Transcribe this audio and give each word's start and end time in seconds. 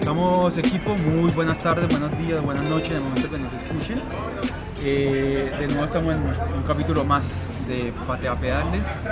Estamos 0.00 0.56
equipo, 0.56 0.96
muy 0.96 1.30
buenas 1.32 1.62
tardes, 1.62 1.86
buenos 1.88 2.26
días, 2.26 2.42
buenas 2.42 2.64
noches 2.64 2.90
en 2.92 2.96
el 2.96 3.02
momento 3.02 3.30
que 3.30 3.38
nos 3.38 3.52
escuchen. 3.52 4.47
Eh, 4.84 5.52
de 5.58 5.66
nuevo 5.66 5.84
estamos 5.84 6.14
en 6.14 6.22
un 6.22 6.62
capítulo 6.66 7.04
más 7.04 7.48
de 7.66 7.92
Patea 8.06 8.36
Pedales, 8.36 9.08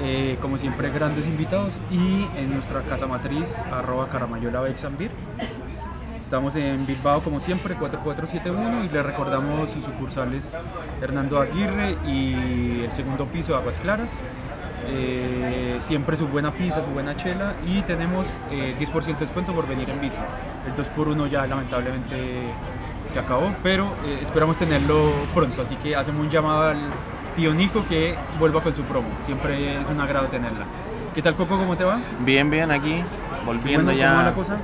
eh, 0.00 0.38
como 0.40 0.58
siempre 0.58 0.90
grandes 0.90 1.26
invitados 1.26 1.74
y 1.90 2.26
en 2.36 2.54
nuestra 2.54 2.82
casa 2.82 3.06
matriz 3.06 3.58
arroba 3.72 4.08
Caramayola 4.08 4.60
Bexambir. 4.60 5.10
Estamos 6.20 6.54
en 6.54 6.86
Bilbao 6.86 7.20
como 7.20 7.40
siempre, 7.40 7.74
4471 7.74 8.84
y 8.84 8.88
le 8.90 9.02
recordamos 9.02 9.70
sus 9.70 9.84
sucursales 9.84 10.52
Hernando 11.02 11.40
Aguirre 11.40 11.96
y 12.06 12.82
el 12.84 12.92
segundo 12.92 13.26
piso 13.26 13.52
de 13.52 13.58
Aguas 13.58 13.76
Claras. 13.78 14.10
Eh, 14.86 15.76
siempre 15.80 16.16
su 16.16 16.28
buena 16.28 16.52
pizza, 16.52 16.82
su 16.82 16.90
buena 16.90 17.16
chela 17.16 17.54
y 17.66 17.82
tenemos 17.82 18.26
eh, 18.50 18.74
10% 18.78 19.04
de 19.04 19.14
descuento 19.14 19.52
por 19.52 19.66
venir 19.66 19.90
en 19.90 20.00
bici. 20.00 20.18
El 20.66 20.74
2x1 20.76 21.28
ya 21.28 21.46
lamentablemente 21.46 22.52
se 23.12 23.18
acabó, 23.18 23.52
pero 23.62 23.86
eh, 24.06 24.18
esperamos 24.22 24.56
tenerlo 24.56 25.10
pronto, 25.34 25.62
así 25.62 25.76
que 25.76 25.96
hacemos 25.96 26.20
un 26.22 26.30
llamado 26.30 26.62
al 26.70 26.78
tío 27.36 27.54
Nico 27.54 27.84
que 27.88 28.14
vuelva 28.38 28.60
con 28.60 28.74
su 28.74 28.82
promo. 28.82 29.08
Siempre 29.24 29.80
es 29.80 29.88
un 29.88 30.00
agrado 30.00 30.26
tenerla. 30.28 30.64
¿Qué 31.14 31.22
tal 31.22 31.34
Coco? 31.34 31.56
¿Cómo 31.58 31.76
te 31.76 31.84
va? 31.84 32.00
Bien, 32.20 32.50
bien, 32.50 32.70
aquí, 32.70 33.02
volviendo 33.46 33.86
Bueno, 33.86 33.98
ya. 33.98 34.08
¿Cómo 34.10 34.18
va 34.22 34.24
la 34.30 34.34
cosa? 34.34 34.56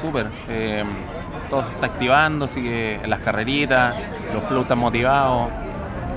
Súper. 0.00 0.26
eh, 0.48 0.84
todo 1.50 1.64
se 1.64 1.70
está 1.72 1.86
activando, 1.86 2.44
así 2.44 2.62
que 2.62 3.00
las 3.06 3.20
carreritas, 3.20 3.96
los 4.34 4.44
flows 4.44 4.62
están 4.64 4.78
motivados. 4.78 5.48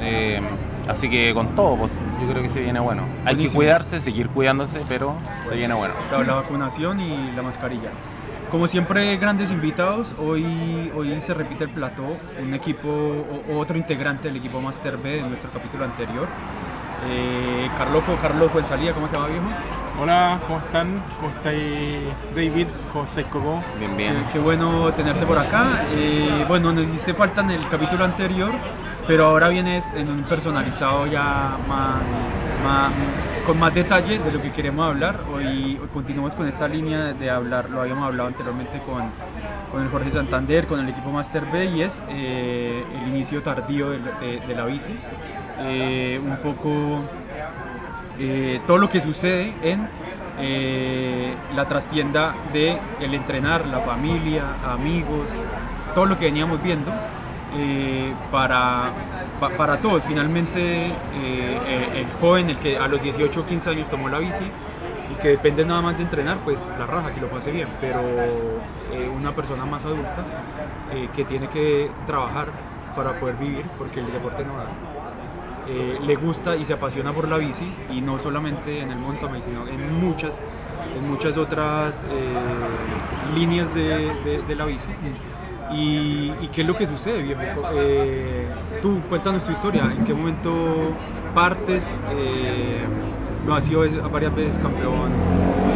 eh, 0.01 0.41
así 0.87 1.09
que 1.09 1.33
con 1.33 1.47
todo, 1.55 1.77
pues 1.77 1.91
yo 2.21 2.27
creo 2.29 2.43
que 2.43 2.49
se 2.49 2.59
viene 2.61 2.79
bueno. 2.79 3.03
Hay 3.25 3.35
Buenísimo. 3.35 3.51
que 3.51 3.55
cuidarse, 3.65 3.99
seguir 4.01 4.27
cuidándose, 4.29 4.81
pero 4.89 5.15
se 5.49 5.55
viene 5.55 5.73
bueno. 5.73 5.93
La 6.25 6.33
vacunación 6.35 6.99
y 6.99 7.31
la 7.35 7.41
mascarilla. 7.41 7.89
Como 8.51 8.67
siempre, 8.67 9.15
grandes 9.17 9.49
invitados. 9.49 10.13
Hoy, 10.19 10.91
hoy 10.95 11.19
se 11.21 11.33
repite 11.33 11.63
el 11.63 11.69
plató, 11.69 12.17
un 12.41 12.53
equipo, 12.53 12.89
o, 13.49 13.57
otro 13.57 13.77
integrante 13.77 14.27
del 14.27 14.37
equipo 14.37 14.59
Master 14.59 14.97
B 14.97 15.09
de 15.09 15.21
nuestro 15.21 15.49
capítulo 15.51 15.85
anterior. 15.85 16.27
Eh, 17.09 17.69
Carloco, 17.77 18.15
Carlos 18.21 18.51
Fuenzalía, 18.51 18.91
¿cómo 18.93 19.07
te 19.07 19.17
va, 19.17 19.27
viejo? 19.27 19.45
Hola, 20.01 20.37
¿cómo 20.45 20.59
están? 20.59 21.01
¿Cómo 21.17 21.29
estáis 21.31 22.01
David? 22.35 22.67
¿Cómo 22.91 23.05
estáis 23.05 23.27
Coco? 23.27 23.63
Bien, 23.79 23.91
Qué, 23.91 23.97
bien. 23.97 24.23
qué 24.33 24.39
bueno 24.39 24.91
tenerte 24.93 25.25
por 25.25 25.37
acá. 25.37 25.83
Eh, 25.93 26.45
bueno, 26.47 26.73
nos 26.73 26.87
hiciste 26.87 27.13
falta 27.13 27.41
en 27.41 27.51
el 27.51 27.67
capítulo 27.69 28.03
anterior, 28.03 28.51
pero 29.07 29.27
ahora 29.27 29.47
vienes 29.47 29.91
en 29.95 30.09
un 30.11 30.23
personalizado 30.23 31.07
ya 31.07 31.57
más, 31.67 31.95
más- 32.65 32.91
con 33.45 33.59
más 33.59 33.73
detalle 33.73 34.19
de 34.19 34.31
lo 34.31 34.41
que 34.41 34.51
queremos 34.51 34.85
hablar. 34.87 35.19
Hoy, 35.33 35.79
continuamos 35.93 36.35
con 36.35 36.47
esta 36.47 36.67
línea 36.67 37.13
de 37.13 37.29
hablar, 37.29 37.69
lo 37.69 37.81
habíamos 37.81 38.05
hablado 38.05 38.27
anteriormente 38.27 38.79
con, 38.85 39.03
con 39.71 39.81
el 39.83 39.89
Jorge 39.89 40.11
Santander, 40.11 40.67
con 40.67 40.79
el 40.79 40.89
equipo 40.89 41.11
Master 41.11 41.43
B, 41.51 41.65
y 41.65 41.81
es 41.81 42.01
eh, 42.09 42.83
el 43.01 43.09
inicio 43.09 43.41
tardío 43.41 43.89
de, 43.91 43.99
la- 44.55 44.65
bici. 44.65 44.95
Eh, 45.63 46.19
un 46.23 46.37
poco 46.37 47.01
eh, 48.19 48.61
todo 48.65 48.77
lo 48.77 48.89
que 48.89 48.99
sucede 49.01 49.53
en 49.61 49.87
la 51.55 51.67
trastienda 51.67 52.33
de 52.51 52.77
el 52.99 53.13
entrenar, 53.13 53.65
la 53.67 53.79
familia, 53.81 54.43
amigos, 54.67 55.27
todo 55.93 56.05
lo 56.05 56.17
que 56.17 56.25
veníamos 56.25 56.63
viendo 56.63 56.91
eh, 57.57 58.13
para, 58.31 58.91
pa- 59.39 59.49
para 59.49 59.77
todos. 59.77 60.03
Finalmente, 60.03 60.87
eh, 60.87 60.91
eh, 61.15 61.87
el 62.01 62.07
joven, 62.19 62.49
el 62.49 62.57
que 62.57 62.77
a 62.77 62.87
los 62.87 63.01
18 63.01 63.41
o 63.41 63.45
15 63.45 63.69
años 63.69 63.89
tomó 63.89 64.09
la 64.09 64.19
bici 64.19 64.43
y 65.11 65.21
que 65.21 65.29
depende 65.29 65.65
nada 65.65 65.81
más 65.81 65.97
de 65.97 66.03
entrenar, 66.03 66.37
pues 66.43 66.59
la 66.79 66.85
raja, 66.85 67.11
que 67.13 67.21
lo 67.21 67.27
pase 67.27 67.51
bien, 67.51 67.67
pero 67.81 67.99
una 69.15 69.31
persona 69.31 69.65
más 69.65 69.83
adulta 69.85 70.23
que 71.15 71.23
tiene 71.25 71.47
que 71.49 71.89
trabajar 72.07 72.47
para 72.95 73.19
poder 73.19 73.35
vivir, 73.35 73.63
porque 73.77 73.99
el 73.99 74.11
deporte 74.11 74.43
no 74.45 74.53
da. 74.57 74.65
Le 76.05 76.15
gusta 76.15 76.55
y 76.57 76.65
se 76.65 76.73
apasiona 76.73 77.13
por 77.13 77.27
la 77.27 77.37
bici 77.37 77.65
y 77.91 78.01
no 78.01 78.19
solamente 78.19 78.81
en 78.81 78.91
el 78.91 78.97
mountain 78.97 79.41
sino 79.43 79.65
en 79.67 80.03
muchas 80.03 80.39
en 80.97 81.09
muchas 81.09 81.37
otras 81.37 82.03
eh, 82.03 83.35
líneas 83.35 83.73
de 83.73 84.55
la 84.55 84.65
bici 84.65 84.87
y, 85.73 86.47
qué 86.53 86.61
es 86.61 86.67
lo 86.67 86.75
que 86.75 86.87
sucede 86.87 87.23
viejo. 87.23 87.61
Eh, 87.73 88.47
tú 88.81 88.99
cuéntanos 89.09 89.45
tu 89.45 89.51
historia. 89.51 89.83
En 89.97 90.05
qué 90.05 90.13
momento 90.13 90.51
partes 91.33 91.97
eh, 92.11 92.81
no 93.45 93.55
has 93.55 93.65
sido 93.65 93.81
varias 94.09 94.35
veces 94.35 94.59
campeón 94.59 95.11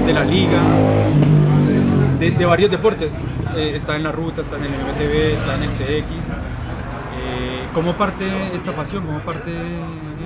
de 0.05 0.13
la 0.13 0.23
liga 0.23 0.59
de, 2.19 2.45
varios 2.45 2.71
deportes. 2.71 3.17
Eh, 3.55 3.73
está 3.75 3.95
en 3.95 4.03
la 4.03 4.11
ruta 4.11 4.41
está 4.41 4.57
en 4.57 4.65
el 4.65 4.71
MTB 4.71 5.33
está 5.33 5.55
en 5.55 5.63
el 5.63 5.69
CX 5.69 6.29
eh, 6.29 7.61
¿Cómo 7.73 7.93
parte 7.93 8.25
esta 8.53 8.73
pasión? 8.73 9.05
¿Cómo 9.05 9.19
parte 9.19 9.51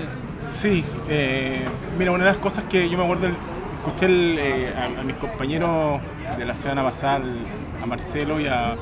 es? 0.03 0.24
Sí, 0.40 0.84
eh, 1.09 1.63
mira, 1.97 2.12
una 2.12 2.24
de 2.24 2.31
las 2.31 2.38
cosas 2.38 2.63
que 2.66 2.90
yo 2.90 2.97
me 2.97 3.03
acuerdo, 3.03 3.28
escuché 3.28 4.74
a, 4.75 5.03
mis 5.03 5.16
compañeros 5.18 6.01
de 6.38 6.46
la 6.46 6.56
semana 6.56 6.84
pasada, 6.84 7.22
a 7.81 7.86
Marcelo 7.86 8.40
y 8.40 8.47
a, 8.47 8.75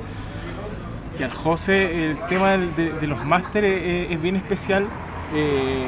al 1.24 1.32
José, 1.32 2.12
el 2.12 2.20
tema 2.22 2.58
de, 2.58 3.08
los 3.08 3.26
másteres 3.26 4.10
es, 4.12 4.22
bien 4.22 4.36
especial, 4.36 4.88
eh, 5.34 5.84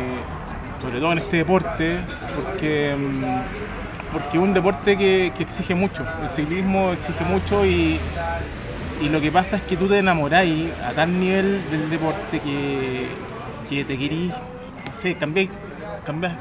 sobre 0.81 0.99
todo 0.99 1.11
en 1.11 1.19
este 1.19 1.37
deporte, 1.37 1.99
porque, 2.35 2.95
mm, 2.97 4.11
porque 4.11 4.37
es 4.37 4.43
un 4.43 4.53
deporte 4.53 4.97
que, 4.97 5.27
exige 5.39 5.75
mucho, 5.75 6.05
el 6.21 6.29
ciclismo 6.29 6.91
exige 6.91 7.23
mucho 7.25 7.65
y, 7.65 7.99
y 9.01 9.09
lo 9.09 9.21
que 9.21 9.31
pasa 9.31 9.57
es 9.57 9.61
que 9.63 9.77
tú 9.77 9.87
te 9.87 9.99
enamoráis 9.99 10.69
a 10.87 10.91
tal 10.93 11.19
nivel 11.19 11.61
del 11.69 11.89
deporte 11.89 12.39
que, 12.39 13.07
que 13.69 13.85
te 13.85 13.97
querís, 13.97 14.31
no 14.31 14.93
sé, 14.93 15.15
cambias, 15.15 15.49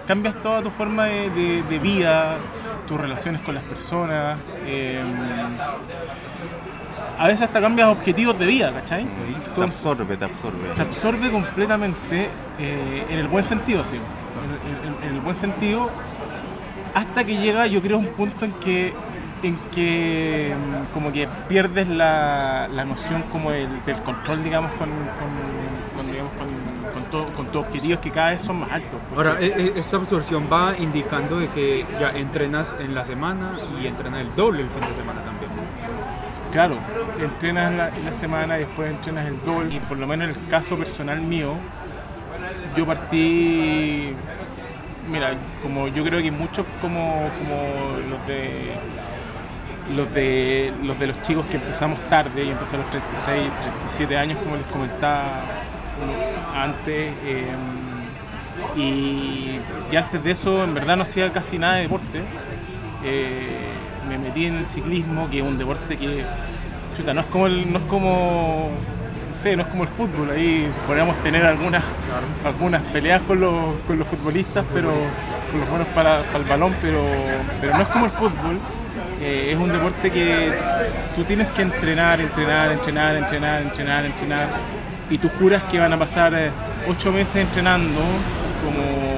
cambias, 0.06 0.34
toda 0.42 0.62
tu 0.62 0.70
forma 0.70 1.06
de 1.06 1.78
vida, 1.82 2.38
tus 2.88 2.98
relaciones 2.98 3.42
con 3.42 3.54
las 3.54 3.64
personas. 3.64 4.38
eh, 4.66 5.02
a 7.18 7.26
veces 7.26 7.42
hasta 7.42 7.60
cambias 7.60 7.88
objetivos 7.88 8.38
de 8.38 8.46
vida, 8.46 8.72
¿cachai? 8.72 9.04
Te 9.54 9.62
absorbe, 9.62 10.16
te 10.16 10.24
absorbe. 10.24 10.68
te 10.74 10.82
absorbe 10.82 11.30
completamente 11.30 12.28
eh, 12.58 13.06
en 13.10 13.18
el 13.18 13.28
buen 13.28 13.44
sentido, 13.44 13.84
sí. 13.84 13.96
En, 13.96 14.88
en- 15.04 15.08
en 15.10 15.14
el 15.16 15.20
buen 15.20 15.34
sentido, 15.36 15.90
hasta 16.94 17.24
que 17.24 17.36
llega, 17.38 17.66
yo 17.66 17.80
creo, 17.82 17.98
un 17.98 18.06
punto 18.06 18.44
en 18.44 18.52
que 18.52 18.92
en 19.40 19.56
que 19.72 20.52
mm, 20.52 20.92
como 20.92 21.12
que 21.12 21.28
pierdes 21.46 21.86
la, 21.88 22.66
la 22.72 22.84
noción 22.84 23.22
como 23.30 23.52
del, 23.52 23.68
del 23.84 23.96
control, 24.02 24.42
digamos, 24.42 24.72
con, 24.72 24.88
con, 24.88 26.02
con, 26.02 26.10
digamos, 26.10 26.32
con, 26.32 26.92
con, 26.92 27.02
todo- 27.12 27.26
con 27.34 27.46
tus 27.46 27.60
objetivos 27.64 28.00
que 28.00 28.10
cada 28.10 28.30
vez 28.30 28.42
son 28.42 28.58
más 28.60 28.72
altos. 28.72 28.98
porque- 29.14 29.28
Ahora, 29.28 29.40
eh, 29.40 29.54
eh, 29.56 29.72
esta 29.76 29.96
absorción 29.96 30.48
va 30.52 30.76
indicando 30.76 31.38
de 31.38 31.46
que 31.50 31.86
ya 32.00 32.10
entrenas 32.18 32.74
en 32.80 32.96
la 32.96 33.04
semana 33.04 33.52
y 33.80 33.86
entrenas 33.86 34.22
el 34.22 34.34
doble 34.34 34.62
el 34.62 34.70
fin 34.70 34.80
de 34.80 34.94
semana 34.96 35.22
también. 35.22 35.37
Claro, 36.50 36.86
entrenas 37.18 37.72
la, 37.72 37.90
la 37.98 38.12
semana 38.12 38.54
después 38.56 38.90
entrenas 38.90 39.26
el 39.26 39.42
doble. 39.42 39.76
Y 39.76 39.80
por 39.80 39.98
lo 39.98 40.06
menos 40.06 40.24
en 40.30 40.34
el 40.36 40.46
caso 40.46 40.78
personal 40.78 41.20
mío, 41.20 41.66
yo 42.74 42.86
partí. 42.86 44.14
Mira, 45.06 45.38
como 45.62 45.88
yo 45.88 46.04
creo 46.04 46.22
que 46.22 46.30
muchos 46.30 46.66
como, 46.80 47.34
como 47.38 47.98
los 48.08 48.26
de 48.26 48.82
los 49.88 50.12
de 50.12 50.74
los 50.82 50.98
de 50.98 51.06
los 51.08 51.22
chicos 51.22 51.46
que 51.46 51.56
empezamos 51.56 52.00
tarde, 52.08 52.46
yo 52.46 52.52
empecé 52.52 52.76
a 52.76 52.78
los 52.80 52.90
36, 52.90 53.52
37 53.60 54.16
años 54.18 54.38
como 54.40 54.56
les 54.56 54.66
comentaba 54.66 55.56
antes. 56.52 57.16
eh, 57.22 57.56
y, 58.76 59.60
y 59.90 59.96
antes 59.96 60.22
de 60.22 60.30
eso 60.32 60.64
en 60.64 60.74
verdad 60.74 60.96
no 60.96 61.04
hacía 61.04 61.32
casi 61.32 61.58
nada 61.58 61.76
de 61.76 61.82
deporte. 61.82 62.28
Eh, 63.00 63.77
me 64.08 64.18
metí 64.18 64.46
en 64.46 64.56
el 64.56 64.66
ciclismo, 64.66 65.28
que 65.30 65.38
es 65.38 65.44
un 65.44 65.58
deporte 65.58 65.96
que 65.96 66.24
chuta, 66.96 67.14
no 67.14 67.20
es 67.20 67.26
como 67.26 67.46
el, 67.46 67.72
no 67.72 67.78
es 67.78 67.84
como 67.84 68.70
no 69.30 69.36
sé, 69.36 69.56
no 69.56 69.62
es 69.62 69.68
como 69.68 69.84
el 69.84 69.88
fútbol, 69.88 70.30
ahí 70.30 70.68
podríamos 70.86 71.16
tener 71.22 71.44
algunas 71.46 71.84
algunas 72.44 72.82
peleas 72.84 73.22
con 73.22 73.40
los, 73.40 73.78
con 73.86 73.98
los 73.98 74.08
futbolistas, 74.08 74.64
pero 74.72 74.90
con 75.50 75.60
los 75.60 75.68
buenos 75.68 75.88
para, 75.88 76.22
para 76.22 76.38
el 76.38 76.44
balón, 76.44 76.74
pero, 76.82 77.04
pero 77.60 77.76
no 77.76 77.82
es 77.82 77.88
como 77.88 78.06
el 78.06 78.10
fútbol. 78.10 78.58
Eh, 79.20 79.50
es 79.52 79.58
un 79.58 79.70
deporte 79.70 80.10
que 80.10 80.52
tú 81.16 81.24
tienes 81.24 81.50
que 81.50 81.62
entrenar, 81.62 82.20
entrenar, 82.20 82.70
entrenar, 82.70 83.16
entrenar, 83.16 83.62
entrenar, 83.62 84.04
entrenar, 84.04 84.48
y 85.10 85.18
tú 85.18 85.28
juras 85.38 85.62
que 85.64 85.78
van 85.78 85.92
a 85.92 85.98
pasar 85.98 86.32
eh, 86.34 86.50
ocho 86.88 87.10
meses 87.10 87.36
entrenando, 87.36 88.00
como, 88.64 89.17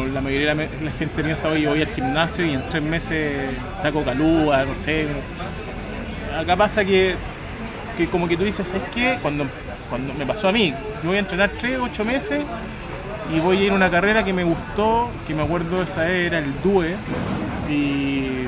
como 0.00 0.14
la 0.14 0.20
mayoría 0.20 0.54
de 0.54 0.68
la, 0.82 0.90
gente 0.92 1.22
piensa 1.22 1.48
hoy, 1.48 1.66
voy 1.66 1.82
al 1.82 1.88
gimnasio 1.88 2.44
y 2.44 2.54
en 2.54 2.68
tres 2.68 2.82
meses 2.82 3.50
saco 3.74 4.04
calúa, 4.04 4.64
no 4.64 4.76
sé. 4.76 5.06
acá 6.38 6.56
pasa 6.56 6.84
que, 6.84 7.14
que 7.96 8.08
como 8.08 8.28
que 8.28 8.36
tú 8.36 8.44
dices, 8.44 8.66
¿sabes 8.66 8.82
qué? 8.94 9.18
Cuando, 9.20 9.46
cuando 9.88 10.14
me 10.14 10.24
pasó 10.26 10.48
a 10.48 10.52
mí, 10.52 10.74
yo 11.02 11.08
voy 11.08 11.16
a 11.16 11.20
entrenar 11.20 11.50
3, 11.58 11.78
8 11.80 12.04
meses 12.04 12.42
y 13.34 13.40
voy 13.40 13.58
a 13.58 13.62
ir 13.62 13.72
a 13.72 13.74
una 13.74 13.90
carrera 13.90 14.24
que 14.24 14.32
me 14.32 14.44
gustó, 14.44 15.10
que 15.26 15.34
me 15.34 15.42
acuerdo 15.42 15.82
esa 15.82 16.08
era 16.08 16.38
el 16.38 16.60
DUE, 16.62 16.96
y 17.68 18.46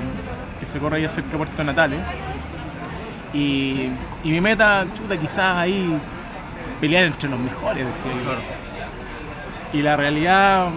que 0.59 0.67
se 0.67 0.79
corre 0.79 0.97
ahí 0.97 1.09
cerca 1.09 1.31
de 1.31 1.37
Puerto 1.37 1.65
Natales. 1.65 2.01
Y, 3.33 3.89
y 4.25 4.31
mi 4.31 4.41
meta, 4.41 4.85
chuta, 4.97 5.17
quizás 5.17 5.57
ahí 5.57 5.97
pelear 6.81 7.05
entre 7.05 7.29
los 7.29 7.39
mejores, 7.39 7.87
decía 7.87 8.11
yo. 8.13 9.79
Y 9.79 9.83
la 9.83 9.97
realidad 9.97 10.69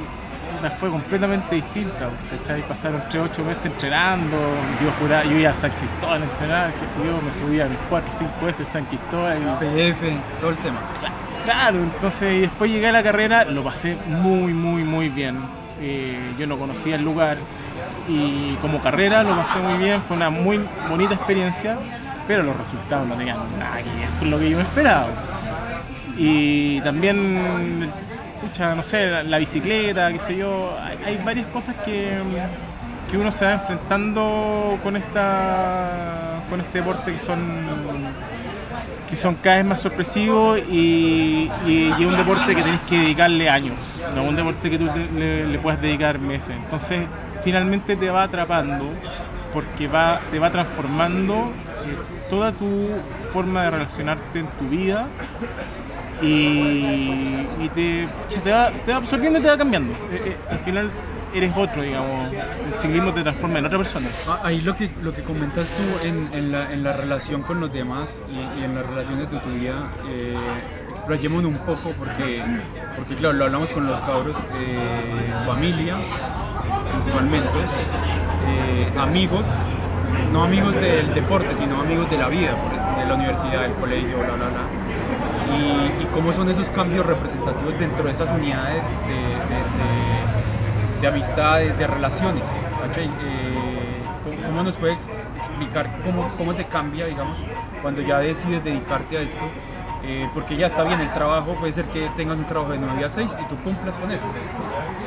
puta, 0.55 0.69
fue 0.71 0.89
completamente 0.89 1.55
distinta, 1.55 2.09
¿cachai? 2.31 2.61
Pasaron 2.63 3.03
3 3.09 3.23
8 3.31 3.43
meses 3.43 3.65
entrenando, 3.67 4.37
yo, 4.83 4.91
juraba, 4.99 5.23
yo 5.23 5.37
iba 5.37 5.51
a 5.51 5.53
San 5.53 5.71
Cristóbal 5.71 6.21
a 6.21 6.25
entrenar, 6.25 6.71
sé 6.71 7.05
yo, 7.05 7.21
me 7.25 7.31
subía 7.31 7.65
a 7.65 7.69
mis 7.69 7.79
4 7.89 8.09
5 8.11 8.31
veces 8.45 8.67
San 8.67 8.85
Cristóbal. 8.85 9.37
y- 9.39 9.65
PF, 9.65 10.13
todo 10.39 10.49
el 10.51 10.57
tema. 10.57 10.77
Claro, 11.43 11.77
entonces 11.79 12.33
y 12.33 12.39
después 12.41 12.71
llegué 12.71 12.87
a 12.87 12.91
la 12.91 13.03
carrera, 13.03 13.45
lo 13.45 13.63
pasé 13.63 13.95
muy, 14.07 14.51
muy, 14.53 14.83
muy 14.83 15.09
bien. 15.09 15.37
Eh, 15.81 16.17
yo 16.39 16.47
no 16.47 16.57
conocía 16.57 16.95
el 16.95 17.03
lugar 17.03 17.37
y 18.07 18.53
como 18.61 18.79
carrera 18.81 19.23
lo 19.23 19.35
pasé 19.35 19.59
muy 19.59 19.77
bien, 19.77 20.01
fue 20.01 20.15
una 20.17 20.29
muy 20.29 20.59
bonita 20.89 21.13
experiencia, 21.15 21.77
pero 22.27 22.41
los 22.43 22.55
resultados 22.57 23.05
no 23.07 23.15
tenían 23.15 23.37
nada 23.59 23.77
que 23.77 23.83
ver 23.89 24.09
con 24.17 24.31
lo 24.31 24.39
que 24.39 24.49
yo 24.49 24.57
me 24.57 24.63
esperaba. 24.63 25.07
Y 26.17 26.79
también, 26.81 27.89
no 28.59 28.83
sé, 28.83 29.23
la, 29.23 29.37
bicicleta, 29.37 30.11
qué 30.11 30.19
sé 30.19 30.35
yo, 30.37 30.77
hay, 31.05 31.17
varias 31.23 31.47
cosas 31.47 31.75
que, 31.83 32.17
que 33.11 33.17
uno 33.17 33.31
se 33.31 33.45
va 33.45 33.53
enfrentando 33.53 34.77
con 34.83 34.95
esta 34.95 36.41
con 36.49 36.59
este 36.61 36.77
deporte 36.79 37.11
que 37.11 37.19
son 37.19 37.39
que 39.09 39.15
son 39.15 39.35
cada 39.35 39.57
vez 39.57 39.65
más 39.65 39.81
sorpresivos 39.81 40.59
y, 40.71 41.49
y- 41.67 41.93
es 41.99 42.05
un 42.05 42.15
deporte 42.17 42.55
que 42.55 42.61
tenés 42.61 42.81
que 42.81 42.99
dedicarle 42.99 43.49
años, 43.49 43.77
no 44.15 44.23
un 44.23 44.35
deporte 44.35 44.69
que 44.69 44.77
tú 44.79 44.89
le, 45.15 45.45
le 45.45 45.59
puedas 45.59 45.79
dedicar 45.81 46.17
meses. 46.17 46.55
Entonces, 46.55 47.05
finalmente 47.43 47.95
te 47.95 48.09
va 48.09 48.23
atrapando 48.23 48.89
porque 49.53 49.87
va, 49.87 50.19
te 50.31 50.39
va 50.39 50.49
transformando 50.49 51.35
eh, 51.85 51.95
toda 52.29 52.51
tu 52.51 52.89
forma 53.31 53.63
de 53.63 53.71
relacionarte 53.71 54.39
en 54.39 54.47
tu 54.47 54.69
vida 54.69 55.07
y, 56.21 57.69
te, 57.73 58.07
te, 58.44 58.51
va, 58.51 58.71
te 58.71 58.91
va 58.91 58.97
absorbiendo 58.97 59.39
y 59.39 59.41
te 59.41 59.47
va 59.47 59.57
cambiando. 59.57 59.94
Eh, 60.12 60.21
eh, 60.25 60.38
al 60.50 60.59
final 60.59 60.89
eres 61.33 61.51
otro, 61.56 61.81
digamos. 61.81 62.31
El 62.31 62.73
ciclismo 62.79 63.13
te 63.13 63.21
transforma 63.21 63.59
en 63.59 63.65
otra 63.65 63.77
persona. 63.77 64.07
Ah, 64.27 64.39
Ahí 64.44 64.62
lo 64.62 64.75
que, 64.75 64.89
lo 65.03 65.13
que 65.13 65.21
comentas 65.23 65.67
tú 65.67 66.07
en, 66.07 66.51
la, 66.51 66.71
en 66.71 66.83
la 66.83 66.94
relación 66.94 67.41
con 67.41 67.59
los 67.59 67.71
demás 67.71 68.19
y, 68.31 68.63
en 68.63 68.75
las 68.75 68.85
relaciones 68.85 69.29
de 69.29 69.38
tu 69.38 69.50
vida, 69.50 69.89
eh, 70.09 70.35
explayémonos 70.94 71.51
un 71.51 71.57
poco 71.59 71.91
porque, 71.97 72.44
porque 72.95 73.15
claro, 73.15 73.33
lo 73.33 73.45
hablamos 73.45 73.71
con 73.71 73.85
los 73.85 74.00
cabros, 74.01 74.35
eh, 74.59 75.33
familia 75.45 75.97
principalmente, 76.94 77.59
eh, 78.47 79.00
amigos, 79.00 79.45
no 80.31 80.44
amigos 80.44 80.73
del 80.75 81.13
deporte, 81.13 81.50
sino 81.57 81.81
amigos 81.81 82.09
de 82.09 82.17
la 82.17 82.29
vida, 82.29 82.56
de 82.97 83.06
la 83.06 83.13
universidad, 83.13 83.62
del 83.62 83.73
colegio, 83.73 84.17
bla, 84.17 84.35
bla, 84.35 84.50
bla. 84.50 84.84
Y, 85.51 86.06
cómo 86.13 86.31
son 86.31 86.50
esos 86.50 86.69
cambios 86.69 87.06
representativos 87.06 87.77
dentro 87.77 88.06
de 88.06 88.12
esas 88.12 88.30
unidades 88.30 88.83
de- 89.07 89.13
de- 89.13 89.65
de, 90.95 91.01
de 91.01 91.07
amistades, 91.07 91.77
de 91.77 91.88
relaciones. 91.88 92.44
Eh, 92.97 94.01
¿cómo, 94.24 94.36
cómo 94.47 94.63
nos 94.63 94.75
puedes 94.77 95.09
explicar 95.38 95.89
cómo, 96.06 96.30
cómo 96.38 96.56
te 96.56 96.65
cambia, 96.65 97.06
digamos, 97.06 97.38
cuando 97.81 98.01
ya 98.01 98.19
decides 98.19 98.63
dedicarte 98.63 99.18
a 99.18 99.21
esto? 99.21 99.44
Eh, 100.03 100.30
porque 100.33 100.56
ya 100.56 100.68
está 100.68 100.83
bien 100.83 101.01
el 101.01 101.12
trabajo, 101.13 101.53
puede 101.56 101.74
ser 101.74 101.86
que 101.86 102.07
tengas 102.15 102.38
un 102.38 102.45
trabajo 102.45 102.71
de 102.71 102.77
9 102.77 103.03
a 103.06 103.09
6 103.09 103.36
y 103.39 103.44
tú 103.50 103.56
cumplas 103.63 103.98
con 103.98 104.12
eso. 104.12 104.24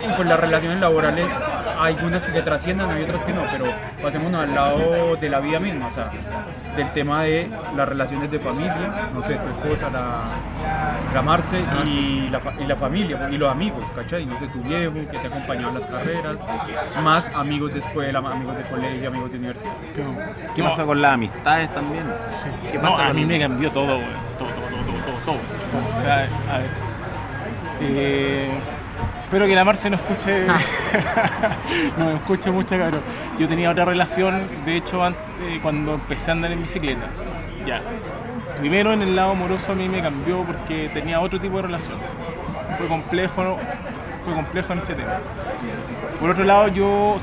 Y 0.04 0.12
pues 0.14 0.28
las 0.28 0.38
relaciones 0.40 0.80
laborales, 0.80 1.30
hay 1.78 1.96
unas 2.02 2.24
que 2.28 2.42
trasciendan, 2.42 2.90
hay 2.90 3.02
otras 3.04 3.24
que 3.24 3.32
no, 3.32 3.42
pero 3.50 3.66
pasemos 4.02 4.32
al 4.34 4.54
lado 4.54 5.16
de 5.16 5.28
la 5.30 5.40
vida 5.40 5.58
misma, 5.60 5.86
o 5.86 5.90
sea, 5.90 6.10
del 6.76 6.90
tema 6.92 7.22
de 7.22 7.48
las 7.76 7.88
relaciones 7.88 8.30
de 8.30 8.38
familia, 8.38 9.08
no 9.14 9.22
sé, 9.22 9.34
tu 9.36 9.48
esposa, 9.48 9.90
la, 9.90 11.12
la 11.14 11.22
Marce 11.22 11.60
y, 11.86 12.28
la, 12.30 12.38
fa- 12.40 12.52
y 12.58 12.64
la 12.66 12.76
familia, 12.76 13.28
y 13.30 13.36
los 13.38 13.50
amigos, 13.50 13.84
¿cachai? 13.94 14.26
No 14.26 14.38
sé, 14.38 14.46
tu 14.48 14.60
viejo 14.62 14.92
que 15.10 15.18
te 15.18 15.26
acompañaba 15.26 15.68
en 15.68 15.74
las 15.78 15.86
carreras, 15.86 16.36
más 17.02 17.28
amigos 17.34 17.72
de 17.72 17.80
escuela, 17.80 18.20
más 18.20 18.34
amigos 18.34 18.56
de 18.56 18.62
colegio, 18.64 19.08
amigos 19.08 19.32
de 19.32 19.38
universidad. 19.38 19.72
¿Qué 20.54 20.62
No. 20.62 20.70
pasa 20.70 20.84
con 20.84 21.00
las 21.02 21.12
amistades 21.12 21.72
también? 21.74 22.04
¿Qué 22.70 22.78
No, 22.78 22.90
pasa 22.90 23.06
a 23.08 23.12
mí 23.14 23.24
me 23.24 23.38
cambió 23.40 23.70
todo, 23.72 23.94
güey. 23.96 24.06
Todo, 24.38 24.48
todo, 24.48 24.68
todo, 24.68 24.84
todo, 24.84 25.14
todo, 25.24 25.34
todo. 25.34 25.96
O 25.96 26.00
sea, 26.00 26.26
a 26.52 26.58
ver. 26.58 28.48
Espero 29.28 29.46
que 29.46 29.54
la 29.54 29.62
Marce 29.62 29.90
no 29.90 29.96
escuche. 29.96 30.46
no 31.98 32.04
me 32.06 32.14
escuche 32.14 32.50
mucho, 32.50 32.78
cabrón. 32.78 33.02
Yo 33.38 33.46
tenía 33.46 33.70
otra 33.70 33.84
relación, 33.84 34.48
de 34.64 34.76
hecho, 34.76 35.04
antes, 35.04 35.20
eh, 35.42 35.58
cuando 35.60 35.96
empecé 35.96 36.30
a 36.30 36.32
andar 36.32 36.50
en 36.50 36.62
bicicleta. 36.62 37.08
Ya. 37.66 37.82
Primero 38.58 38.90
en 38.94 39.02
el 39.02 39.14
lado 39.14 39.32
amoroso 39.32 39.72
a 39.72 39.74
mí 39.74 39.86
me 39.86 40.00
cambió 40.00 40.44
porque 40.44 40.88
tenía 40.94 41.20
otro 41.20 41.38
tipo 41.38 41.56
de 41.56 41.62
relación. 41.64 41.98
Fue 42.78 42.86
complejo, 42.86 43.58
fue 44.22 44.32
complejo 44.32 44.72
en 44.72 44.78
ese 44.78 44.94
tema. 44.94 45.18
Por 46.18 46.30
otro 46.30 46.44
lado, 46.44 46.68
yo, 46.68 47.18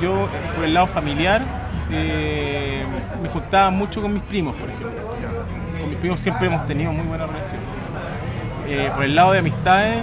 yo 0.00 0.30
por 0.56 0.64
el 0.64 0.72
lado 0.72 0.86
familiar, 0.86 1.42
eh, 1.90 2.82
me 3.22 3.28
juntaba 3.28 3.68
mucho 3.68 4.00
con 4.00 4.14
mis 4.14 4.22
primos, 4.22 4.56
por 4.56 4.70
ejemplo. 4.70 4.92
Con 5.78 5.90
mis 5.90 5.98
primos 5.98 6.20
siempre 6.20 6.46
hemos 6.46 6.66
tenido 6.66 6.90
muy 6.90 7.04
buena 7.06 7.26
relación. 7.26 7.60
Eh, 8.72 8.88
por 8.94 9.02
el 9.04 9.16
lado 9.16 9.32
de 9.32 9.40
amistades, 9.40 9.98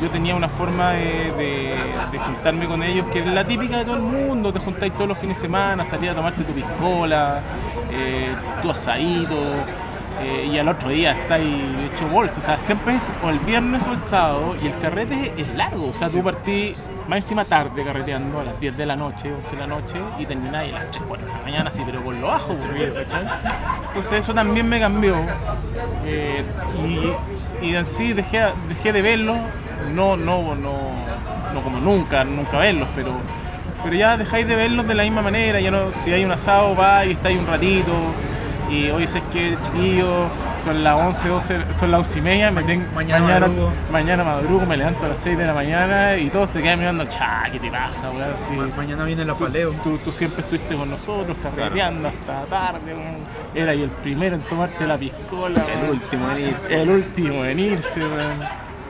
yo 0.00 0.08
tenía 0.10 0.36
una 0.36 0.48
forma 0.48 0.92
de, 0.92 1.32
de- 1.36 1.74
de 2.12 2.18
juntarme 2.18 2.66
con 2.66 2.82
ellos 2.84 3.06
que 3.12 3.18
es 3.20 3.26
la 3.26 3.44
típica 3.44 3.78
de 3.78 3.84
todo 3.84 3.96
el 3.96 4.02
mundo. 4.02 4.52
Te 4.52 4.60
juntáis 4.60 4.92
todos 4.92 5.08
los 5.08 5.18
fines 5.18 5.36
de 5.36 5.42
semana, 5.42 5.84
salías 5.84 6.12
a 6.12 6.16
tomarte 6.16 6.44
tu 6.44 6.52
piscola, 6.52 7.40
eh, 7.90 8.32
tu 8.62 8.70
asadito, 8.70 9.34
eh, 10.22 10.48
y 10.52 10.58
al 10.58 10.68
otro 10.68 10.88
día 10.90 11.12
estáis 11.12 11.46
hecho 11.92 12.06
bolsa. 12.08 12.38
O 12.40 12.42
sea, 12.42 12.58
siempre 12.58 12.94
es 12.94 13.10
o 13.24 13.28
el 13.30 13.40
viernes 13.40 13.84
o 13.88 13.92
el 13.92 14.02
sábado, 14.02 14.54
y 14.62 14.68
el 14.68 14.78
carrete 14.78 15.32
es 15.36 15.48
largo. 15.56 15.88
O 15.88 15.94
sea, 15.94 16.08
tú 16.08 16.22
partís 16.22 16.76
más 17.08 17.16
encima 17.18 17.44
tarde 17.44 17.82
carreteando 17.82 18.38
a 18.38 18.44
las 18.44 18.60
10 18.60 18.76
de 18.76 18.86
la 18.86 18.94
noche, 18.94 19.32
11 19.34 19.56
de 19.56 19.60
la 19.62 19.66
noche, 19.66 19.96
y 20.18 20.26
termináis 20.26 20.72
a 20.74 20.78
las 20.78 20.90
3, 20.92 21.02
4 21.08 21.26
de 21.26 21.32
la 21.32 21.38
mañana, 21.42 21.68
así, 21.68 21.82
pero 21.84 22.04
con 22.04 22.20
lo 22.20 22.28
bajo, 22.28 22.54
¿cachai? 22.54 23.26
Entonces 23.88 24.12
eso 24.20 24.32
también 24.32 24.68
me 24.68 24.78
cambió. 24.78 25.16
eh, 26.04 26.44
y, 26.86 27.10
y 27.62 27.74
en 27.74 27.86
sí 27.86 28.12
dejé, 28.12 28.42
dejé 28.68 28.92
de 28.92 29.02
verlos, 29.02 29.38
no, 29.94 30.16
no, 30.16 30.54
no, 30.54 30.72
no 31.54 31.60
como 31.62 31.80
nunca, 31.80 32.24
nunca 32.24 32.58
verlos, 32.58 32.88
pero, 32.94 33.12
pero 33.82 33.96
ya 33.96 34.16
dejáis 34.16 34.46
de 34.46 34.56
verlos 34.56 34.86
de 34.86 34.94
la 34.94 35.02
misma 35.02 35.22
manera, 35.22 35.60
ya 35.60 35.70
no, 35.70 35.90
si 35.92 36.12
hay 36.12 36.24
un 36.24 36.32
asado 36.32 36.74
va 36.74 37.04
y 37.06 37.12
estáis 37.12 37.38
un 37.38 37.46
ratito, 37.46 37.92
y 38.70 38.88
hoy 38.90 39.02
es 39.02 39.14
que 39.32 39.56
chiquillo, 39.64 40.26
son 40.62 40.84
las 40.84 40.94
11, 40.94 41.28
12, 41.28 41.58
son 41.74 41.90
las 41.90 41.98
11 41.98 42.18
y 42.18 42.22
media, 42.22 42.50
me 42.52 42.62
ten- 42.62 42.86
mañana 42.94 43.20
mañana, 43.24 43.46
madrugo. 43.48 43.70
mañana 43.90 44.24
madrugo, 44.24 44.66
me 44.66 44.76
levanto 44.76 45.04
a 45.04 45.08
las 45.08 45.18
6 45.18 45.36
de 45.36 45.46
la 45.46 45.54
mañana 45.54 46.16
y 46.16 46.30
todos 46.30 46.50
te 46.50 46.62
quedan 46.62 46.78
mirando, 46.78 47.04
cha, 47.06 47.44
¿qué 47.50 47.58
te 47.58 47.68
pasa, 47.70 48.10
weón? 48.10 48.68
Ma- 48.70 48.76
Mañana 48.76 49.04
viene 49.04 49.24
la 49.24 49.34
paleo. 49.34 49.72
Tú, 49.82 49.98
tú 49.98 50.12
siempre 50.12 50.42
estuviste 50.42 50.76
con 50.76 50.88
nosotros, 50.90 51.36
carreteando 51.42 52.08
hasta 52.08 52.44
tarde, 52.46 52.94
weón. 52.94 53.16
era 53.54 53.72
ahí 53.72 53.82
el 53.82 53.90
primero 53.90 54.36
en 54.36 54.42
tomarte 54.42 54.86
la 54.86 54.96
piscola, 54.96 55.64
El 55.72 55.78
weón. 55.82 55.90
último 55.90 56.30
en 56.30 56.38
irse. 56.48 56.82
el 56.82 56.90
último 56.90 57.44
en 57.44 57.58
irse, 57.58 58.00
weón. 58.00 58.40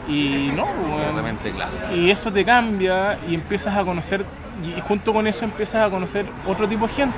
y 0.09 0.51
no, 0.55 0.65
weón. 0.65 1.37
claro. 1.55 1.97
y 1.97 2.11
eso 2.11 2.31
te 2.33 2.45
cambia 2.45 3.19
y 3.29 3.35
empiezas 3.35 3.75
a 3.77 3.85
conocer, 3.85 4.25
y 4.63 4.79
junto 4.83 5.13
con 5.15 5.27
eso 5.27 5.45
empiezas 5.45 5.87
a 5.87 5.91
conocer 5.91 6.27
otro 6.47 6.69
tipo 6.69 6.87
de 6.87 6.93
gente. 6.93 7.17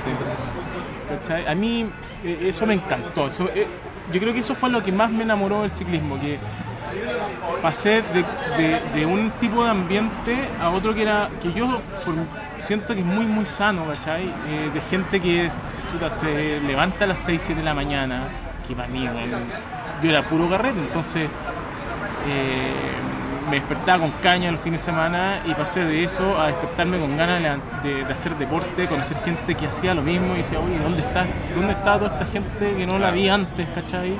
A 1.48 1.54
mí 1.54 1.86
eh, 2.24 2.46
eso 2.48 2.66
me 2.66 2.74
encantó, 2.74 3.28
eh, 3.28 3.66
yo 4.12 4.20
creo 4.20 4.32
que 4.32 4.40
eso 4.40 4.54
fue 4.54 4.70
lo 4.70 4.82
que 4.82 4.92
más 4.92 5.10
me 5.10 5.22
enamoró 5.22 5.62
del 5.62 5.70
ciclismo, 5.70 6.20
que 6.20 6.38
pasé 7.62 8.02
de, 8.94 9.06
un 9.06 9.30
tipo 9.40 9.64
de 9.64 9.70
ambiente 9.70 10.36
a 10.60 10.70
otro 10.70 10.94
que 10.94 11.02
era 11.02 11.30
que 11.40 11.52
yo 11.52 11.80
siento 12.58 12.94
que 12.94 13.00
es 13.00 13.06
muy 13.06 13.24
muy 13.24 13.46
sano, 13.46 13.86
¿cachai? 13.86 14.24
Eh, 14.24 14.70
de 14.72 14.80
gente 14.90 15.20
que 15.20 15.46
es, 15.46 15.54
se 16.10 16.60
levanta 16.60 17.04
a 17.04 17.08
las 17.08 17.20
6, 17.20 17.42
7 17.44 17.60
de 17.60 17.64
la 17.64 17.74
mañana, 17.74 18.24
que 18.66 18.74
para 18.74 18.88
mí, 18.88 19.06
weón, 19.06 19.44
yo 20.02 20.10
era 20.10 20.22
puro 20.22 20.48
carrete, 20.48 20.78
entonces 20.80 21.28
me 23.52 23.58
despertaba 23.60 23.98
con 24.04 24.10
caña 24.22 24.50
los 24.50 24.60
fines 24.62 24.80
de 24.80 24.86
semana 24.92 25.42
y 25.44 25.52
pasé 25.54 25.84
de 25.84 26.04
eso 26.04 26.40
a 26.40 26.46
despertarme 26.46 26.98
con 26.98 27.16
ganas 27.18 27.42
de, 27.82 27.88
de- 27.94 28.04
de 28.04 28.12
hacer 28.12 28.34
deporte, 28.36 28.86
conocer 28.88 29.16
gente 29.24 29.54
que 29.54 29.66
hacía 29.66 29.92
lo 29.94 30.02
mismo 30.02 30.34
y 30.34 30.38
decía, 30.38 30.58
oye, 30.58 30.78
¿dónde 30.82 31.00
está, 31.02 31.26
¿dónde 31.54 31.72
está 31.74 31.98
toda 31.98 32.10
esta 32.18 32.26
gente 32.32 32.74
que 32.76 32.86
no 32.86 32.98
la 32.98 33.10
vi 33.10 33.28
antes, 33.28 33.66
¿cachai? 33.74 34.14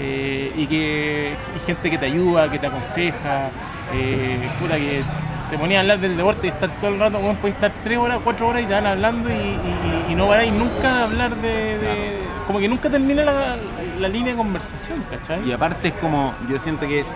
Eh, 0.00 0.52
y 0.56 0.66
que 0.66 1.34
y 1.56 1.66
gente 1.66 1.90
que 1.90 1.98
te 1.98 2.06
ayuda, 2.06 2.50
que 2.50 2.58
te 2.58 2.66
aconseja, 2.68 3.50
eh, 3.94 4.48
puta, 4.58 4.76
que 4.76 5.02
te 5.50 5.58
ponías 5.58 5.78
a 5.78 5.80
hablar 5.82 5.98
del 6.00 6.16
deporte 6.16 6.46
y 6.46 6.50
estar 6.50 6.70
todo 6.80 6.90
el 6.90 7.00
rato, 7.00 7.18
bueno, 7.18 7.38
puedes 7.40 7.54
estar 7.56 7.72
3 7.84 7.98
horas, 7.98 8.18
4 8.24 8.46
horas 8.48 8.62
y 8.62 8.66
te 8.66 8.74
van 8.74 8.86
hablando 8.86 9.28
y, 9.30 9.32
y, 9.34 10.12
y 10.12 10.14
no 10.14 10.26
paráis 10.26 10.52
nunca 10.52 10.96
de 10.98 11.02
hablar 11.04 11.36
de, 11.36 11.78
de- 11.78 12.18
Como 12.46 12.60
que 12.60 12.68
nunca 12.68 12.88
termina 12.88 13.24
la, 13.24 13.56
la 14.00 14.08
línea 14.08 14.32
de 14.32 14.38
conversación, 14.38 15.04
¿cachai? 15.10 15.46
Y 15.48 15.52
aparte 15.52 15.88
es 15.88 15.94
como, 15.94 16.32
yo 16.48 16.58
siento 16.58 16.86
que 16.86 17.00
es, 17.00 17.06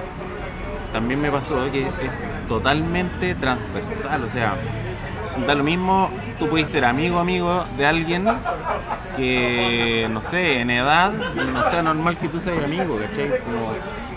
también 0.92 1.20
me 1.20 1.30
pasó 1.30 1.70
que 1.72 1.82
es 1.82 1.88
totalmente 2.48 3.34
transversal, 3.34 4.24
o 4.24 4.30
sea, 4.30 4.54
da 5.46 5.54
lo 5.54 5.64
mismo, 5.64 6.10
tú 6.38 6.48
puedes 6.48 6.68
ser 6.68 6.84
amigo 6.84 7.18
amigo 7.18 7.64
de 7.78 7.86
alguien 7.86 8.26
que, 9.16 10.08
no 10.10 10.20
sé, 10.20 10.60
en 10.60 10.70
edad, 10.70 11.12
no 11.12 11.70
sea 11.70 11.82
normal 11.82 12.16
que 12.18 12.28
tú 12.28 12.40
seas 12.40 12.62
amigo, 12.64 12.98
¿cachai? 12.98 13.30
Como- 13.40 13.72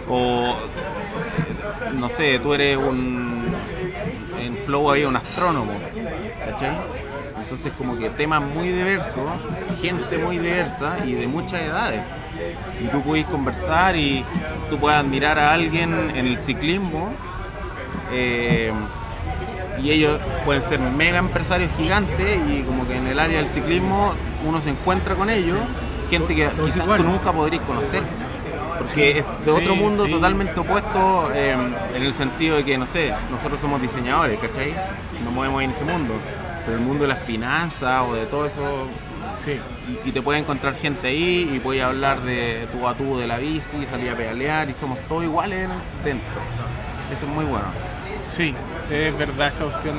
o, 0.08 0.56
no 1.96 2.10
sé, 2.10 2.40
tú 2.40 2.54
eres 2.54 2.78
un, 2.78 3.44
en 4.40 4.58
Flow 4.66 4.92
había 4.92 5.08
un 5.08 5.16
astrónomo, 5.16 5.72
¿cachai? 6.46 6.76
Entonces 7.42 7.72
como 7.78 7.98
que 7.98 8.10
temas 8.10 8.42
muy 8.42 8.70
diversos, 8.70 9.24
gente 9.82 10.18
muy 10.18 10.38
diversa 10.40 10.98
y 11.06 11.14
de 11.14 11.28
muchas 11.28 11.62
edades. 11.62 12.02
Y 12.84 12.88
tú 12.88 13.02
puedes 13.02 13.26
conversar 13.28 13.96
y 13.96 14.24
tú 14.70 14.78
puedes 14.78 15.00
admirar 15.00 15.40
a 15.40 15.54
alguien 15.54 16.12
en 16.16 16.26
el 16.28 16.38
ciclismo 16.38 17.10
eh, 18.12 18.72
y 19.82 19.92
ellos 19.92 20.20
pueden 20.46 20.62
ser 20.64 20.80
mega 20.80 21.18
empresarios 21.20 21.72
gigantes 21.78 22.40
y 22.50 22.62
como 22.64 22.88
que 22.88 22.96
en 22.98 23.08
el 23.08 23.20
área 23.20 23.40
del 23.42 23.50
ciclismo 23.50 24.14
uno 24.48 24.62
se 24.62 24.70
encuentra 24.70 25.16
con 25.16 25.30
ellos, 25.30 25.58
gente 26.10 26.36
que 26.36 26.48
quizás 26.64 26.84
igual. 26.84 27.02
tú 27.02 27.04
nunca 27.08 27.32
podrías 27.32 27.64
conocer. 27.64 28.04
Porque 28.78 28.86
Sí, 28.94 29.02
es 29.04 29.26
de 29.46 29.52
otro 29.52 29.74
sí, 29.74 29.80
mundo 29.80 30.06
sí. 30.06 30.12
totalmente 30.12 30.60
opuesto 30.60 31.32
eh, 31.34 31.56
en 31.96 32.04
el 32.04 32.14
sentido 32.14 32.58
de 32.58 32.64
que, 32.66 32.78
no 32.78 32.86
sé, 32.86 33.14
nosotros 33.32 33.60
somos 33.62 33.82
diseñadores, 33.82 34.38
¿cachai? 34.40 34.74
Nos 35.24 35.34
movemos 35.34 35.64
en 35.64 35.72
ese 35.72 35.86
mundo. 35.86 36.14
Pero 36.66 36.78
el 36.78 36.84
mundo 36.84 37.04
de 37.04 37.08
las 37.10 37.20
finanzas 37.20 38.04
o 38.08 38.16
de 38.16 38.26
todo 38.26 38.46
eso, 38.46 38.88
Sí. 39.38 39.60
y, 40.06 40.10
y 40.10 40.12
te 40.12 40.22
puedes 40.22 40.42
encontrar 40.42 40.76
gente 40.76 41.08
ahí 41.08 41.52
y 41.54 41.60
puedes 41.60 41.84
hablar 41.84 42.22
de 42.22 42.68
tu 42.72 42.88
a 42.88 42.96
tú 42.96 43.18
de 43.18 43.28
la 43.28 43.38
bici, 43.38 43.86
salir 43.90 44.10
a 44.12 44.16
pedalear 44.16 44.70
y 44.70 44.74
somos 44.74 44.98
todos 45.08 45.24
iguales 45.24 45.70
dentro. 46.04 46.42
Eso 47.12 47.26
es 47.26 47.32
muy 47.32 47.46
bueno. 47.46 47.66
Sí, 48.18 48.54
es 48.90 49.18
verdad 49.18 49.50
esa 49.50 49.66
cuestión. 49.66 49.96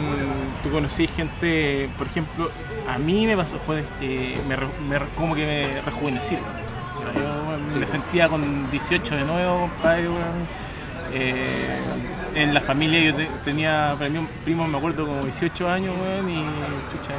Tú 0.62 0.70
conocí 0.70 1.06
gente, 1.06 1.90
por 1.98 2.06
ejemplo, 2.06 2.50
a 2.88 2.98
mí 2.98 3.26
me 3.26 3.36
pasó, 3.36 3.58
pues, 3.66 3.84
eh, 4.00 4.38
me 4.48 4.56
me 4.56 5.04
como 5.16 5.34
que 5.34 5.44
me 5.44 5.80
rejuvenecí. 5.82 6.36
Yo 7.14 7.44
bueno, 7.44 7.64
me 7.78 7.86
sentía 7.86 8.28
con 8.28 8.70
18 8.70 9.16
de 9.16 9.24
nuevo, 9.24 9.60
compadre, 9.60 10.08
weón. 10.08 10.65
Eh, 11.18 11.78
en 12.34 12.52
la 12.52 12.60
familia 12.60 13.00
yo 13.00 13.14
te- 13.14 13.28
tenía, 13.44 13.94
para 13.96 14.10
mí 14.10 14.18
un 14.18 14.26
primo 14.44 14.68
me 14.68 14.76
acuerdo 14.76 15.06
como 15.06 15.22
18 15.22 15.70
años, 15.70 15.94
weón, 15.98 16.28
y 16.28 16.44
chucha, 16.92 17.12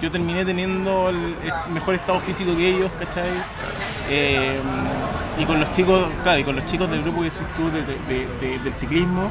yo 0.00 0.08
terminé 0.12 0.44
teniendo 0.44 1.08
el, 1.08 1.16
el 1.16 1.72
mejor 1.72 1.96
estado 1.96 2.20
físico 2.20 2.56
que 2.56 2.68
ellos, 2.68 2.90
¿cachai? 3.00 3.30
Eh, 4.08 4.60
y 5.40 5.44
con 5.44 5.58
los 5.58 5.72
chicos, 5.72 6.08
claro, 6.22 6.38
y 6.38 6.44
con 6.44 6.54
los 6.54 6.64
chicos 6.66 6.88
del 6.88 7.02
grupo 7.02 7.22
que 7.22 7.30
sos 7.32 7.46
tú 7.56 7.68
de- 7.70 7.82
de- 7.82 8.28
de- 8.40 8.58
del 8.60 8.72
ciclismo, 8.72 9.28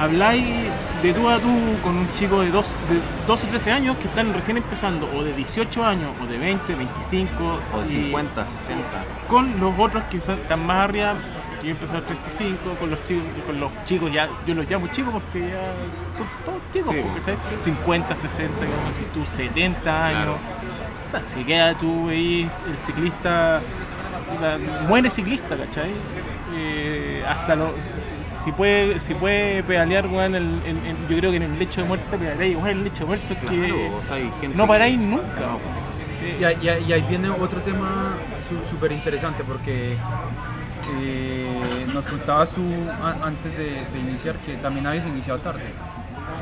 habláis 0.00 0.44
de 1.02 1.12
tú 1.14 1.28
a 1.28 1.38
tú 1.38 1.48
con 1.84 1.96
un 1.96 2.12
chico 2.14 2.40
de 2.40 2.50
2 2.50 2.76
de 2.88 2.98
12 3.28 3.46
o 3.46 3.50
13 3.50 3.70
años 3.70 3.96
que 3.98 4.08
están 4.08 4.32
recién 4.34 4.56
empezando, 4.56 5.08
o 5.16 5.22
de 5.22 5.32
18 5.32 5.84
años, 5.84 6.10
o 6.20 6.26
de 6.26 6.38
20, 6.38 6.74
25, 6.74 7.60
O 7.72 7.80
de 7.82 7.86
y 7.92 8.02
50, 8.06 8.46
60. 8.46 9.04
con 9.28 9.60
los 9.60 9.78
otros 9.78 10.02
que 10.10 10.16
están 10.16 10.66
más 10.66 10.88
arriba, 10.88 11.14
que 11.62 11.68
yo 11.68 11.70
empecé 11.72 11.92
a 11.92 11.96
los 11.98 12.06
35, 12.06 12.58
con 12.78 12.90
los 12.90 13.04
chicos, 13.04 13.24
con 13.46 13.60
los 13.60 13.70
chicos 13.86 14.12
ya, 14.12 14.28
yo 14.46 14.54
los 14.54 14.68
llamo 14.68 14.88
chicos 14.88 15.12
porque 15.14 15.40
ya 15.48 15.72
son 16.18 16.26
todos 16.44 16.60
chicos, 16.72 16.94
Sí. 16.94 17.02
¿cachai? 17.18 17.36
50, 17.60 18.16
60, 18.16 18.54
como 18.58 18.92
si 18.92 19.02
tú 19.14 19.24
70 19.24 20.06
años. 20.06 20.36
Claro. 21.10 21.24
Si 21.26 21.44
queda 21.44 21.74
tú 21.78 22.06
veis 22.06 22.48
el 22.70 22.76
ciclista, 22.78 23.60
puta, 24.30 24.58
muere 24.88 25.08
ciclista, 25.10 25.56
¿cachai? 25.56 25.90
Eh, 26.54 27.22
hasta 27.28 27.54
lo, 27.54 27.72
si 28.44 28.50
puede, 28.52 28.98
si 29.00 29.14
puede 29.14 29.62
pedalear, 29.62 30.06
weón, 30.06 30.34
en 30.34 30.42
el- 30.42 30.60
en- 30.66 30.86
en- 30.86 31.08
yo 31.08 31.16
creo 31.18 31.30
que 31.30 31.36
en 31.36 31.42
el 31.44 31.58
lecho 31.58 31.82
de 31.82 31.88
muerte 31.88 32.16
pedaleáis, 32.16 32.52
igual 32.52 32.70
en 32.72 32.78
el 32.78 32.84
lecho 32.84 33.00
de 33.00 33.04
muerte 33.06 33.34
es 33.34 33.38
que 33.40 33.46
Claro, 33.46 33.96
o 33.96 34.02
sea, 34.06 34.16
hay 34.16 34.30
gente 34.40 34.56
no 34.56 34.66
paráis 34.66 34.96
que- 34.98 35.04
nunca. 35.04 35.40
No, 35.40 35.82
Y, 36.40 36.44
ahí- 36.44 36.56
y 36.62 36.68
ahí- 36.68 36.84
y 36.88 36.92
ahí 36.92 37.04
viene 37.08 37.28
otro 37.30 37.60
tema 37.62 38.14
súper 38.70 38.92
interesante 38.92 39.42
porque 39.44 39.96
eh, 41.00 41.86
nos 41.92 42.04
contabas 42.06 42.50
tú 42.52 42.62
a- 43.02 43.26
antes 43.26 43.56
de, 43.56 43.84
de 43.92 43.98
iniciar 44.00 44.36
que 44.36 44.54
también 44.56 44.86
habías 44.86 45.06
iniciado 45.06 45.38
tarde. 45.40 45.62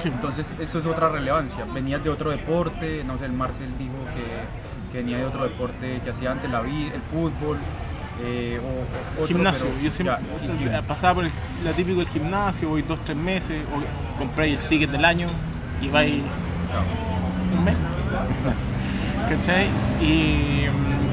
Sí. 0.03 0.09
Entonces 0.09 0.51
eso 0.61 0.79
es 0.79 0.87
otra 0.87 1.09
relevancia. 1.09 1.65
Venías 1.75 2.03
de 2.03 2.11
otro 2.11 2.31
deporte, 2.31 3.03
no 3.07 3.19
sé, 3.19 3.27
el 3.27 3.33
Marcel 3.33 3.69
dijo 3.79 3.93
que, 4.15 4.93
que 4.93 4.99
venía 4.99 5.19
de 5.19 5.25
otro 5.27 5.43
deporte 5.45 6.01
que 6.03 6.11
hacía 6.11 6.33
antes 6.33 6.51
la 6.51 6.61
vida, 6.63 6.95
el 6.95 7.03
fútbol. 7.03 7.59
eh, 8.23 8.61
o, 8.63 9.21
o 9.21 9.25
otro, 9.25 9.27
gimnasio, 9.29 9.67
pero 9.67 9.81
yo 9.83 9.91
siempre 9.91 10.67
ya, 10.71 10.83
pasaba 10.83 11.15
por 11.15 11.25
el, 11.25 11.31
la 11.65 11.73
típico 11.73 11.99
del 12.01 12.09
gimnasio, 12.09 12.69
voy 12.69 12.83
dos, 12.83 12.99
tres 13.05 13.17
meses, 13.17 13.63
o 13.75 14.19
compráis 14.19 14.61
el 14.61 14.69
ticket 14.69 14.91
del 14.91 15.05
año 15.07 15.27
y 15.81 15.89
vais 15.89 16.13
un 17.57 17.65
mes. 17.65 17.77
¿Cachai? 19.29 19.67
Y, 20.03 20.65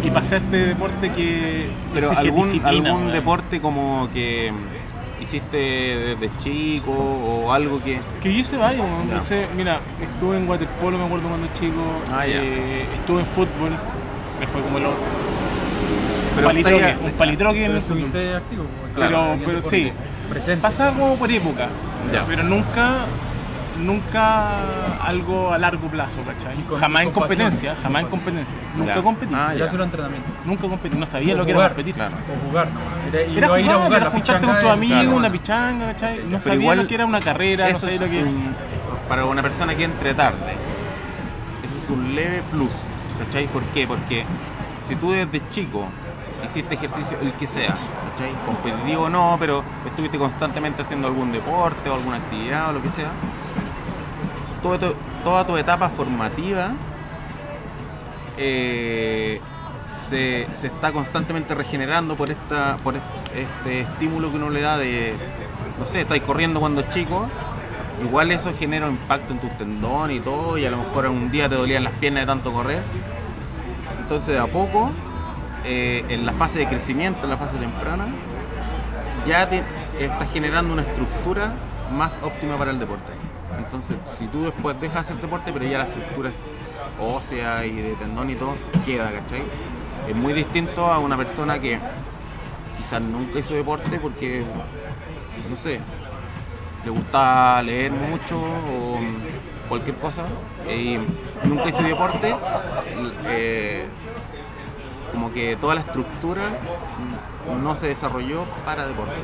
y 0.07 0.11
pasé 0.11 0.35
a 0.35 0.37
este 0.37 0.57
deporte 0.67 1.11
que 1.11 1.67
Pero 1.93 2.07
exige 2.07 2.27
algún, 2.27 2.43
disciplina, 2.43 2.69
algún 2.69 3.11
deporte 3.11 3.59
como 3.59 4.09
que 4.13 4.51
hiciste 5.21 5.57
desde 5.57 6.29
chico 6.41 6.91
o 6.93 7.51
algo 7.51 7.81
que... 7.83 7.99
Que 8.21 8.31
yo 8.33 8.39
hice 8.39 8.55
varios, 8.57 8.85
mira, 9.57 9.79
estuve 10.01 10.37
en 10.37 10.47
waterpolo, 10.47 10.97
me 10.97 11.05
acuerdo 11.05 11.27
cuando 11.27 11.47
chico, 11.59 11.81
Ah, 12.11 12.25
eh, 12.25 12.85
estuve 12.95 13.19
en 13.21 13.25
fútbol, 13.25 13.71
me 14.39 14.47
fue 14.47 14.61
como 14.61 14.77
el 14.77 14.85
otro. 14.85 14.97
Pero 16.35 16.47
un 16.47 16.53
palitroque, 16.53 16.83
estáis- 16.85 17.05
un 17.05 17.11
palitroque 17.13 17.59
en 17.59 17.65
pero 17.65 17.75
el 17.77 17.81
fútbol. 17.81 17.97
estuviste 18.03 18.35
activo. 18.35 18.63
Pero- 18.95 19.37
pero 19.45 19.61
sí. 19.61 19.91
Presente. 20.29 20.61
Pasaba 20.61 20.91
como 20.97 21.15
por 21.15 21.31
época, 21.31 21.67
Ya. 22.13 22.23
pero 22.27 22.43
nunca 22.43 22.95
nunca 23.83 24.59
algo 25.03 25.51
a 25.53 25.57
largo 25.57 25.87
plazo, 25.87 26.17
¿cachai? 26.25 26.55
Con- 26.63 26.79
jamás 26.79 27.03
en 27.03 27.11
competencia, 27.11 27.69
pasión. 27.71 27.83
jamás 27.83 28.03
en 28.03 28.09
competencia. 28.09 28.57
Nunca 28.75 28.95
Ya. 28.95 29.01
competí. 29.01 29.33
Ah, 29.35 29.53
ya. 29.53 29.69
solo 29.69 29.83
entrenamiento. 29.83 30.27
Nunca 30.45 30.67
competí, 30.67 30.95
no 30.97 31.05
sabía 31.05 31.33
O 31.33 31.37
lo 31.37 31.45
que 31.45 31.53
jugar, 31.53 31.65
era 31.67 31.75
competir. 31.75 31.95
Claro. 31.95 32.15
O 32.15 32.47
jugar, 32.49 32.67
¿no? 32.71 32.79
Era, 33.17 33.27
y 33.31 33.37
Era 33.37 33.47
no 33.47 33.57
ir 33.59 33.63
a 33.69 33.73
jugar, 33.73 33.85
jugar 33.87 34.01
era 34.01 34.11
juntarte 34.11 34.45
con 34.47 34.59
tu 34.61 34.67
amigo, 34.69 34.93
claro. 35.01 35.15
una 35.15 35.31
pichanga, 35.31 35.85
¿cachai? 35.87 36.17
No 36.17 36.23
Pero 36.29 36.39
sabía 36.41 36.59
igual 36.61 36.77
lo 36.79 36.87
que 36.87 36.95
era 36.95 37.05
una 37.05 37.19
carrera, 37.21 37.69
no 37.71 37.79
sabía 37.79 37.95
es 37.95 38.01
lo 38.01 38.09
que 38.09 38.23
un- 38.23 38.55
para 39.07 39.25
una 39.25 39.41
persona 39.41 39.75
que 39.75 39.83
entre 39.83 40.13
tarde, 40.13 40.53
eso 41.63 41.83
es 41.83 41.89
un 41.89 42.15
leve 42.15 42.41
plus, 42.51 42.71
¿cachai? 43.23 43.47
¿Por 43.47 43.63
qué? 43.65 43.87
Porque 43.87 44.25
si 44.87 44.95
tú 44.95 45.11
desde 45.11 45.41
chico 45.49 45.85
hiciste 46.45 46.75
ejercicio, 46.75 47.17
el 47.21 47.31
que 47.33 47.47
sea, 47.47 47.69
¿cachai? 47.69 48.31
Competitivo 48.45 49.03
o 49.03 49.09
no, 49.09 49.37
pero 49.39 49.63
estuviste 49.85 50.17
constantemente 50.17 50.81
haciendo 50.81 51.07
algún 51.07 51.31
deporte 51.31 51.89
o 51.89 51.95
alguna 51.95 52.17
actividad 52.17 52.69
o 52.69 52.73
lo 52.73 52.81
que 52.81 52.89
sea, 52.91 53.09
toda 54.61 54.77
tu, 54.79 54.93
toda 55.23 55.45
tu 55.47 55.57
etapa 55.57 55.89
formativa 55.89 56.71
eh, 58.37 59.39
se, 60.09 60.47
se 60.59 60.67
está 60.67 60.91
constantemente 60.91 61.55
regenerando 61.55 62.15
por 62.15 62.29
esta 62.29 62.77
por 62.83 62.95
est- 62.95 63.03
este 63.35 63.81
estímulo 63.81 64.29
que 64.29 64.37
uno 64.37 64.49
le 64.49 64.61
da 64.61 64.77
de 64.77 65.13
no 65.79 65.85
sé, 65.85 66.01
estáis 66.01 66.23
corriendo 66.23 66.59
cuando 66.59 66.81
es 66.81 66.89
chico 66.89 67.25
igual 68.03 68.31
eso 68.31 68.51
genera 68.57 68.85
un 68.87 68.93
impacto 68.93 69.33
en 69.33 69.39
tus 69.39 69.49
tendones 69.57 70.17
y 70.17 70.19
todo 70.19 70.57
y 70.57 70.65
a 70.65 70.69
lo 70.71 70.77
mejor 70.77 71.07
un 71.07 71.31
día 71.31 71.49
te 71.49 71.55
dolían 71.55 71.83
las 71.83 71.93
piernas 71.93 72.23
de 72.23 72.27
tanto 72.27 72.51
correr. 72.53 72.79
Entonces 74.01 74.29
de 74.29 74.39
a 74.39 74.45
poco 74.47 74.91
eh, 75.65 76.05
en 76.09 76.25
la 76.25 76.33
fase 76.33 76.59
de 76.59 76.67
crecimiento 76.67 77.23
en 77.23 77.31
la 77.31 77.37
fase 77.37 77.57
temprana 77.57 78.05
ya 79.27 79.43
estás 79.99 80.29
generando 80.31 80.73
una 80.73 80.83
estructura 80.83 81.53
más 81.97 82.13
óptima 82.21 82.55
para 82.57 82.71
el 82.71 82.79
deporte 82.79 83.11
entonces 83.55 83.97
si 84.17 84.27
tú 84.27 84.43
después 84.43 84.79
dejas 84.79 85.07
de 85.07 85.13
hacer 85.13 85.21
deporte 85.21 85.51
pero 85.53 85.65
ya 85.65 85.79
la 85.79 85.85
estructura 85.85 86.31
ósea 86.99 87.65
y 87.65 87.75
de 87.75 87.93
tendón 87.93 88.29
y 88.29 88.35
todo 88.35 88.53
queda 88.85 89.11
¿cachai? 89.11 89.43
es 90.07 90.15
muy 90.15 90.33
distinto 90.33 90.85
a 90.87 90.99
una 90.99 91.17
persona 91.17 91.59
que 91.59 91.79
quizás 92.77 93.01
nunca 93.01 93.39
hizo 93.39 93.53
deporte 93.53 93.99
porque 93.99 94.43
no 95.49 95.55
sé 95.55 95.79
le 96.83 96.91
gusta 96.91 97.61
leer 97.63 97.91
mucho 97.91 98.39
o 98.39 98.99
cualquier 99.67 99.95
cosa 99.97 100.23
y 100.69 100.97
nunca 101.43 101.69
hizo 101.69 101.83
deporte 101.83 102.35
eh, 103.25 103.87
como 105.11 105.33
que 105.33 105.55
toda 105.57 105.75
la 105.75 105.81
estructura 105.81 106.43
no 107.61 107.75
se 107.75 107.87
desarrolló 107.87 108.43
para 108.65 108.87
deporte 108.87 109.15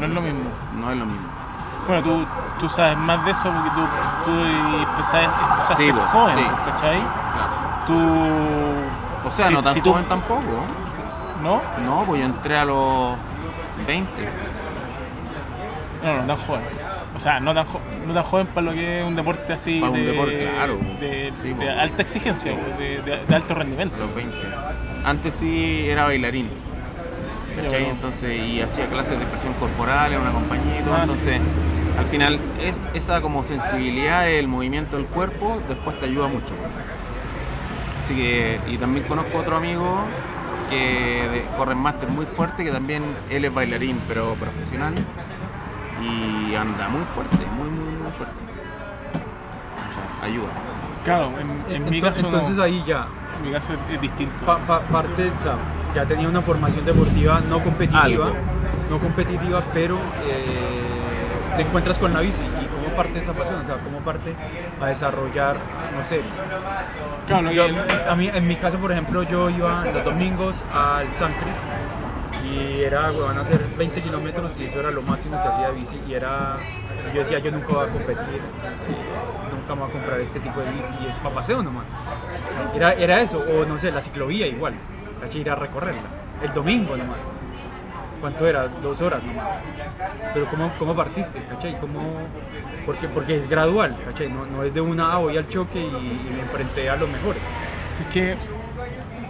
no 0.00 0.06
es 0.06 0.12
lo 0.12 0.20
mismo. 0.20 0.50
no 0.78 0.90
es 0.90 0.98
lo 0.98 1.06
mismo 1.06 1.45
Bueno, 1.86 2.02
tú, 2.02 2.26
tú 2.60 2.68
sabes 2.68 2.96
más 2.98 3.24
de 3.24 3.30
eso 3.30 3.44
porque 3.52 3.70
tú, 3.70 3.82
tú 4.24 4.40
empezaste, 4.42 5.24
empezaste 5.50 5.86
Sí, 5.86 5.92
po, 5.92 6.00
joven, 6.18 6.36
sí. 6.38 6.44
¿cachai? 6.66 6.98
Claro. 6.98 7.86
Tú... 7.86 9.28
o 9.28 9.30
sea 9.30 9.46
si- 9.48 9.54
no 9.54 9.62
tan 9.62 9.74
si 9.74 9.80
tú- 9.80 9.92
joven 9.92 10.04
tampoco 10.06 10.42
¿No? 11.42 11.60
no 11.84 12.02
pues 12.06 12.20
yo 12.20 12.26
entré 12.26 12.58
a 12.58 12.64
los 12.64 13.14
20 13.86 14.10
No, 16.02 16.16
no, 16.16 16.26
tan 16.26 16.36
joven. 16.46 16.62
O 17.14 17.18
sea, 17.20 17.40
no 17.40 17.54
tan, 17.54 17.64
jo- 17.66 17.80
no 18.06 18.12
tan 18.14 18.22
joven 18.24 18.46
para 18.48 18.66
lo 18.66 18.72
que 18.72 19.00
es 19.00 19.06
un 19.06 19.14
deporte 19.16 19.52
así 19.52 19.80
Para 19.80 19.92
un 19.92 19.98
de, 19.98 20.06
deporte, 20.12 20.50
claro. 20.56 20.78
de, 21.00 21.32
Sí, 21.42 21.48
de 21.54 21.66
po. 21.66 21.80
alta 21.80 22.02
exigencia, 22.02 22.52
de, 22.52 23.24
alto 23.34 23.54
rendimiento. 23.54 23.96
los 23.98 24.14
20. 24.14 24.36
Antes 25.04 25.34
sí 25.34 25.86
era 25.88 26.04
bailarín. 26.04 26.48
¿cachai? 27.62 27.88
Entonces, 27.88 28.38
y 28.38 28.60
hacía 28.60 28.86
clases 28.86 29.10
de 29.18 29.22
expresión 29.24 29.54
corporal 29.54 30.12
en 30.12 30.20
una 30.20 30.30
compañía 30.32 30.80
y 30.80 30.82
todo. 30.82 30.94
Ah, 30.94 31.06
sí. 31.06 31.40
Al 31.98 32.04
final, 32.06 32.38
es, 32.60 32.74
esa 32.94 33.20
como 33.20 33.42
sensibilidad 33.44 34.24
del 34.24 34.48
movimiento 34.48 34.96
del 34.96 35.06
cuerpo 35.06 35.60
después 35.68 35.98
te 35.98 36.06
ayuda 36.06 36.28
mucho. 36.28 36.52
Así 38.04 38.14
que, 38.14 38.60
y 38.68 38.76
también 38.78 39.04
conozco 39.06 39.38
otro 39.38 39.56
amigo 39.56 39.98
que 40.70 41.28
de- 41.32 41.44
corre 41.56 41.72
en 41.72 41.78
máster 41.78 42.08
muy 42.08 42.26
fuerte, 42.26 42.64
que 42.64 42.70
también 42.70 43.02
él 43.30 43.44
es 43.44 43.52
bailarín, 43.54 44.00
pero 44.08 44.34
profesional. 44.34 44.94
Y 46.02 46.54
anda 46.54 46.88
muy 46.88 47.02
fuerte, 47.14 47.36
muy, 47.56 47.68
muy, 47.70 47.94
muy 48.02 48.12
fuerte. 48.12 48.34
O 49.88 49.92
sea, 50.20 50.26
ayuda. 50.26 50.48
Claro, 51.04 51.30
en, 51.68 51.74
en 51.74 51.90
mi 51.90 52.00
caso, 52.00 52.22
no. 52.22 52.28
entonces 52.28 52.58
ahí 52.58 52.82
ya, 52.86 53.06
En 53.38 53.46
mi 53.46 53.52
caso 53.52 53.72
es, 53.72 53.78
es 53.94 54.00
distinto. 54.00 54.44
pa- 54.44 54.58
pa- 54.58 54.80
parte, 54.80 55.30
o 55.36 55.42
sea, 55.42 55.56
ya 55.94 56.04
tenía 56.04 56.28
una 56.28 56.42
formación 56.42 56.84
deportiva 56.84 57.40
no 57.48 57.60
competitiva, 57.62 58.02
Algo. 58.26 58.32
no 58.90 58.98
competitiva, 58.98 59.62
pero 59.72 59.96
eh, 60.26 60.85
te 61.56 61.62
encuentras 61.62 61.98
con 61.98 62.12
la 62.12 62.20
bici 62.20 62.42
y 62.42 62.66
cómo 62.66 62.94
parte 62.96 63.18
esa 63.20 63.32
pasión, 63.32 63.60
o 63.60 63.64
sea, 63.66 63.76
cómo 63.76 63.98
parte 64.00 64.34
a 64.80 64.86
desarrollar, 64.86 65.56
no 65.96 66.04
sé, 66.04 66.20
Claro, 67.26 67.48
que- 67.48 67.54
Yo- 67.56 67.64
a 68.10 68.14
mí, 68.14 68.30
en 68.32 68.46
mi 68.46 68.54
caso, 68.56 68.78
por 68.78 68.92
ejemplo, 68.92 69.22
yo 69.24 69.50
iba 69.50 69.84
los 69.84 70.04
domingos 70.04 70.62
al 70.72 71.12
San 71.14 71.32
Cris 71.32 72.48
y 72.52 72.82
era, 72.82 73.10
weón, 73.10 73.28
van 73.28 73.38
a 73.38 73.40
hacer 73.40 73.60
20 73.76 74.00
kilómetros 74.02 74.56
y 74.58 74.66
eso 74.66 74.78
era 74.80 74.90
lo 74.92 75.02
máximo 75.02 75.40
que 75.42 75.48
hacía 75.48 75.68
de 75.70 75.74
bici 75.74 76.00
y 76.06 76.14
era, 76.14 76.56
yo 77.12 77.20
decía, 77.20 77.38
yo 77.40 77.50
nunca 77.50 77.66
voy 77.72 77.86
a 77.86 77.92
competir, 77.92 78.36
eh, 78.36 79.52
nunca 79.52 79.74
me 79.74 79.80
voy 79.80 79.88
a 79.88 79.92
comprar 79.92 80.20
este 80.20 80.38
tipo 80.38 80.60
de 80.60 80.70
bici 80.70 80.92
y 81.02 81.06
es 81.08 81.16
para 81.16 81.34
paseo 81.34 81.62
nomás. 81.62 81.84
Era, 82.74 82.92
era 82.92 83.20
eso, 83.20 83.38
o 83.38 83.64
no 83.64 83.76
sé, 83.78 83.90
la 83.90 84.00
ciclovía 84.02 84.46
igual, 84.46 84.74
¿cachai? 85.20 85.40
Ir 85.40 85.50
a 85.50 85.56
recorrerla, 85.56 86.02
el 86.42 86.52
domingo 86.52 86.96
nomás. 86.96 87.18
¿Cuánto 88.20 88.46
era? 88.46 88.68
Dos 88.68 89.00
horas 89.00 89.22
nomás. 89.22 89.48
Pero 90.34 90.46
¿cómo, 90.50 90.70
cómo 90.78 90.94
partiste? 90.96 91.42
¿Cachai? 91.48 91.78
¿Cómo... 91.80 92.00
Porque, 92.84 93.08
porque 93.08 93.36
es 93.36 93.48
gradual, 93.48 93.96
¿cachai? 94.04 94.30
No, 94.30 94.46
no 94.46 94.62
es 94.62 94.72
de 94.72 94.80
una, 94.80 95.12
ah, 95.14 95.18
voy 95.18 95.36
al 95.36 95.48
choque 95.48 95.78
y, 95.80 96.30
me 96.34 96.40
enfrenté 96.42 96.88
a 96.88 96.96
los 96.96 97.08
mejores. 97.08 97.42
Es 98.00 98.12
que 98.12 98.36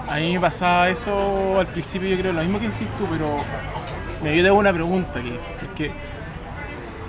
a 0.08 0.16
mí 0.16 0.34
me 0.34 0.40
pasaba 0.40 0.88
eso 0.88 1.58
al 1.58 1.66
principio, 1.66 2.08
yo 2.08 2.18
creo 2.18 2.32
lo 2.32 2.40
mismo 2.42 2.60
que 2.60 2.68
decís 2.68 2.88
tú, 2.98 3.06
pero 3.10 3.38
me 4.22 4.32
dio 4.32 4.54
una 4.54 4.72
pregunta 4.72 5.20
que, 5.20 5.38
porque 5.60 5.90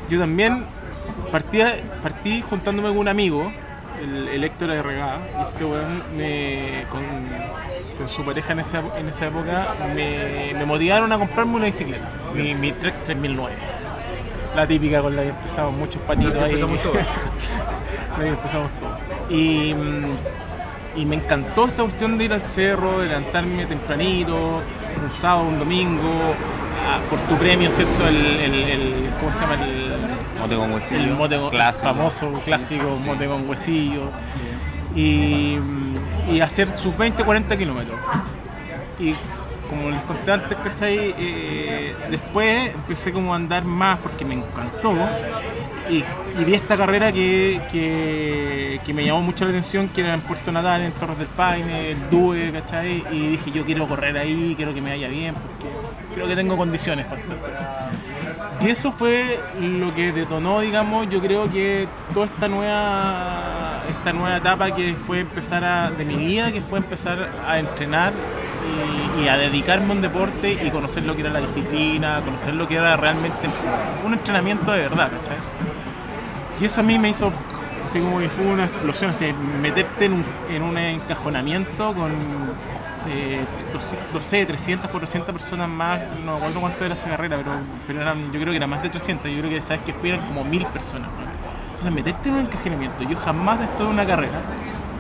yo 0.10 0.20
también 0.20 0.66
partía, 1.32 1.76
partí 2.02 2.42
juntándome 2.42 2.90
con 2.90 2.98
un 3.00 3.08
amigo, 3.08 3.52
el, 4.02 4.28
el 4.30 4.44
Héctor 4.44 4.70
de 4.70 4.82
Regada, 4.82 5.20
y 5.38 5.42
este 5.44 5.66
weón 5.66 6.04
me- 6.18 6.86
con, 6.90 7.04
con 7.98 8.08
su 8.10 8.24
pareja 8.24 8.54
en 8.54 8.60
esa, 8.60 8.82
en 8.98 9.10
esa 9.10 9.28
época 9.28 9.68
me, 9.96 10.54
me 10.54 10.66
motivaron 10.66 11.12
a 11.12 11.18
comprarme 11.18 11.56
una 11.56 11.66
bicicleta, 11.66 12.08
mi, 12.34 12.54
mi 12.56 12.72
Trek 12.74 12.94
3009. 13.06 13.56
La 14.56 14.66
típica 14.68 15.02
con 15.02 15.16
la 15.16 15.22
que 15.24 15.30
empezamos 15.30 15.74
muchos 15.74 16.02
patitos 16.04 16.36
ahí. 16.42 16.54
empezamos 16.54 16.82
todos. 16.82 16.98
Ahí 18.20 18.28
empezamos 18.30 18.72
todos. 18.80 18.98
Y, 19.30 19.76
y 20.96 21.06
me 21.06 21.18
encantó 21.18 21.66
esta 21.66 21.84
cuestión 21.84 22.18
de 22.18 22.26
ir 22.26 22.34
al 22.34 22.42
cerro, 22.42 23.00
de 23.00 23.08
levantarme 23.10 23.66
tempranito, 23.68 24.36
un 25.04 25.12
sábado, 25.12 25.48
un 25.50 25.60
domingo, 25.60 26.10
a- 26.90 27.08
por 27.12 27.20
tu 27.20 27.36
premio, 27.38 27.70
¿cierto? 27.70 28.08
El, 28.08 28.16
el, 28.26 28.54
el- 28.56 29.10
¿cómo 29.20 29.32
se 29.32 29.42
llama? 29.42 29.54
El, 29.64 29.98
Mote 30.40 30.56
con 30.56 30.72
huesillo. 30.74 31.00
el 31.00 31.14
mote 31.16 31.38
con, 31.38 31.50
clásico. 31.52 31.84
famoso, 31.84 32.32
clásico 32.46 32.98
mote 33.06 33.28
con 33.28 33.48
huesillo. 33.48 34.10
Y, 34.96 35.58
y 36.30 36.42
hacer 36.42 36.70
sus 36.78 36.98
20, 36.98 37.24
40 37.24 37.58
kilómetros. 37.58 38.00
Y 39.00 39.16
como 39.70 39.90
les 39.90 40.02
conté 40.04 40.32
antes, 40.32 40.58
¿cachai? 40.58 41.14
Eh, 41.18 41.96
después 42.10 42.72
empecé 42.74 43.12
como 43.12 43.34
a 43.34 43.38
andar 43.38 43.64
más 43.64 44.00
porque 44.00 44.26
me 44.26 44.36
encantó. 44.36 44.94
Y, 45.90 46.04
y 46.40 46.44
vi 46.46 46.54
esta 46.54 46.76
carrera 46.76 47.12
que, 47.12 47.62
que, 47.72 48.94
me 48.94 49.06
llamó 49.06 49.22
mucho 49.22 49.46
la 49.46 49.52
atención, 49.52 49.88
que 49.90 50.02
era 50.02 50.14
en 50.14 50.22
Puerto 50.22 50.52
Natal, 50.52 50.82
en 50.82 50.92
Torres 50.94 51.18
del 51.18 51.28
Paine, 51.28 51.92
el 51.92 52.10
DUE, 52.10 52.52
¿cachai? 52.52 53.04
Y 53.12 53.28
dije, 53.30 53.52
yo 53.52 53.64
quiero 53.64 53.88
correr 53.88 54.18
ahí, 54.18 54.54
quiero 54.56 54.74
que 54.74 54.82
me 54.82 54.90
vaya 54.90 55.08
bien, 55.08 55.36
porque 55.36 55.68
creo 56.16 56.28
que 56.28 56.36
tengo 56.36 56.58
condiciones. 56.58 57.06
Y 58.60 58.70
eso 58.70 58.92
fue 58.92 59.40
lo 59.62 59.94
que 59.94 60.12
detonó, 60.12 60.62
digamos, 60.62 61.10
yo 61.10 61.22
creo 61.22 61.50
que 61.50 61.88
toda 62.14 62.26
esta 62.26 62.48
nueva 62.48 63.84
esta 63.90 64.14
nueva 64.14 64.38
etapa 64.38 64.74
que 64.74 64.94
fue 64.96 65.22
empezar 65.22 65.96
de 65.96 66.06
mi 66.06 66.16
vida, 66.16 66.52
que 66.52 66.62
fue 66.62 66.80
empezar 66.80 67.30
a 67.48 67.60
entrenar 67.60 68.14
y, 69.22 69.28
a 69.28 69.38
dedicarme 69.38 69.92
a 69.92 69.96
un 69.96 70.02
deporte 70.02 70.52
y 70.64 70.70
conocer 70.72 71.04
lo 71.04 71.16
que 71.16 71.22
era 71.22 71.32
la 71.32 71.42
disciplina, 71.42 72.22
conocer 72.24 72.54
lo 72.54 72.68
que 72.68 72.76
era 72.76 72.96
realmente 72.96 73.48
un 74.06 74.14
entrenamiento 74.14 74.72
de 74.72 74.80
verdad, 74.80 75.10
¿cachai? 75.10 75.38
Y 76.62 76.66
eso 76.66 76.80
a 76.82 76.84
mí 76.84 76.98
me 76.98 77.10
hizo, 77.10 77.32
así 77.86 78.00
como 78.00 78.20
fue 78.30 78.46
una 78.46 78.66
explosión, 78.66 79.12
así, 79.12 79.34
meterte 79.62 80.06
en 80.06 80.14
un, 80.14 80.26
en 80.50 80.64
un 80.64 80.78
encajonamiento 80.78 81.94
con, 81.94 82.12
eh, 83.10 83.44
no 84.14 84.22
sé, 84.22 84.46
300, 84.46 84.90
400 84.90 85.34
personas 85.34 85.70
más, 85.70 86.00
no 86.24 86.32
me 86.32 86.38
acuerdo 86.38 86.62
cuánto 86.62 86.86
era 86.86 86.96
esa 86.96 87.10
carrera, 87.10 87.38
pero, 87.38 87.52
pero 87.86 88.02
eran, 88.02 88.32
yo 88.32 88.40
creo 88.40 88.52
que 88.52 88.58
era 88.58 88.68
más 88.68 88.82
de 88.82 88.90
300, 88.90 89.30
yo 89.30 89.40
creo 89.40 89.50
que 89.50 89.62
sabes 89.62 89.82
que 89.82 89.94
fueron 89.94 90.22
como 90.22 90.44
mil 90.44 90.66
personas. 90.68 91.10
Entonces 91.66 91.92
meterte 91.92 92.30
en 92.30 92.36
un 92.36 92.42
encajonamiento, 92.42 93.04
yo 93.04 93.18
jamás 93.18 93.62
estado 93.62 93.86
en 93.86 93.92
una 93.92 94.06
carrera 94.06 94.40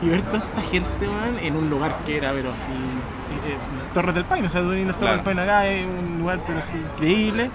y 0.01 0.09
ver 0.09 0.21
toda 0.21 0.37
esta 0.39 0.61
gente 0.61 1.07
man, 1.07 1.35
en 1.41 1.55
un 1.55 1.69
lugar 1.69 1.95
que 2.05 2.17
era, 2.17 2.31
pero 2.31 2.51
así, 2.51 2.71
eh, 2.71 3.53
eh, 3.53 3.57
Torres 3.93 4.13
del 4.15 4.25
Paine, 4.25 4.47
o 4.47 4.49
sea, 4.49 4.61
tú 4.61 4.69
venís 4.69 4.87
las 4.87 4.95
Torres 4.97 5.13
Claro. 5.13 5.29
del 5.29 5.35
Paine 5.37 5.41
acá, 5.41 5.67
es 5.67 5.85
un 5.85 6.19
lugar 6.19 6.39
pero 6.45 6.59
así 6.59 6.73
increíble. 6.77 7.49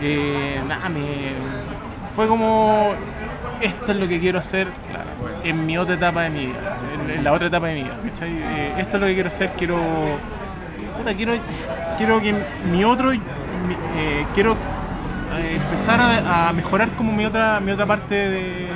Eh, 0.00 0.60
nada, 0.66 0.88
me, 0.88 1.00
fue 2.16 2.26
como 2.26 2.92
esto 3.60 3.92
es 3.92 3.98
lo 3.98 4.08
que 4.08 4.18
quiero 4.18 4.38
hacer 4.38 4.66
en 5.44 5.66
mi 5.66 5.76
otra 5.78 5.94
etapa 5.94 6.22
de 6.22 6.30
mi 6.30 6.46
vida, 6.46 6.76
en, 7.04 7.10
en 7.18 7.24
la 7.24 7.32
otra 7.32 7.48
etapa 7.48 7.66
de 7.68 7.74
mi 7.74 7.82
vida. 7.84 7.96
¿cachai? 8.04 8.30
Eh, 8.32 8.74
esto 8.78 8.96
es 8.96 9.00
lo 9.02 9.06
que 9.06 9.14
quiero 9.14 9.28
hacer, 9.28 9.50
quiero, 9.56 9.78
puta, 10.96 11.14
quiero, 11.14 11.34
quiero 11.98 12.20
que 12.20 12.34
mi 12.70 12.84
otro, 12.84 13.12
quiero 14.34 14.56
empezar 15.38 16.00
a, 16.00 16.48
a 16.48 16.52
mejorar 16.52 16.88
como 16.90 17.12
mi 17.12 17.24
otra, 17.26 17.60
mi 17.60 17.70
otra 17.72 17.86
parte 17.86 18.14
de, 18.14 18.66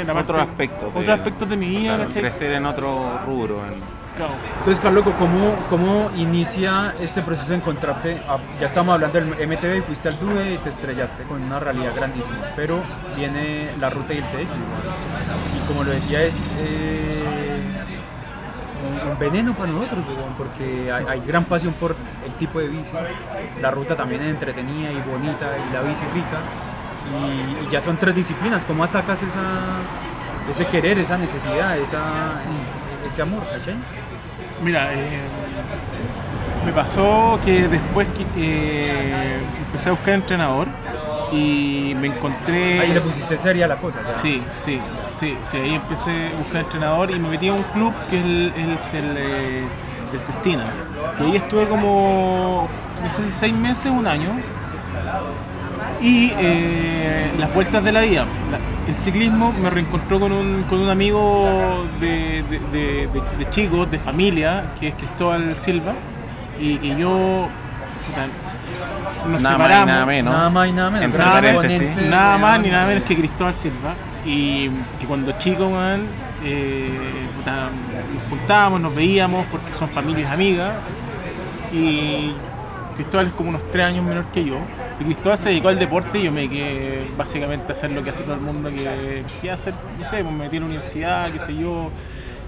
sé, 0.00 0.04
la 0.04 0.14
parte, 0.14 0.32
Otros 0.32 0.42
aspectos. 1.08 1.48
de- 1.48 1.56
de 1.56 1.56
mi 1.56 1.68
vida, 1.68 1.96
claro, 1.96 2.10
crecer 2.10 2.52
en 2.52 2.66
otro 2.66 3.20
rubro. 3.26 3.64
en- 3.66 3.98
Claro. 4.16 4.32
Entonces, 4.58 4.80
Carlos, 4.82 5.04
¿cómo, 5.16 5.54
¿cómo 5.70 6.10
inicia 6.16 6.92
este 7.00 7.22
proceso 7.22 7.50
de 7.50 7.56
encontrarte? 7.58 8.20
Ah, 8.28 8.38
ya 8.60 8.66
estamos 8.66 8.92
hablando 8.94 9.20
del 9.20 9.32
MTV 9.48 9.76
y 9.78 9.80
fuiste 9.82 10.08
al 10.08 10.18
DUE 10.18 10.54
y 10.54 10.58
te 10.58 10.70
estrellaste 10.70 11.22
con 11.22 11.40
una 11.40 11.60
realidad 11.60 11.92
grandísima, 11.94 12.34
pero 12.56 12.80
viene 13.16 13.70
la 13.78 13.90
ruta 13.90 14.14
y 14.14 14.18
el 14.18 14.24
CX. 14.24 14.48
Y 15.56 15.68
como 15.68 15.84
lo 15.84 15.92
decía, 15.92 16.20
es 16.24 16.34
eh, 16.58 17.62
un, 19.12 19.18
veneno 19.20 19.54
para 19.54 19.70
nosotros, 19.70 20.00
porque 20.36 20.90
hay, 20.90 21.04
hay 21.08 21.20
gran 21.24 21.44
pasión 21.44 21.74
por 21.74 21.94
el 22.26 22.32
tipo 22.34 22.58
de 22.58 22.66
bici. 22.68 22.92
La 23.62 23.70
ruta 23.70 23.94
también 23.94 24.22
es 24.22 24.30
entretenida 24.30 24.90
y 24.90 25.00
bonita 25.08 25.46
y 25.70 25.72
la 25.72 25.82
bici 25.82 26.02
rica. 26.12 26.38
Y, 27.08 27.66
y 27.66 27.70
ya 27.70 27.80
son 27.80 27.96
tres 27.96 28.14
disciplinas. 28.14 28.64
¿Cómo 28.64 28.84
atacas 28.84 29.22
esa, 29.22 29.40
ese 30.48 30.66
querer, 30.66 30.98
esa 30.98 31.18
necesidad, 31.18 31.78
esa, 31.78 32.02
ese 33.08 33.22
amor, 33.22 33.42
¿cachai? 33.44 33.76
Mira, 34.62 34.92
eh, 34.92 35.20
me 36.66 36.72
pasó 36.72 37.38
que 37.44 37.68
después 37.68 38.08
que 38.08 38.26
eh, 38.36 39.38
empecé 39.66 39.88
a 39.88 39.92
buscar 39.92 40.14
entrenador 40.14 40.66
y 41.32 41.94
me 42.00 42.08
encontré... 42.08 42.80
Ahí 42.80 42.92
le 42.92 43.00
pusiste 43.00 43.36
seria 43.36 43.68
la 43.68 43.76
cosa. 43.76 44.00
ya. 44.06 44.14
Sí, 44.14 44.42
sí, 44.58 44.80
sí, 45.14 45.36
sí, 45.42 45.56
ahí 45.56 45.74
empecé 45.74 46.32
a 46.34 46.38
buscar 46.38 46.62
entrenador 46.62 47.10
y 47.10 47.18
me 47.18 47.28
metí 47.28 47.48
a 47.48 47.52
un 47.52 47.62
club 47.64 47.94
que 48.10 48.18
es 48.18 48.24
el, 48.24 48.52
es 48.56 48.94
el, 48.94 49.16
eh, 49.16 49.68
el 50.12 50.20
Festina. 50.20 50.64
Y 51.20 51.24
ahí 51.24 51.36
estuve 51.36 51.68
como, 51.68 52.68
no 53.02 53.10
sé 53.10 53.24
si 53.24 53.32
seis 53.32 53.54
meses, 53.54 53.90
un 53.90 54.06
año. 54.06 54.30
Y 56.00 56.32
eh, 56.38 57.30
las 57.38 57.52
vueltas 57.54 57.82
de 57.82 57.92
la 57.92 58.00
vida. 58.02 58.24
El 58.86 58.94
ciclismo 58.96 59.52
me 59.52 59.68
reencontró 59.68 60.18
con 60.20 60.32
un, 60.32 60.62
con 60.64 60.80
un 60.80 60.88
amigo 60.88 61.84
de, 62.00 62.42
de, 62.50 62.58
de- 62.72 63.06
de- 63.08 63.36
de 63.44 63.50
chicos, 63.50 63.90
de 63.90 63.98
familia, 63.98 64.64
que 64.80 64.88
es 64.88 64.94
Cristóbal 64.94 65.54
Silva. 65.56 65.92
Y 66.60 66.76
que 66.78 66.96
yo... 66.96 67.48
Nos 69.28 69.42
Nada 69.42 69.58
más 69.58 69.68
nada 69.86 70.06
menos. 70.06 70.32
Nada 70.34 70.50
más 70.50 70.68
y 70.68 70.72
nada 70.72 70.90
menos. 70.90 71.10
Nada 72.08 72.38
más 72.38 72.60
ni 72.60 72.68
nada 72.70 72.86
menos 72.86 73.02
que 73.04 73.16
Cristóbal 73.16 73.54
Silva. 73.54 73.94
Y 74.24 74.68
que 74.98 75.06
cuando 75.06 75.32
chico, 75.38 75.68
man, 75.70 76.00
eh, 76.44 76.88
nos 77.44 78.28
juntábamos, 78.30 78.80
nos 78.80 78.94
veíamos 78.94 79.46
porque 79.50 79.72
son 79.72 79.88
familias 79.88 80.30
amigas. 80.32 80.70
Y 81.72 82.32
Cristóbal 82.96 83.26
es 83.26 83.32
como 83.32 83.50
unos 83.50 83.62
tres 83.70 83.86
años 83.86 84.04
menor 84.04 84.24
que 84.26 84.44
yo. 84.44 84.56
Cristóbal 85.04 85.38
se 85.38 85.50
dedicó 85.50 85.68
al 85.68 85.78
deporte 85.78 86.18
y 86.18 86.24
yo 86.24 86.32
me 86.32 86.48
quedé 86.48 87.06
básicamente 87.16 87.72
a 87.72 87.72
hacer 87.72 87.90
lo 87.90 88.02
que 88.02 88.10
hace 88.10 88.24
todo 88.24 88.34
el 88.34 88.40
mundo, 88.40 88.68
que, 88.70 89.22
que 89.40 89.50
hacer, 89.50 89.72
no 89.98 90.04
sé, 90.04 90.22
pues 90.22 90.32
me 90.34 90.44
metí 90.44 90.56
a 90.56 90.60
la 90.60 90.66
universidad, 90.66 91.30
qué 91.32 91.38
sé 91.38 91.56
yo, 91.56 91.90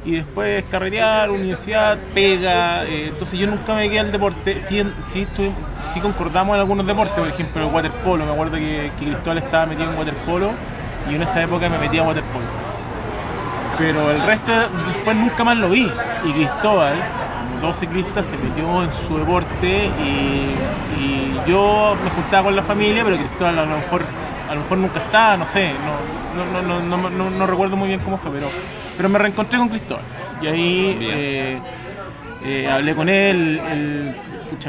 y 0.04 0.12
después 0.12 0.64
carretear, 0.70 1.30
universidad, 1.30 1.96
pega. 2.14 2.84
eh, 2.84 3.08
entonces 3.08 3.38
yo 3.38 3.46
nunca 3.46 3.74
me 3.74 3.88
quedé 3.88 4.00
al 4.00 4.10
deporte. 4.12 4.60
Sí, 4.60 4.80
en- 4.80 4.94
sí, 5.02 5.22
estuve- 5.22 5.52
sí 5.92 6.00
concordamos 6.00 6.54
en 6.56 6.60
algunos 6.60 6.86
deportes, 6.86 7.14
por 7.18 7.28
ejemplo 7.28 7.66
el 7.68 7.72
waterpolo. 7.72 8.24
Me 8.24 8.32
acuerdo 8.32 8.56
que, 8.56 8.90
que 8.98 9.04
Cristóbal 9.06 9.38
estaba 9.38 9.66
metido 9.66 9.90
en 9.90 9.98
waterpolo 9.98 10.50
y 11.10 11.14
en 11.14 11.22
esa 11.22 11.42
época 11.42 11.68
me 11.68 11.78
metí 11.78 11.98
a 11.98 12.02
waterpolo. 12.02 12.44
Pero 13.78 14.10
el 14.10 14.20
resto 14.22 14.52
después 14.94 15.16
nunca 15.16 15.44
más 15.44 15.56
lo 15.56 15.68
vi. 15.70 15.90
Y 16.24 16.32
Cristóbal, 16.32 16.94
como 17.61 17.73
todo 17.73 17.75
ciclista, 17.75 18.23
se 18.23 18.37
metió 18.37 18.83
en 18.85 18.90
su 18.92 19.18
deporte 19.18 19.90
y, 20.03 21.01
y 21.03 21.40
yo 21.46 21.96
me 22.03 22.11
juntaba 22.11 22.44
con 22.44 22.57
la 22.57 22.62
familia, 22.62 23.05
pero 23.05 23.16
Cristóbal 23.16 23.59
a 23.59 23.64
lo 23.66 23.77
mejor, 23.77 24.03
a 24.49 24.55
lo 24.55 24.61
mejor 24.62 24.79
nunca 24.79 25.01
estaba, 25.01 25.37
no 25.37 25.46
sé, 25.46 25.73
no, 26.35 26.62
no, 26.62 26.81
no, 26.81 27.11
no, 27.11 27.31
no- 27.31 27.46
recuerdo 27.46 27.77
muy 27.77 27.88
bien 27.88 28.01
cómo 28.01 28.16
fue, 28.16 28.31
pero, 28.31 28.49
pero 28.96 29.09
me 29.09 29.18
reencontré 29.18 29.59
con 29.59 29.68
Cristóbal. 29.68 30.03
Y 30.42 30.46
ahí 30.46 30.99
eh, 31.03 31.59
eh, 32.44 32.68
hablé 32.70 32.94
con 32.94 33.09
él, 33.09 33.61
él 33.70 34.14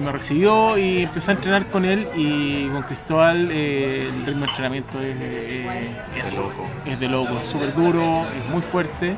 me 0.01 0.11
recibió 0.11 0.77
y 0.77 1.03
empecé 1.03 1.31
a 1.31 1.33
entrenar 1.35 1.65
con 1.67 1.85
él 1.85 2.07
y 2.15 2.67
con 2.67 2.81
Cristóbal 2.83 3.49
eh, 3.51 4.09
el 4.13 4.25
ritmo 4.25 4.41
de 4.45 4.47
entrenamiento 4.49 4.99
es, 4.99 5.15
eh, 5.19 5.91
es 6.17 6.25
De 6.25 6.31
loco. 6.31 6.67
es 6.85 6.99
de 6.99 7.07
loco, 7.09 7.39
es 7.41 7.47
súper 7.47 7.73
duro, 7.73 8.25
es 8.41 8.49
muy 8.49 8.61
fuerte 8.61 9.15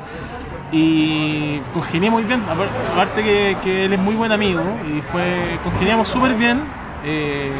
y 0.76 1.60
congenié 1.72 2.10
muy 2.10 2.24
bien, 2.24 2.40
apar- 2.42 2.68
aparte 2.94 3.22
que, 3.22 3.56
que 3.62 3.84
él 3.84 3.92
es 3.92 3.98
muy 4.00 4.14
buen 4.16 4.32
amigo 4.32 4.60
y 4.92 5.00
fue 5.02 5.24
congeniamos 5.62 6.08
súper 6.08 6.34
bien 6.34 6.60
eh, 7.04 7.52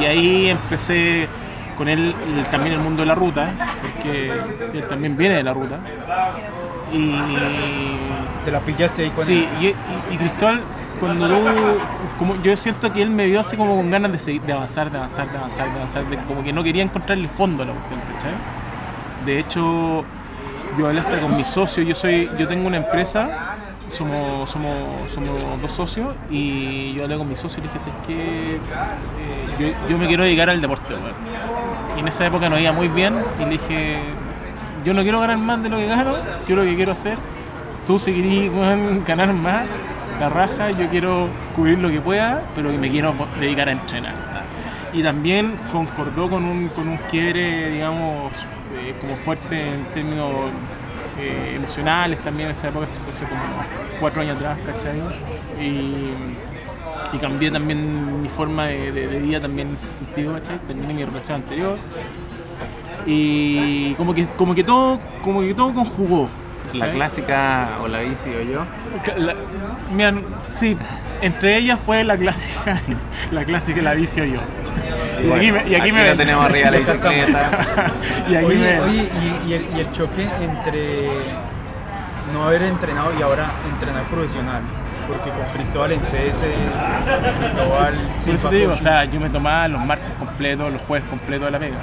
y 0.00 0.04
ahí 0.04 0.48
empecé 0.48 1.28
con 1.78 1.88
él 1.88 2.14
el- 2.36 2.46
también 2.48 2.74
el 2.74 2.80
mundo 2.80 3.02
de 3.02 3.06
la 3.06 3.14
ruta, 3.14 3.50
porque 3.82 4.32
él 4.74 4.84
también 4.88 5.16
viene 5.16 5.36
de 5.36 5.42
la 5.42 5.52
ruta. 5.54 5.78
Y 6.92 7.14
Te 8.44 8.50
la 8.50 8.60
pillaste 8.60 9.02
ahí 9.04 9.10
con 9.10 9.24
Sí, 9.24 9.46
y, 9.60 9.66
y- 9.66 9.74
y 10.12 10.16
Cristóbal, 10.16 10.62
cuando 11.00 11.28
tú, 11.28 11.34
como 12.18 12.40
yo 12.42 12.56
siento 12.56 12.92
que 12.92 13.02
él 13.02 13.10
me 13.10 13.26
vio 13.26 13.40
así 13.40 13.56
como 13.56 13.76
con 13.76 13.90
ganas 13.90 14.12
de, 14.12 14.18
seguir, 14.18 14.42
de 14.42 14.52
avanzar, 14.52 14.90
de 14.90 14.96
avanzar, 14.98 15.30
de 15.30 15.36
avanzar, 15.38 15.68
de 15.70 15.76
avanzar, 15.76 16.06
de- 16.06 16.16
como 16.18 16.42
que 16.42 16.52
no 16.52 16.62
quería 16.64 16.82
encontrarle 16.82 17.28
fondo 17.28 17.62
a 17.64 17.66
la 17.66 17.72
cuestión, 17.72 18.00
¿cachai? 18.14 18.32
De 19.26 19.38
hecho, 19.40 20.04
yo 20.78 20.86
hablé 20.86 21.00
hasta 21.00 21.20
con 21.20 21.36
mi 21.36 21.44
socio, 21.44 21.82
yo 21.82 21.94
soy, 21.94 22.30
yo 22.38 22.46
tengo 22.48 22.66
una 22.66 22.78
empresa, 22.78 23.56
somos, 23.88 24.50
somos, 24.50 25.10
somos 25.14 25.62
dos 25.62 25.72
socios, 25.72 26.14
y 26.30 26.92
yo 26.94 27.04
hablé 27.04 27.16
con 27.16 27.28
mi 27.28 27.34
socio 27.34 27.58
y 27.58 27.66
le 27.66 27.72
dije, 27.72 27.78
"¿Sabes 27.78 27.94
qué? 28.06 28.56
Eh, 28.56 28.58
yo, 29.58 29.88
yo 29.90 29.98
me 29.98 30.06
quiero 30.06 30.24
dedicar 30.24 30.50
al 30.50 30.60
deporte, 30.60 30.94
weón". 30.94 31.14
Y 31.96 32.00
en 32.00 32.08
esa 32.08 32.26
época 32.26 32.48
no 32.48 32.58
iba 32.58 32.72
muy 32.72 32.88
bien, 32.88 33.14
y 33.40 33.44
le 33.44 33.50
dije, 33.50 34.00
yo 34.84 34.94
no 34.94 35.02
quiero 35.02 35.20
ganar 35.20 35.38
más 35.38 35.62
de 35.62 35.68
lo 35.68 35.76
que 35.76 35.86
gano, 35.86 36.12
yo 36.48 36.56
lo 36.56 36.62
que 36.62 36.76
quiero 36.76 36.92
hacer 36.92 37.16
tú 37.86 37.98
si 37.98 38.12
querís 38.12 38.52
ganar 39.06 39.32
más, 39.32 39.64
la 40.20 40.28
raja, 40.28 40.70
yo 40.70 40.88
quiero 40.88 41.28
cubrir 41.54 41.78
lo 41.78 41.88
que 41.88 42.00
pueda, 42.00 42.42
pero 42.54 42.70
que 42.70 42.78
me 42.78 42.90
quiero 42.90 43.14
dedicar 43.40 43.68
a 43.68 43.72
entrenar. 43.72 44.14
Y 44.92 45.02
también 45.02 45.56
concordó 45.72 46.30
con 46.30 46.44
un, 46.44 46.68
con 46.68 46.88
un 46.88 46.96
quiebre, 47.10 47.70
digamos, 47.70 48.32
eh, 48.76 48.94
como 49.00 49.16
fuerte 49.16 49.60
en 49.60 49.84
términos 49.94 50.30
eh, 51.20 51.54
emocionales 51.56 52.18
también 52.20 52.48
en 52.50 52.54
esa 52.56 52.68
época, 52.68 52.86
si 52.86 52.98
fuese 52.98 53.24
como 53.24 53.40
cuatro 54.00 54.20
años 54.22 54.36
atrás, 54.36 54.58
¿cachai? 54.66 55.00
Y, 55.60 56.10
y 57.14 57.18
cambié 57.20 57.50
también 57.50 58.22
mi 58.22 58.28
forma 58.28 58.66
de, 58.66 58.92
de- 58.92 59.18
vida 59.20 59.40
también 59.40 59.68
en 59.68 59.74
ese 59.74 59.88
sentido, 59.98 60.32
¿cachai? 60.34 60.58
Terminé 60.66 60.94
mi 60.94 61.04
relación 61.04 61.36
anterior. 61.36 61.78
Y 63.06 63.94
como 63.94 64.12
que, 64.14 64.26
como 64.36 64.54
que 64.54 64.64
todo, 64.64 64.98
como 65.22 65.40
que 65.40 65.54
todo 65.54 65.72
conjugó. 65.72 66.28
La 66.74 66.90
clásica 66.92 67.68
o 67.82 67.88
la 67.88 68.00
bici 68.00 68.30
o 68.34 68.42
yo. 68.42 68.64
La- 69.16 69.34
mira, 69.92 70.14
sí, 70.48 70.76
entre 71.22 71.56
ellas 71.56 71.78
fue 71.84 72.04
la 72.04 72.16
clásica, 72.16 72.80
la 73.32 73.44
clásica 73.44 73.82
la 73.82 73.94
vicio 73.94 74.24
yo. 74.24 74.40
Y 75.24 75.32
aquí 75.32 75.52
me, 75.52 75.68
y 75.68 75.74
aquí 75.74 75.92
me 75.92 76.00
lo 76.02 76.08
ven. 76.08 76.16
tenemos 76.18 76.44
arriba 76.44 76.70
la 76.70 76.78
bicicleta. 76.80 77.50
y 78.28 78.34
aquí 78.36 78.44
Oye, 78.46 78.56
me 78.58 78.80
oye, 78.80 79.08
y, 79.46 79.48
y 79.50 79.54
el, 79.54 79.66
y 79.76 79.80
el 79.80 79.92
choque 79.92 80.28
entre 80.40 81.08
no 82.34 82.44
haber 82.44 82.62
entrenado 82.62 83.12
y 83.18 83.22
ahora 83.22 83.46
entrenar 83.72 84.02
profesional. 84.04 84.62
Porque 85.08 85.30
con 85.30 85.44
Cristóbal 85.54 85.92
en 85.92 86.00
CS, 86.00 86.42
Cristóbal 87.40 87.94
Por 87.94 88.18
sin 88.18 88.34
eso 88.34 88.48
te 88.50 88.56
digo, 88.56 88.72
o 88.72 88.76
sea, 88.76 89.04
yo 89.04 89.20
me 89.20 89.30
tomaba 89.30 89.68
los 89.68 89.84
martes 89.84 90.12
completos, 90.18 90.72
los 90.72 90.82
jueves 90.82 91.08
completos 91.08 91.46
de 91.46 91.50
la 91.52 91.58
pega. 91.60 91.76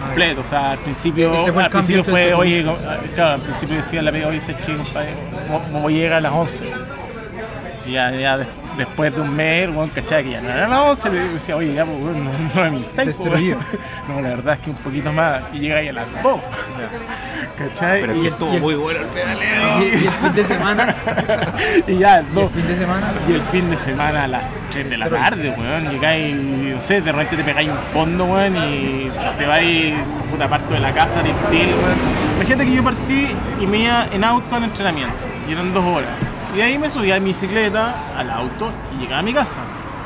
Ah, 0.00 0.06
Completo, 0.06 0.40
o 0.40 0.44
sea, 0.44 0.70
al 0.72 0.78
principio, 0.78 1.34
fue 1.52 1.62
al 1.64 1.70
principio 1.70 2.04
que 2.04 2.10
fue, 2.10 2.34
oye, 2.34 2.64
claro, 3.14 3.34
al 3.34 3.40
principio 3.42 3.76
decía 3.76 4.02
la 4.02 4.10
pega, 4.12 4.28
oye, 4.28 4.40
¿sabes 4.40 4.56
qué, 4.64 4.76
compadre? 4.76 5.10
Mo- 5.48 5.80
Voy 5.82 5.94
a 5.94 5.96
llegar 5.98 6.18
a 6.18 6.20
las 6.20 6.32
11. 6.32 6.64
Y 7.86 7.92
ya, 7.92 8.10
ya 8.12 8.38
des- 8.38 8.46
después 8.76 9.14
de 9.14 9.20
un 9.20 9.34
mes, 9.34 9.72
bueno, 9.72 9.90
¿cachai? 9.94 10.24
Que 10.24 10.30
ya 10.30 10.40
no 10.40 10.48
era 10.48 10.68
las 10.68 10.80
11, 10.80 11.10
le 11.10 11.28
decía, 11.28 11.56
oye, 11.56 11.74
ya, 11.74 11.84
pues, 11.84 11.98
bueno, 11.98 12.24
no, 12.24 12.32
no 12.54 12.62
me 12.62 12.70
mintáis, 12.70 13.16
pues. 13.16 13.56
No, 14.08 14.20
la 14.20 14.30
verdad 14.30 14.54
es 14.54 14.60
que 14.60 14.70
un 14.70 14.76
poquito 14.76 15.12
más, 15.12 15.42
y 15.52 15.60
llega 15.60 15.76
ahí 15.76 15.88
a 15.88 15.92
las 15.92 16.06
2. 16.22 16.40
¿Cachai? 17.58 18.00
Pero 18.00 18.12
es 18.14 18.20
que 18.20 18.28
estuvo 18.28 18.58
muy 18.58 18.74
bueno 18.74 19.00
el 19.00 19.06
pedaleo. 19.06 19.80
Y, 19.80 20.06
el 20.06 20.12
fin 20.12 20.34
de 20.34 20.44
semana, 20.44 20.94
y 21.86 21.98
ya, 21.98 22.18
el 22.20 22.34
dos. 22.34 22.50
fin 22.52 22.66
de 22.66 22.76
semana, 22.76 23.06
Y 23.28 23.32
el 23.32 23.40
fin 23.42 23.70
de 23.70 23.78
semana 23.78 24.24
a 24.24 24.28
las 24.28 24.42
3 24.70 24.90
de 24.90 24.96
la 24.98 25.08
tarde, 25.08 25.54
weón, 25.56 25.90
llegáis, 25.90 26.34
no 26.34 26.80
sé, 26.80 27.00
de 27.00 27.12
repente 27.12 27.36
te 27.36 27.44
pegáis 27.44 27.68
un 27.68 27.78
fondo, 27.92 28.24
weón, 28.24 28.56
y 28.56 29.10
te 29.38 29.46
vais 29.46 29.94
puta 30.30 30.48
parte 30.48 30.74
de 30.74 30.80
la 30.80 30.92
casa, 30.92 31.20
hotel, 31.20 31.68
weón. 31.68 31.98
Imagínate 32.36 32.64
que 32.66 32.74
yo 32.74 32.84
partí 32.84 33.28
y 33.60 33.66
me 33.66 33.78
iba 33.78 34.06
en 34.12 34.24
auto 34.24 34.56
al 34.56 34.64
entrenamiento, 34.64 35.16
y 35.48 35.52
eran 35.52 35.72
dos 35.74 35.84
horas. 35.84 36.10
Y 36.56 36.60
ahí 36.60 36.78
me 36.78 36.90
subía 36.90 37.16
en 37.16 37.24
bicicleta 37.24 37.94
al 38.16 38.30
auto 38.30 38.70
y 38.92 39.02
llegaba 39.02 39.20
a 39.20 39.22
mi 39.22 39.32
casa. 39.32 39.58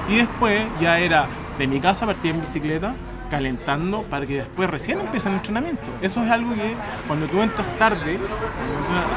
Y 0.09 0.17
después 0.17 0.67
ya 0.81 0.99
era 0.99 1.27
de 1.59 1.67
mi 1.67 1.81
casa 1.81 2.05
partía 2.05 2.33
en 2.33 2.41
bicicleta, 2.43 2.95
calentando 3.31 4.03
para 4.03 4.27
que 4.27 4.37
después 4.37 4.69
recién 4.69 5.01
empiece 5.01 5.31
el 5.31 5.37
entrenamiento. 5.37 5.83
Eso 6.03 6.23
es 6.23 6.31
algo 6.31 6.55
que 6.55 6.75
cuando 7.07 7.27
tú 7.27 7.41
entras 7.41 7.67
tarde, 7.79 8.19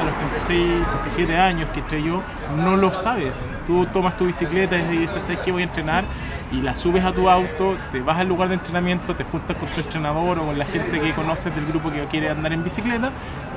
a 0.00 0.04
los 0.04 0.14
36, 0.18 0.86
37 1.02 1.36
años 1.36 1.68
que 1.74 1.80
entré 1.80 2.02
yo, 2.02 2.22
no 2.56 2.76
lo 2.76 2.92
sabes. 2.92 3.44
Tú 3.66 3.86
tomas 3.86 4.16
tu 4.16 4.24
bicicleta 4.24 4.78
y 4.78 4.98
dices, 4.98 5.22
¿sabes 5.22 5.40
qué 5.40 5.52
voy 5.52 5.62
a 5.62 5.66
entrenar? 5.66 6.04
Y 6.50 6.62
la 6.62 6.74
subes 6.74 7.04
a 7.04 7.12
tu 7.12 7.28
auto, 7.28 7.76
te 7.92 8.00
vas 8.00 8.18
al 8.18 8.28
lugar 8.28 8.48
de 8.48 8.54
entrenamiento, 8.54 9.14
te 9.14 9.24
juntas 9.24 9.58
con 9.58 9.68
tu 9.68 9.80
entrenador 9.82 10.38
o 10.38 10.46
con 10.46 10.58
la 10.58 10.64
gente 10.64 10.98
que 10.98 11.12
conoces 11.12 11.54
del 11.54 11.66
grupo 11.66 11.90
que 11.90 12.02
quiere 12.06 12.30
andar 12.30 12.54
en 12.54 12.64
bicicleta 12.64 13.12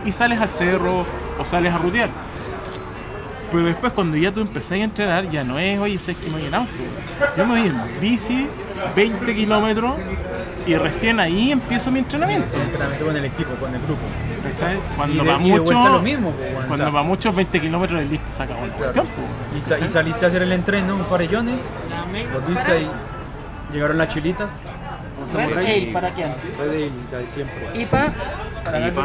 y 0.06 0.12
sales 0.12 0.42
al 0.42 0.50
cerro 0.50 1.06
o 1.40 1.46
sales 1.46 1.74
a 1.74 1.78
rutear. 1.78 2.10
Pero 3.52 3.66
después 3.66 3.92
cuando 3.94 4.16
ya 4.18 4.32
tú 4.32 4.42
empezás 4.42 4.72
a 4.74 4.76
entrenar, 4.78 5.30
ya 5.30 5.44
no 5.44 5.60
es, 5.60 5.78
oye, 5.80 5.98
¿sabes 5.98 6.18
que 6.18 6.28
me 6.28 6.38
voy 6.38 6.46
en 6.46 6.54
auto? 6.56 6.70
Yo 7.38 7.46
me 7.46 7.60
voy 7.60 7.70
en 7.70 8.00
bici, 8.00 8.48
20 8.96 9.36
kilómetros, 9.36 9.94
y 10.66 10.76
recién 10.76 11.20
ahí 11.20 11.52
empiezo 11.52 11.92
mi 11.92 12.00
entrenamiento. 12.00 12.56
el 12.56 12.62
entrenamiento 12.62 13.06
con 13.06 13.18
el 13.18 13.26
equipo, 13.26 13.50
con 13.56 13.76
el 13.76 13.82
grupo. 13.82 14.02
¿cachai? 14.44 14.78
Y 14.78 14.80
Cuando 14.96 15.26
va 15.26 15.34
y 15.34 15.52
mucho, 15.52 15.90
lo 15.90 16.00
mismo, 16.02 16.32
pues, 16.32 16.54
bueno, 16.54 16.68
cuando 16.68 16.86
o 16.86 16.88
sea, 16.88 16.96
va 16.96 17.04
mucho, 17.04 17.34
20 17.34 17.60
kilómetros 17.62 18.02
es 18.02 18.10
listo, 18.10 18.32
se 18.32 18.44
acabó 18.44 18.64
el 18.66 18.72
Claro. 18.72 18.94
tiempo. 18.94 19.12
Y, 19.58 19.62
sa- 19.62 19.78
y 19.84 19.88
saliste 19.90 20.26
a 20.26 20.28
hacer 20.30 20.42
el 20.44 20.52
entreno, 20.54 20.96
un 20.96 21.06
farellones, 21.06 21.60
los 22.34 22.48
viste 22.48 22.72
ahí, 22.72 22.90
llegaron 23.74 23.98
las 23.98 24.10
chilitas, 24.10 24.50
Red. 25.36 25.58
Ale 25.58 25.90
para 25.94 26.08
antes. 26.08 26.58
Red 26.60 26.70
Ale, 26.70 26.90
la 27.12 27.18
de 27.20 27.28
siempre. 27.28 27.82
IPA 27.82 28.14
para 28.66 28.78
que 28.80 28.88
IPA. 28.88 29.04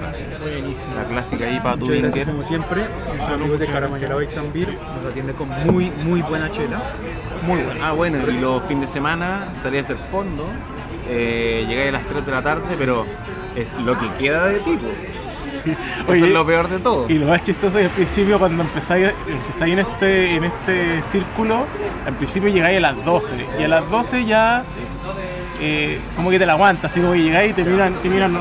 Gracias. 0.00 0.40
Buenísimo. 0.40 0.94
La 0.94 1.04
clásica 1.04 1.50
IPA 1.50 1.76
Tubinger. 1.76 2.26
como 2.26 2.44
siempre. 2.44 2.84
Los 3.14 3.24
Salud, 3.24 3.42
amigos 3.42 4.00
de 4.00 4.14
Bex 4.14 4.52
Beer 4.52 4.68
nos 4.96 5.10
atiende 5.10 5.32
con 5.32 5.48
muy, 5.66 5.90
muy 6.04 6.22
buena 6.22 6.50
chela. 6.50 6.80
Muy 7.46 7.62
bueno. 7.62 7.80
Ah, 7.82 7.92
bueno, 7.92 8.18
y 8.28 8.38
los 8.38 8.62
fines 8.64 8.88
de 8.88 8.92
semana 8.92 9.52
salí 9.62 9.78
a 9.78 9.80
hacer 9.80 9.96
fondo. 10.10 10.44
Eh, 11.08 11.64
llegué 11.68 11.88
a 11.88 11.92
las 11.92 12.04
3 12.04 12.26
de 12.26 12.32
la 12.32 12.42
tarde, 12.42 12.74
pero 12.78 13.06
es 13.56 13.72
lo 13.74 13.96
que 13.96 14.10
queda 14.14 14.46
de 14.46 14.60
tipo. 14.60 14.86
Sí. 15.30 15.70
Eso 15.70 16.12
Oye, 16.12 16.26
es 16.26 16.32
lo 16.32 16.46
peor 16.46 16.68
de 16.68 16.78
todo. 16.78 17.06
Y 17.08 17.14
lo 17.14 17.26
más 17.26 17.42
chistoso 17.42 17.78
es 17.78 17.86
al 17.86 17.90
principio 17.92 18.38
cuando 18.38 18.62
empezáis, 18.62 19.10
empezáis 19.26 19.72
en 19.72 19.78
este 19.78 20.34
en 20.36 20.44
este 20.44 21.02
círculo, 21.02 21.64
al 22.06 22.14
principio 22.14 22.48
llegáis 22.50 22.78
a 22.78 22.80
las 22.80 23.04
12 23.04 23.46
y 23.58 23.62
a 23.62 23.68
las 23.68 23.90
12 23.90 24.24
ya 24.24 24.64
eh, 25.60 25.98
como 26.14 26.30
que 26.30 26.38
te 26.38 26.46
la 26.46 26.52
aguantas, 26.52 26.90
así 26.90 27.00
como 27.00 27.12
que 27.12 27.22
llegáis 27.22 27.50
y 27.50 27.54
te 27.54 27.64
miran, 27.64 27.94
te 27.94 28.08
miran, 28.08 28.38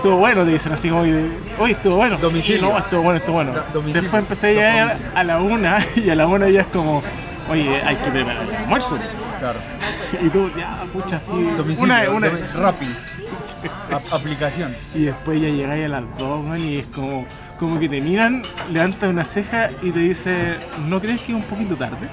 estuvo 0.00 0.16
bueno, 0.16 0.44
te 0.44 0.50
dicen 0.52 0.72
así 0.72 0.88
como 0.88 1.02
que, 1.04 1.26
oye, 1.58 1.72
estuvo 1.72 1.96
bueno, 1.96 2.16
sí, 2.16 2.22
Domicilio. 2.22 2.62
no, 2.70 2.78
estuvo 2.78 3.02
bueno, 3.02 3.18
estuvo 3.18 3.34
bueno. 3.36 3.52
Do- 3.52 3.64
domicilio. 3.74 4.02
Después 4.02 4.22
empecé 4.22 4.46
a 4.48 4.52
llegar 4.52 4.96
a 5.14 5.24
la 5.24 5.40
una 5.40 5.78
y 5.96 6.08
a 6.10 6.14
la 6.14 6.26
una 6.26 6.48
ya 6.48 6.62
es 6.62 6.66
como, 6.68 7.02
oye, 7.50 7.82
hay 7.82 7.96
que 7.96 8.10
preparar 8.10 8.42
el 8.48 8.54
almuerzo. 8.56 8.98
Claro. 9.38 9.58
Y 10.20 10.28
tú, 10.28 10.50
ya, 10.58 10.82
pucha, 10.92 11.18
así, 11.18 11.30
Domicilio, 11.56 11.84
una, 11.84 12.10
una. 12.10 12.26
Ap- 13.92 14.12
aplicación. 14.12 14.74
y 14.94 15.02
después 15.04 15.40
ya 15.40 15.48
llegáis 15.48 15.84
a 15.84 15.88
las 15.88 16.02
2, 16.18 16.44
man, 16.44 16.58
y 16.58 16.78
es 16.78 16.86
como, 16.86 17.24
como 17.60 17.78
que 17.78 17.88
te 17.88 18.00
miran, 18.00 18.42
levantas 18.72 19.08
una 19.08 19.24
ceja 19.24 19.70
y 19.82 19.90
te 19.92 20.00
dice, 20.00 20.56
¿no 20.88 20.98
crees 21.00 21.20
que 21.20 21.30
es 21.32 21.36
un 21.36 21.42
poquito 21.44 21.76
tarde? 21.76 22.08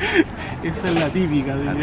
Esa 0.62 0.86
es 0.88 0.94
la 0.94 1.08
típica. 1.10 1.54
de- 1.56 1.74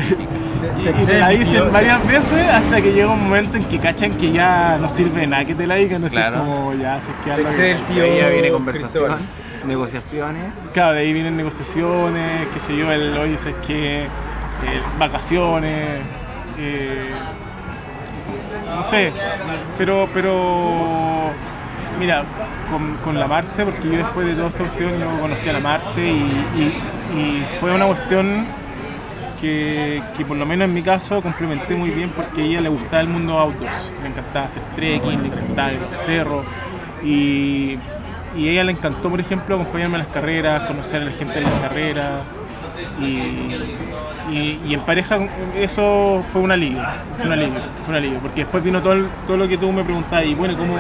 Se 0.82 0.90
Y 0.90 0.94
te 0.94 0.98
excede 1.00 1.20
la 1.20 1.30
dicen 1.30 1.72
varias 1.72 2.08
veces 2.08 2.48
hasta 2.50 2.82
que 2.82 2.92
llega 2.94 3.10
un 3.10 3.24
momento 3.24 3.58
en 3.58 3.66
que 3.66 3.80
cachan 3.80 4.12
que 4.18 4.32
ya 4.32 4.78
no 4.80 4.90
sirve 4.90 5.28
nada 5.28 5.46
que 5.46 5.54
te 5.56 5.68
la 5.68 5.76
digan, 5.76 6.04
así 6.04 6.16
Claro. 6.16 6.38
es 6.38 6.42
como 6.42 6.74
ya 6.74 7.00
se 7.02 7.12
queda 7.24 7.36
Se 7.36 7.42
la- 7.44 7.50
excede 7.50 7.72
el 7.72 7.78
Y 7.78 7.82
tío. 7.94 8.04
ahí 8.04 8.18
ya 8.20 8.30
viene 8.30 8.50
conversación, 8.52 9.04
Cristóbal. 9.06 9.20
negociaciones. 9.68 10.44
Claro, 10.74 10.94
de 10.94 11.00
ahí 11.02 11.14
vienen 11.14 11.38
negociaciones, 11.38 12.48
qué 12.54 12.60
sé 12.60 12.76
yo, 12.76 12.92
el 12.92 13.16
oye, 13.18 13.36
es 13.36 13.48
que 13.68 14.06
vacaciones, 15.00 16.02
eh, 16.58 17.10
no 18.76 18.84
sé, 18.84 19.12
pero, 19.78 20.08
pero, 20.14 21.32
mira, 22.02 22.24
con, 22.72 22.96
con 22.98 23.20
la 23.20 23.28
Marce, 23.28 23.64
porque 23.64 23.88
yo 23.88 23.98
después 23.98 24.26
de 24.26 24.34
toda 24.34 24.48
esta 24.48 24.60
cuestión 24.64 25.00
yo 25.00 25.22
conocí 25.22 25.48
a 25.50 25.54
la 25.54 25.60
Marce 25.60 26.02
y, 26.02 26.82
fue 27.60 27.72
una 27.72 27.86
cuestión 27.86 28.46
que, 29.40 30.02
que 30.18 30.26
por 30.26 30.36
lo 30.38 30.46
menos 30.46 30.68
en 30.68 30.74
mi 30.74 30.82
caso 30.82 31.22
complementé 31.22 31.76
muy 31.76 31.92
bien 31.92 32.10
porque 32.10 32.42
a 32.42 32.46
ella 32.46 32.62
le 32.62 32.70
gustaba 32.70 33.02
el 33.02 33.10
mundo 33.10 33.38
outdoors, 33.38 33.92
le 34.02 34.10
encantaba 34.10 34.46
hacer 34.46 34.64
trekking, 34.76 35.22
le 35.22 35.28
encantaba 35.28 35.72
los 35.74 35.96
cerros 35.96 36.46
y, 37.04 37.78
y 38.36 38.48
a 38.48 38.52
ella 38.52 38.64
le 38.64 38.72
encantó, 38.72 39.10
por 39.10 39.20
ejemplo, 39.20 39.56
acompañarme 39.56 39.98
a 39.98 40.00
las 40.00 40.08
carreras, 40.08 40.68
conocer 40.68 41.04
a 41.04 41.06
la 41.06 41.12
gente 41.12 41.36
de 41.36 41.42
las 41.42 41.54
carreras 41.60 42.22
y, 43.00 43.06
y- 44.32 44.60
y 44.68 44.74
en 44.74 44.82
pareja 44.82 45.20
eso 45.56 46.24
fue 46.32 46.42
un 46.42 46.52
alivio, 46.52 46.82
fue 47.18 47.26
un 47.28 47.34
alivio, 47.34 47.60
fue 47.86 47.90
un 47.90 47.96
alivio, 47.96 48.20
porque 48.20 48.42
después 48.42 48.64
vino 48.64 48.82
todo, 48.82 48.94
el- 48.94 49.08
todo 49.28 49.38
lo 49.38 49.48
que 49.48 49.58
tú 49.58 49.72
me 49.72 49.84
preguntabas 49.84 50.26
y 50.26 50.34
bueno, 50.36 50.58
¿cómo, 50.58 50.78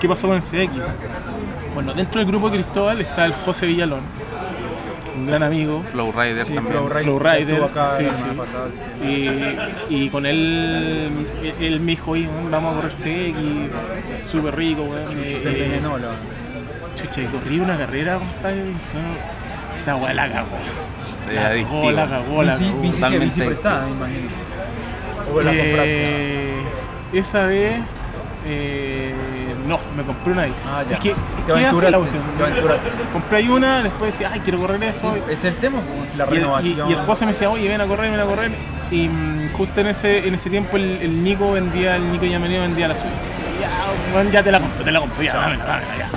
¿qué 0.00 0.08
pasó 0.08 0.28
con 0.28 0.36
el 0.36 0.42
CX? 0.42 0.70
Bueno, 1.74 1.92
dentro 1.94 2.18
del 2.20 2.28
grupo 2.28 2.50
de 2.50 2.58
Cristóbal 2.58 3.00
está 3.00 3.24
el 3.24 3.32
José 3.32 3.66
Villalón, 3.66 4.00
un 5.16 5.26
gran 5.26 5.42
amigo, 5.42 5.82
Flow 5.90 6.12
Rider 6.12 6.44
Sí, 6.44 6.52
también. 6.54 6.74
Flow 6.76 6.88
Rider. 6.88 7.02
Flow 7.04 7.18
Rider, 7.18 7.62
acá 7.64 7.86
sí, 7.88 8.04
sí. 8.14 8.24
pasada, 8.36 8.68
Y, 9.90 9.94
y 10.04 10.08
con 10.10 10.26
él, 10.26 11.08
él 11.60 11.80
me 11.80 11.92
dijo, 11.92 12.14
vamos 12.50 12.72
a 12.72 12.76
correr 12.76 12.92
CX, 12.92 14.26
súper 14.28 14.54
rico, 14.56 14.82
weón. 14.82 15.12
eh, 15.16 15.80
chucha, 16.96 17.20
y 17.22 17.26
corrí 17.26 17.58
una 17.60 17.76
carrera, 17.78 18.18
compadre, 18.18 18.58
y 18.58 18.74
fue- 18.74 19.78
esta 19.78 19.96
weá 19.96 20.12
la 20.14 20.30
cagó. 20.30 20.46
De 21.28 21.34
La 21.34 21.46
adictivo. 21.46 21.80
cagó, 21.80 21.90
la 21.92 22.06
cagó, 22.08 22.42
la 22.42 22.52
Bici, 22.56 22.70
cagó. 22.70 22.80
bici, 22.82 22.92
que 22.92 23.00
Totalmente 23.00 23.24
bici 23.26 23.40
prestada, 23.46 23.84
me 23.86 23.90
imagino. 23.90 24.28
O 25.32 25.40
la 25.42 25.50
compraste. 25.50 25.84
Eh, 25.86 26.62
esa 27.12 27.46
vez, 27.46 27.72
eh, 28.46 29.14
no, 29.66 29.78
me 29.96 30.02
compré 30.02 30.32
una 30.32 30.44
bici. 30.44 30.58
Ah, 30.66 30.82
ya. 30.88 30.96
Es 30.96 31.00
que, 31.02 31.10
Te 31.10 31.52
¿qué 31.54 31.66
hace 31.66 31.90
la 31.90 31.98
cuestión? 31.98 32.22
Compré 33.12 33.38
ahí 33.38 33.48
una, 33.48 33.82
después 33.82 34.12
decía, 34.12 34.30
ay, 34.32 34.40
quiero 34.40 34.58
correr 34.60 34.82
eso. 34.84 35.16
Es 35.30 35.44
el 35.44 35.54
tema, 35.56 35.78
como 35.80 36.04
la 36.16 36.26
Y 36.34 36.70
el, 36.70 36.88
y- 36.90 36.92
el 36.92 36.98
José 37.06 37.24
me 37.26 37.32
decía, 37.32 37.48
oye, 37.50 37.68
ven 37.68 37.80
a 37.80 37.86
correr, 37.86 38.10
ven 38.10 38.20
a 38.20 38.24
correr. 38.24 38.50
Y 38.90 39.08
mm, 39.08 39.52
justo 39.52 39.80
en 39.80 39.86
ese, 39.86 40.26
en 40.26 40.34
ese 40.34 40.50
tiempo 40.50 40.76
el, 40.76 40.98
el 41.00 41.22
Nico 41.24 41.52
vendía, 41.52 41.96
el 41.96 42.10
Nico 42.12 42.24
Yameneo 42.26 42.62
vendía 42.62 42.88
la 42.88 42.94
suya. 42.96 43.10
Ya, 43.60 44.22
ya 44.30 44.42
te 44.42 44.50
la 44.52 44.60
compro, 44.60 44.84
te 44.84 44.90
la 44.92 45.00
compro, 45.00 45.22
ya, 45.22 45.34
dámela, 45.34 45.64
dámela, 45.64 45.96
ya. 45.98 46.08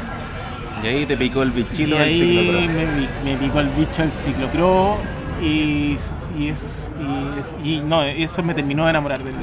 Y 0.85 0.87
ahí 0.87 1.05
te 1.05 1.17
picó 1.17 1.41
el 1.41 1.49
Y 1.49 1.63
bichito 1.63 1.95
del 1.95 2.03
ahí 2.03 2.19
ciclo. 2.19 2.59
me, 2.69 2.85
pi- 2.85 3.09
me 3.25 3.35
picó 3.37 3.59
el 3.59 3.69
bicho 3.69 4.03
el 4.03 4.11
ciclocross 4.11 4.97
y, 5.41 5.97
y 6.37 6.49
es 6.49 6.91
y, 6.99 7.39
es- 7.39 7.65
y 7.65 7.77
no, 7.79 8.03
eso 8.03 8.43
me 8.43 8.53
terminó 8.53 8.83
de 8.85 8.91
enamorar 8.91 9.23
del 9.23 9.33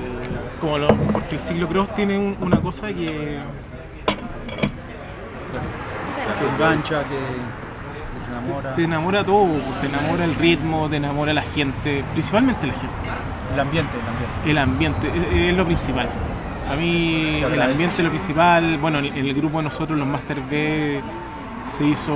como 0.61 0.79
lo, 0.79 0.89
porque 1.13 1.35
el 1.35 1.41
ciclocross 1.41 1.95
tiene 1.97 2.17
un- 2.17 2.37
una 2.41 2.61
cosa 2.61 2.87
que 2.89 3.39
que 6.39 6.49
engancha, 6.55 7.01
que, 7.03 7.09
que 7.09 8.25
te 8.27 8.31
enamora. 8.31 8.75
te 8.75 8.85
enamora 8.85 9.25
todo, 9.25 9.49
te 9.81 9.87
enamora 9.87 10.25
el 10.25 10.35
ritmo, 10.37 10.89
te 10.89 10.97
enamora 10.97 11.33
la 11.35 11.43
gente, 11.43 12.05
principalmente 12.13 12.67
la 12.67 12.73
gente. 12.75 12.95
El 13.55 13.61
ambiente, 13.61 13.91
el 13.99 14.59
ambiente. 14.59 15.09
El 15.11 15.13
ambiente 15.13 15.37
es, 15.43 15.51
es 15.51 15.57
lo 15.57 15.65
principal. 15.67 16.09
A 16.71 16.77
mí 16.77 17.43
el 17.45 17.61
ambiente 17.61 17.97
es 17.99 18.05
lo 18.05 18.11
principal. 18.11 18.79
Bueno, 18.79 18.99
en 19.01 19.15
el 19.15 19.35
grupo 19.35 19.59
de 19.59 19.65
nosotros, 19.65 19.99
los 19.99 20.07
Master 20.09 20.39
B, 20.51 21.01
se 21.77 21.85
hizo, 21.85 22.15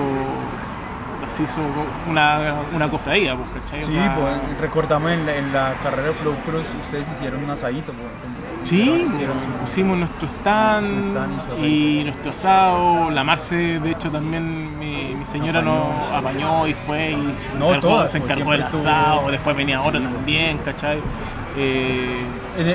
se 1.29 1.43
hizo 1.43 1.61
una, 2.09 2.39
una 2.75 2.89
cofradía, 2.89 3.35
pues, 3.37 3.49
¿cachai? 3.63 3.83
O 3.83 3.87
Sí, 3.87 3.93
sea, 3.93 4.15
pues 4.15 4.61
recordamos 4.61 5.11
en 5.11 5.27
la, 5.27 5.37
en 5.37 5.53
la 5.53 5.75
carrera 5.83 6.09
de 6.09 6.15
Flow 6.15 6.35
Cruz, 6.47 6.67
ustedes 6.85 7.09
hicieron 7.11 7.43
un 7.45 7.51
asadito. 7.51 7.93
pues, 7.93 8.69
Sí, 8.69 9.07
hicieron 9.13 9.37
pusimos 9.61 9.97
nuestro 9.99 10.29
stand, 10.29 11.05
y 11.65 12.03
nuestro 12.05 12.31
asado. 12.33 13.11
La 13.11 13.23
Marce, 13.25 13.79
de 13.81 13.91
hecho, 13.93 14.11
también 14.11 14.79
mi, 14.79 15.15
mi 15.15 15.27
señora 15.27 15.63
nos 15.63 15.87
apañó 16.13 16.67
y 16.67 16.75
fue 16.75 17.13
y 17.13 17.35
se 17.37 17.57
No, 17.59 17.67
encargó, 17.69 17.89
todas, 17.89 18.11
se 18.11 18.21
pues, 18.21 18.31
encargó 18.31 18.53
del 18.53 18.63
asado. 18.63 19.31
Después 19.31 19.57
venía 19.57 19.81
otra 19.81 20.01
también, 20.01 20.59
¿cachai? 20.59 20.99
Eh, 21.57 22.25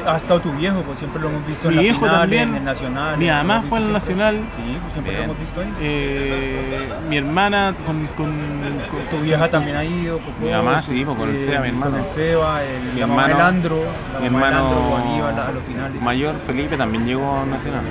ha 0.08 0.18
estado 0.18 0.40
tu 0.42 0.52
viejo, 0.54 0.82
pues 0.82 1.00
siempre 1.00 1.22
lo 1.22 1.30
hemos 1.30 1.46
visto 1.48 1.68
Mi 1.68 1.74
en 1.74 1.76
la 1.78 1.82
viejo 1.82 2.00
final, 2.00 2.20
también. 2.22 2.50
en 2.50 2.56
el 2.56 2.64
nacional. 2.64 3.18
Mi 3.18 3.28
mamá 3.28 3.62
fue 3.62 3.80
en 3.80 3.86
el 3.86 3.94
nacional. 3.94 4.36
Sí, 4.56 4.78
pues 4.82 4.94
siempre 4.94 5.12
Bien. 5.14 5.18
lo 5.28 5.34
hemos 5.34 5.40
visto 5.40 5.62
ahí. 5.62 5.74
eh, 5.82 6.88
mi 7.10 7.18
hermana 7.18 7.74
con, 7.86 8.06
con, 8.08 8.26
con- 8.28 9.10
Tu 9.20 9.24
vieja 9.24 9.50
también 9.50 9.76
ha 9.78 9.84
ido. 9.84 10.20
Coco, 10.20 10.32
Mi 10.42 10.52
mamá, 10.52 10.82
sí, 10.82 11.04
pues, 11.06 11.18
con 11.18 11.30
el 11.30 11.36
eh, 11.38 11.46
Seba, 11.46 11.60
mi 11.62 11.68
hermano. 11.70 11.92
Con 11.92 12.00
el 12.02 12.08
Seba, 12.08 12.62
el, 12.64 12.94
Mi 12.94 13.00
la 13.02 13.08
mamá 13.08 13.22
hermano- 13.24 13.38
del 13.38 13.56
Andro, 13.56 13.78
la 14.14 14.20
Mi 14.20 14.30
mamá 14.30 14.48
Andro, 14.48 14.62
hermano 14.62 15.26
a, 15.28 15.32
la- 15.32 15.52
los 15.52 15.64
finales. 15.64 16.02
mayor, 16.02 16.36
Felipe, 16.46 16.78
también 16.78 17.06
llegó 17.06 17.40
a 17.42 17.46
Nacional. 17.46 17.82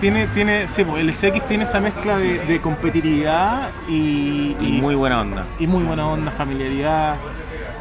tiene, 0.00 0.26
tiene, 0.28 0.68
sí, 0.68 0.84
pues, 0.84 1.00
el 1.00 1.12
CX 1.12 1.46
tiene 1.48 1.64
esa 1.64 1.80
mezcla 1.80 2.18
de, 2.18 2.40
de 2.40 2.60
competitividad 2.60 3.70
y, 3.88 4.54
Y 4.60 4.78
muy 4.82 4.94
buena 4.94 5.20
onda. 5.22 5.46
y 5.58 5.66
muy 5.66 5.82
buena 5.84 6.06
onda, 6.06 6.30
familiaridad 6.32 7.14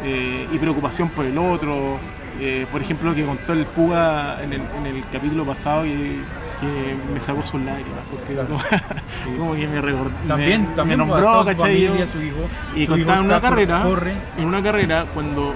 eh, 0.03 0.47
y 0.51 0.57
preocupación 0.57 1.09
por 1.09 1.25
el 1.25 1.37
otro. 1.37 1.97
Eh, 2.39 2.67
por 2.71 2.81
ejemplo, 2.81 3.09
lo 3.09 3.15
que 3.15 3.25
contó 3.25 3.53
el 3.53 3.65
Puga 3.65 4.43
en 4.43 4.53
el, 4.53 4.61
en 4.77 4.85
el 4.95 5.03
capítulo 5.11 5.45
pasado 5.45 5.85
y 5.85 6.21
que 6.59 6.95
me 7.13 7.19
sacó 7.19 7.41
sus 7.43 7.61
lágrimas, 7.61 8.03
porque 8.09 8.35
como, 8.35 8.59
como 9.37 9.55
que 9.55 9.67
me 9.67 9.81
recordó. 9.81 10.11
También, 10.27 10.69
me, 10.69 10.75
también 10.75 10.99
me 10.99 11.05
nombró, 11.05 11.39
su 11.41 11.45
¿cachai? 11.45 11.85
familia, 11.85 12.07
su 12.07 12.21
hijo. 12.21 12.47
y 12.75 12.85
su 12.85 12.91
contaba 12.91 13.19
en 13.19 13.25
una 13.25 13.41
carrera, 13.41 13.83
Corre. 13.83 14.13
en 14.37 14.45
una 14.45 14.61
carrera, 14.61 15.05
cuando, 15.13 15.53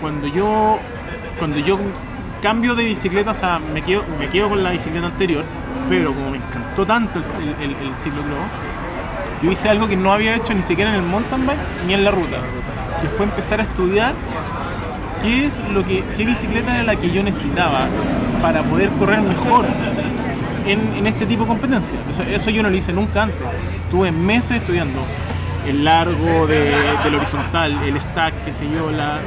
cuando 0.00 0.26
yo 0.28 0.78
cuando 1.38 1.58
yo 1.58 1.78
cambio 2.40 2.74
de 2.74 2.84
bicicleta, 2.84 3.30
o 3.30 3.34
sea, 3.34 3.58
me 3.58 3.82
quedo, 3.82 4.04
me 4.18 4.28
quedo 4.28 4.48
con 4.48 4.62
la 4.62 4.70
bicicleta 4.70 5.06
anterior, 5.06 5.44
pero 5.88 6.14
como 6.14 6.30
me 6.30 6.38
encantó 6.38 6.86
tanto 6.86 7.18
el, 7.18 7.24
el, 7.24 7.70
el, 7.70 7.88
el 7.88 7.94
ciclocross, 7.96 8.36
yo 9.42 9.50
hice 9.50 9.68
algo 9.68 9.88
que 9.88 9.96
no 9.96 10.12
había 10.12 10.36
hecho 10.36 10.54
ni 10.54 10.62
siquiera 10.62 10.90
en 10.90 10.96
el 10.96 11.02
mountain 11.02 11.46
bike 11.46 11.58
ni 11.86 11.94
en 11.94 12.04
la 12.04 12.10
ruta, 12.10 12.38
que 13.00 13.08
fue 13.08 13.26
empezar 13.26 13.60
a 13.60 13.64
estudiar 13.64 14.14
qué 15.22 15.46
es 15.46 15.60
lo 15.72 15.84
que, 15.84 16.02
qué 16.16 16.24
bicicleta 16.24 16.74
era 16.74 16.84
la 16.84 16.96
que 16.96 17.10
yo 17.10 17.22
necesitaba 17.22 17.86
para 18.40 18.62
poder 18.62 18.88
correr 18.98 19.20
mejor 19.22 19.64
en, 20.66 20.80
en 20.96 21.06
este 21.06 21.26
tipo 21.26 21.42
de 21.42 21.48
competencia. 21.48 21.96
Eso, 22.10 22.22
eso 22.22 22.50
yo 22.50 22.62
no 22.62 22.70
lo 22.70 22.76
hice 22.76 22.92
nunca 22.92 23.24
antes. 23.24 23.36
Estuve 23.84 24.10
meses 24.10 24.58
estudiando 24.58 25.00
el 25.66 25.84
largo 25.84 26.46
de, 26.46 26.74
del 27.04 27.14
horizontal, 27.14 27.76
el 27.84 28.00
stack, 28.00 28.34
qué 28.44 28.52
sé 28.52 28.66
yo, 28.68 28.90
la, 28.90 29.18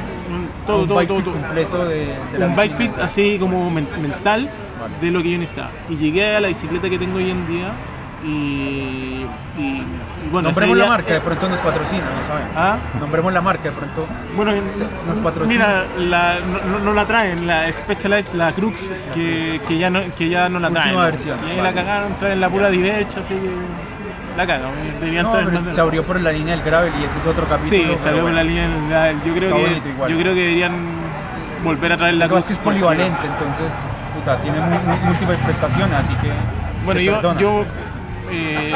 todo, 0.66 0.82
un 0.82 0.88
todo, 0.88 0.96
bike 0.96 1.08
todo, 1.08 1.16
fit 1.18 1.24
todo. 1.26 1.34
completo 1.40 1.84
de, 1.86 1.96
de 2.32 2.38
la 2.38 2.46
Un 2.46 2.56
bike 2.56 2.76
fit 2.76 2.90
así 3.00 3.38
como 3.38 3.70
men- 3.70 3.88
mental 4.02 4.50
de 5.00 5.10
lo 5.10 5.22
que 5.22 5.30
yo 5.30 5.38
necesitaba. 5.38 5.70
Y 5.88 5.96
llegué 5.96 6.36
a 6.36 6.40
la 6.40 6.48
bicicleta 6.48 6.90
que 6.90 6.98
tengo 6.98 7.16
hoy 7.16 7.30
en 7.30 7.46
día 7.48 7.68
y, 8.26 9.26
y, 9.58 9.62
y 9.62 10.28
bueno, 10.30 10.48
Nombremos 10.48 10.76
la 10.76 10.86
marca, 10.86 11.12
de 11.14 11.20
pronto 11.20 11.48
nos 11.48 11.60
patrocina, 11.60 12.02
no 12.02 12.26
saben. 12.26 12.46
¿Ah? 12.56 12.76
Nombremos 13.00 13.32
la 13.32 13.40
marca, 13.40 13.64
de 13.64 13.72
pronto. 13.72 14.06
Bueno, 14.34 14.52
nos 15.06 15.18
patrocina. 15.20 15.66
Mira, 15.66 15.84
la- 16.08 16.34
no, 16.40 16.78
no- 16.78 16.84
no 16.84 16.92
la 16.92 17.06
traen, 17.06 17.46
la 17.46 17.72
Specialized, 17.72 18.34
la 18.34 18.52
Crux, 18.52 18.90
que, 19.14 19.60
que 19.66 19.78
ya 19.78 19.90
no, 19.90 20.00
que 20.18 20.28
ya 20.28 20.48
no 20.48 20.58
la 20.58 20.68
Última 20.68 20.82
traen. 20.84 21.00
versión, 21.00 21.38
Y 21.46 21.50
ahí 21.50 21.56
vale. 21.58 21.62
la 21.62 21.74
cagaron, 21.74 22.14
traen 22.18 22.40
la 22.40 22.48
pura 22.48 22.68
Divech, 22.70 23.08
así 23.16 23.34
que 23.34 23.50
la 24.36 24.46
cagan. 24.46 24.70
Debían 25.00 25.22
No, 25.24 25.72
se 25.72 25.80
abrió 25.80 26.02
por 26.02 26.20
la 26.20 26.32
línea 26.32 26.56
del 26.56 26.64
gravel 26.64 26.92
y 27.00 27.04
ese 27.04 27.18
es 27.18 27.26
otro 27.26 27.46
capítulo. 27.48 27.70
Sí, 27.70 27.82
pero 27.86 27.98
salió 27.98 28.16
por 28.22 28.32
bueno. 28.32 28.36
la 28.36 28.42
línea. 28.42 28.68
la- 28.90 29.12
yo, 29.12 29.32
creo 29.34 29.56
Está 29.56 29.82
que, 29.82 29.88
igual. 29.90 30.10
yo 30.10 30.18
creo 30.18 30.34
que 30.34 30.40
deberían 30.40 30.72
volver 31.64 31.92
a 31.92 31.96
traer 31.96 32.14
la 32.14 32.26
Crux. 32.28 32.40
es 32.40 32.46
que 32.48 32.52
es 32.54 32.58
polivalente, 32.58 33.26
entonces, 33.26 33.72
puta, 34.14 34.36
tiene 34.40 34.58
múltiples 35.04 35.38
prestaciones, 35.38 35.94
así 35.94 36.14
que. 36.16 36.30
Bueno, 36.84 37.00
se 37.00 37.04
yo, 37.06 37.14
perdona. 37.16 37.40
yo, 37.40 37.64
eh, 38.30 38.72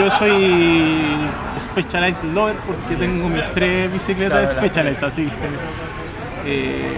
yo 0.00 0.10
soy 0.10 1.16
Specialized 1.58 2.24
Lover 2.32 2.56
porque 2.66 2.96
tengo 2.96 3.28
mis 3.28 3.42
tres 3.54 3.92
bicicletas 3.92 4.50
Claro, 4.50 4.66
Specialized, 4.66 5.04
así 5.04 5.26
eh, 6.46 6.92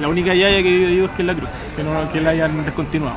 la 0.00 0.08
única 0.08 0.34
yaya 0.34 0.62
que 0.62 0.80
yo 0.80 0.88
digo 0.88 1.06
es 1.06 1.12
que 1.12 1.22
es 1.22 1.26
la 1.26 1.34
Cruz, 1.34 1.50
que, 1.76 1.82
no, 1.82 2.12
que 2.12 2.20
la 2.20 2.30
hayan 2.30 2.64
descontinuado. 2.64 3.16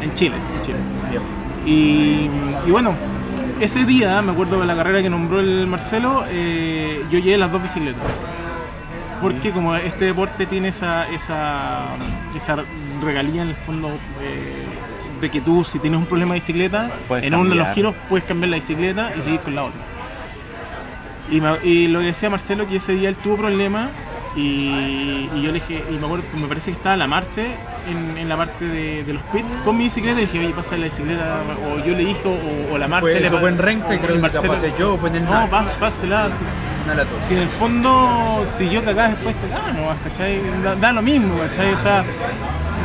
En 0.00 0.14
Chile, 0.14 0.36
en 0.56 0.62
Chile. 0.62 0.78
Bien. 1.10 1.22
Y, 1.66 2.30
y 2.66 2.70
bueno, 2.70 2.94
ese 3.60 3.84
día, 3.84 4.20
me 4.22 4.32
acuerdo 4.32 4.60
de 4.60 4.66
la 4.66 4.76
carrera 4.76 5.02
que 5.02 5.10
nombró 5.10 5.40
el 5.40 5.66
Marcelo, 5.66 6.24
eh, 6.28 7.04
yo 7.10 7.18
llevé 7.18 7.38
las 7.38 7.50
dos 7.50 7.62
bicicletas. 7.62 8.02
Porque 9.20 9.50
como 9.50 9.74
este 9.74 10.04
deporte 10.04 10.44
tiene 10.44 10.68
esa, 10.68 11.08
esa, 11.08 11.86
esa 12.36 12.56
regalía 13.02 13.42
en 13.42 13.48
el 13.48 13.54
fondo 13.54 13.88
eh, 14.22 14.65
de 15.20 15.30
que 15.30 15.40
tú 15.40 15.64
si 15.64 15.78
tienes 15.78 15.98
un 15.98 16.06
problema 16.06 16.34
de 16.34 16.40
bicicleta, 16.40 16.90
Puedes 17.08 17.24
en 17.24 17.34
uno 17.34 17.44
de 17.50 17.56
los 17.56 17.66
cambiar. 17.66 17.74
giros 17.74 17.94
puedes 18.08 18.26
cambiar 18.26 18.50
la 18.50 18.56
bicicleta 18.56 19.10
y 19.18 19.22
seguir 19.22 19.40
con 19.40 19.54
la 19.54 19.64
otra. 19.64 19.80
Y, 21.30 21.40
me- 21.40 21.58
y 21.64 21.88
lo 21.88 22.00
que 22.00 22.06
decía 22.06 22.30
Marcelo 22.30 22.66
que 22.66 22.76
ese 22.76 22.92
día 22.92 23.08
él 23.08 23.16
tuvo 23.16 23.36
problemas 23.36 23.90
y, 24.36 25.28
y 25.34 25.42
yo 25.42 25.48
le 25.50 25.54
dije, 25.54 25.82
y 25.90 25.94
me 25.94 26.04
acuerdo, 26.06 26.24
me 26.36 26.46
parece 26.46 26.70
que 26.70 26.76
estaba 26.76 26.94
la 26.96 27.06
Marce 27.06 27.46
en, 27.88 28.18
en 28.18 28.28
la 28.28 28.36
parte 28.36 28.64
de, 28.66 29.02
de 29.02 29.12
los 29.14 29.22
pits 29.24 29.56
con 29.64 29.76
mi 29.78 29.84
bicicleta 29.84 30.18
y 30.20 30.26
le 30.26 30.26
dije, 30.30 30.44
oye, 30.44 30.54
pasa 30.54 30.76
la 30.76 30.84
bicicleta, 30.84 31.38
o 31.74 31.78
yo 31.78 31.94
le 31.94 32.04
dije, 32.04 32.20
o, 32.26 32.74
o 32.74 32.78
la 32.78 32.86
Marce 32.86 33.10
Fue, 33.12 33.20
le 33.20 33.26
eso 33.28 33.38
fue 33.38 33.48
en 33.48 33.58
Renca 33.58 33.94
y 33.94 33.96
o 33.96 34.00
creo 34.00 34.14
que 34.16 34.20
la 34.22 34.28
Marcelo- 34.28 34.52
pasé 34.54 34.72
yo, 34.78 34.94
o 34.94 34.98
fue 34.98 35.08
en 35.08 35.16
el 35.16 35.24
No, 35.24 35.48
pásela, 35.80 36.28
dos. 36.28 36.34
Si 37.22 37.34
en 37.34 37.40
el 37.40 37.48
fondo, 37.48 38.44
si 38.56 38.68
yo 38.68 38.84
cagaba 38.84 39.08
después 39.08 39.34
cagaba, 39.50 39.72
no, 39.72 39.88
¿cachai? 40.04 40.40
Da, 40.62 40.74
da 40.76 40.92
lo 40.92 41.02
mismo, 41.02 41.36
¿cachai? 41.38 41.72
O 41.72 41.76
sea, 41.78 42.04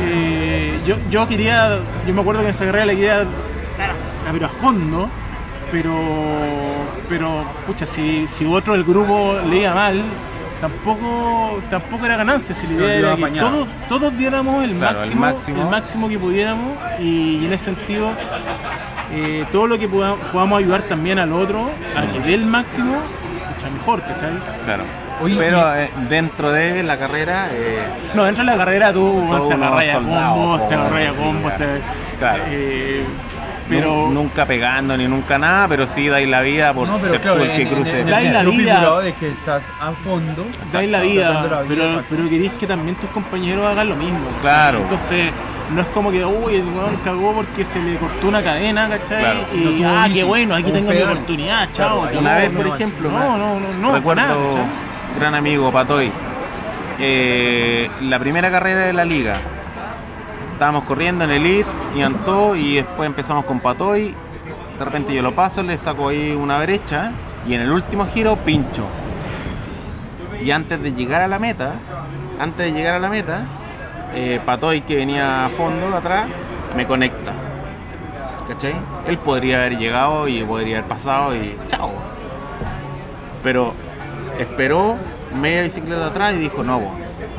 eh, 0.04 0.80
yo, 0.86 0.96
yo 1.10 1.26
quería, 1.28 1.78
yo 2.06 2.14
me 2.14 2.20
acuerdo 2.20 2.40
que 2.40 2.48
en 2.48 2.54
esa 2.54 2.64
carrera 2.66 2.86
le 2.86 2.96
quería 2.96 3.20
a, 3.22 3.24
pero 4.32 4.46
a 4.46 4.48
fondo, 4.48 5.08
pero, 5.70 5.94
pero, 7.08 7.44
pucha, 7.66 7.86
si, 7.86 8.26
si 8.28 8.44
otro 8.44 8.72
del 8.74 8.84
grupo 8.84 9.36
le 9.48 9.58
iba 9.62 9.74
mal, 9.74 10.02
tampoco, 10.60 11.60
tampoco 11.70 12.06
era 12.06 12.16
ganancia, 12.16 12.54
si 12.54 12.66
la 12.66 12.72
idea 12.74 12.94
era 12.94 13.16
que 13.16 13.38
todos, 13.40 13.68
todos 13.88 14.16
diéramos 14.18 14.62
el, 14.64 14.74
Claro, 14.76 15.02
el 15.02 15.16
máximo, 15.16 15.62
el 15.62 15.68
máximo. 15.70 16.08
que 16.08 16.18
pudiéramos 16.18 16.76
y, 17.00 17.44
en 17.46 17.52
ese 17.52 17.66
sentido 17.66 18.10
eh, 19.12 19.44
todo 19.52 19.66
lo 19.66 19.78
que 19.78 19.88
poda- 19.88 20.14
podamos 20.32 20.58
ayudar 20.58 20.82
también 20.82 21.18
al 21.18 21.32
otro 21.32 21.68
a 21.96 22.06
que 22.10 22.20
dé 22.20 22.34
el 22.34 22.46
máximo, 22.46 22.94
pucha, 23.54 23.70
mejor, 23.70 24.00
¿cachai? 24.02 24.32
Claro. 24.64 24.84
Oye, 25.20 25.36
Pero 25.38 25.74
eh, 25.76 25.90
dentro 26.08 26.50
de 26.50 26.82
la 26.82 26.98
carrera, 26.98 27.48
eh, 27.52 27.78
No, 28.14 28.24
dentro 28.24 28.44
de 28.44 28.50
la 28.50 28.56
carrera 28.56 28.92
tú 28.92 29.10
te 29.48 29.54
uno 29.54 29.66
agarras 29.66 29.88
a 29.88 29.92
soldado, 29.92 30.34
combos, 30.34 30.68
te 30.68 30.74
po, 30.76 30.80
agarras 30.82 31.08
a 31.08 31.12
sí, 31.12 31.16
combos, 31.18 31.56
te... 31.56 31.66
claro. 32.18 32.42
eh, 32.48 33.04
pero... 33.68 33.86
nu- 33.86 34.10
nunca 34.12 34.44
pegando 34.46 34.96
ni 34.96 35.06
nunca 35.06 35.38
nada, 35.38 35.68
pero 35.68 35.86
sí 35.86 36.08
dais 36.08 36.28
la 36.28 36.40
vida 36.40 36.74
por 36.74 36.88
No, 36.88 36.98
pero 36.98 37.12
ser 37.12 37.20
claro, 37.20 37.42
el 37.42 37.52
que 37.52 37.62
en- 37.62 37.68
cruce. 37.68 38.00
en 38.00 38.10
Dais 38.10 38.32
la 38.32 38.42
vida. 38.42 39.00
de 39.00 39.12
que 39.14 39.28
estás 39.30 39.70
a 39.80 39.92
fondo. 39.92 40.44
dais 40.72 40.90
la 40.90 41.00
vida, 41.00 41.30
la 41.48 41.62
pero, 41.68 42.02
pero 42.10 42.28
querís 42.28 42.52
que 42.52 42.66
también 42.66 42.96
tus 42.96 43.08
compañeros 43.10 43.64
hagan 43.66 43.88
lo 43.90 43.96
mismo. 43.96 44.18
Claro. 44.40 44.78
Entonces, 44.78 45.30
no 45.72 45.80
es 45.80 45.86
como 45.88 46.10
que, 46.10 46.22
uy, 46.24 46.56
el 46.56 46.64
weón 46.66 46.96
cagó 47.04 47.32
porque 47.32 47.64
se 47.64 47.80
le 47.80 47.96
cortó 47.96 48.28
una 48.28 48.42
cadena, 48.42 48.88
¿cachai? 48.88 49.20
Claro. 49.22 49.40
Y, 49.54 49.80
No 49.82 49.88
ah, 50.02 50.08
qué 50.12 50.24
bueno, 50.24 50.54
aquí 50.56 50.70
tengo 50.72 50.90
mi 50.90 51.00
oportunidad, 51.00 51.68
chao. 51.72 52.02
Claro, 52.02 52.18
Una 52.18 52.30
no, 52.34 52.36
vez, 52.40 52.50
no, 52.50 52.56
por 52.58 52.66
no, 52.66 52.74
ejemplo, 52.74 53.10
no, 53.10 53.38
no, 53.38 53.60
no, 53.60 53.72
no, 53.80 53.92
recuerdo 53.94 54.22
nada. 54.22 54.34
Gran 55.16 55.34
amigo 55.34 55.70
Patoy, 55.70 56.10
eh, 56.98 57.90
la 58.02 58.18
primera 58.18 58.50
carrera 58.50 58.86
de 58.86 58.92
la 58.92 59.04
liga. 59.04 59.34
Estábamos 60.52 60.84
corriendo 60.84 61.24
en 61.24 61.30
Elite, 61.30 61.68
iban 61.96 62.24
todos 62.24 62.56
y 62.56 62.76
después 62.76 63.06
empezamos 63.06 63.44
con 63.44 63.60
Patoy. 63.60 64.14
De 64.78 64.84
repente 64.84 65.14
yo 65.14 65.22
lo 65.22 65.34
paso, 65.34 65.62
le 65.62 65.76
saco 65.78 66.08
ahí 66.08 66.32
una 66.32 66.58
brecha 66.60 67.12
y 67.46 67.54
en 67.54 67.62
el 67.62 67.70
último 67.70 68.06
giro 68.06 68.36
pincho. 68.36 68.84
Y 70.42 70.50
antes 70.50 70.82
de 70.82 70.92
llegar 70.92 71.22
a 71.22 71.28
la 71.28 71.38
meta, 71.38 71.74
antes 72.38 72.66
de 72.66 72.72
llegar 72.72 72.94
a 72.94 72.98
la 72.98 73.08
meta, 73.08 73.44
eh, 74.14 74.40
Patoy 74.44 74.82
que 74.82 74.96
venía 74.96 75.46
a 75.46 75.48
fondo 75.50 75.96
atrás 75.96 76.26
me 76.76 76.86
conecta. 76.86 77.32
¿Cachai? 78.48 78.74
Él 79.06 79.18
podría 79.18 79.58
haber 79.58 79.78
llegado 79.78 80.28
y 80.28 80.42
podría 80.42 80.78
haber 80.78 80.88
pasado 80.88 81.34
y 81.34 81.56
chao. 81.70 81.92
Pero 83.42 83.74
esperó 84.38 84.96
media 85.40 85.62
bicicleta 85.62 86.06
atrás 86.06 86.34
y 86.34 86.38
dijo, 86.38 86.62
no, 86.62 86.80
vos, 86.80 86.92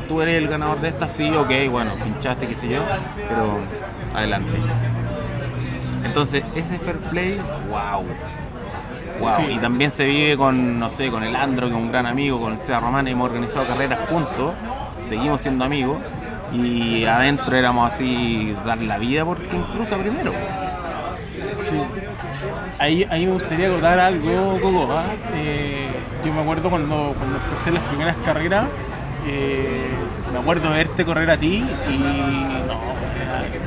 tú 0.08 0.20
eres 0.20 0.38
el 0.38 0.48
ganador 0.48 0.80
de 0.80 0.88
esta, 0.88 1.08
sí, 1.08 1.30
ok, 1.34 1.50
bueno, 1.70 1.92
pinchaste, 2.02 2.46
qué 2.46 2.54
sé 2.54 2.68
yo, 2.68 2.82
pero 3.28 3.58
adelante. 4.14 4.58
Entonces, 6.04 6.44
ese 6.54 6.78
fair 6.78 6.96
play, 6.96 7.40
wow. 7.68 8.04
Wow. 9.20 9.30
Sí. 9.30 9.42
Y 9.52 9.58
también 9.58 9.90
se 9.90 10.04
vive 10.04 10.36
con, 10.36 10.78
no 10.78 10.90
sé, 10.90 11.08
con 11.08 11.22
el 11.22 11.36
Andro, 11.36 11.68
que 11.68 11.74
es 11.74 11.80
un 11.80 11.90
gran 11.90 12.06
amigo, 12.06 12.40
con 12.40 12.54
el 12.54 12.58
Seba 12.58 12.80
Román, 12.80 13.06
hemos 13.08 13.30
organizado 13.30 13.66
carreras 13.66 14.00
juntos, 14.08 14.54
seguimos 15.08 15.40
siendo 15.40 15.64
amigos, 15.64 15.98
y 16.52 17.04
adentro 17.04 17.56
éramos 17.56 17.92
así, 17.92 18.54
dar 18.64 18.78
la 18.78 18.98
vida 18.98 19.24
por 19.24 19.38
quien 19.38 19.62
cruza 19.64 19.96
primero. 19.96 20.32
Sí. 21.56 21.80
Ahí, 22.78 23.06
ahí 23.10 23.26
me 23.26 23.32
gustaría 23.32 23.68
contar 23.70 23.98
algo, 23.98 24.58
Coco. 24.60 24.88
¿ah? 24.92 25.04
Eh, 25.34 25.86
yo 26.24 26.32
me 26.32 26.40
acuerdo 26.42 26.70
cuando, 26.70 27.14
cuando 27.18 27.36
empecé 27.38 27.70
las 27.70 27.82
primeras 27.84 28.16
carreras, 28.24 28.64
eh, 29.26 29.88
me 30.32 30.38
acuerdo 30.38 30.70
de 30.70 30.76
verte 30.76 31.04
correr 31.04 31.30
a 31.30 31.36
ti 31.36 31.64
y 31.90 31.98
no, 32.66 32.78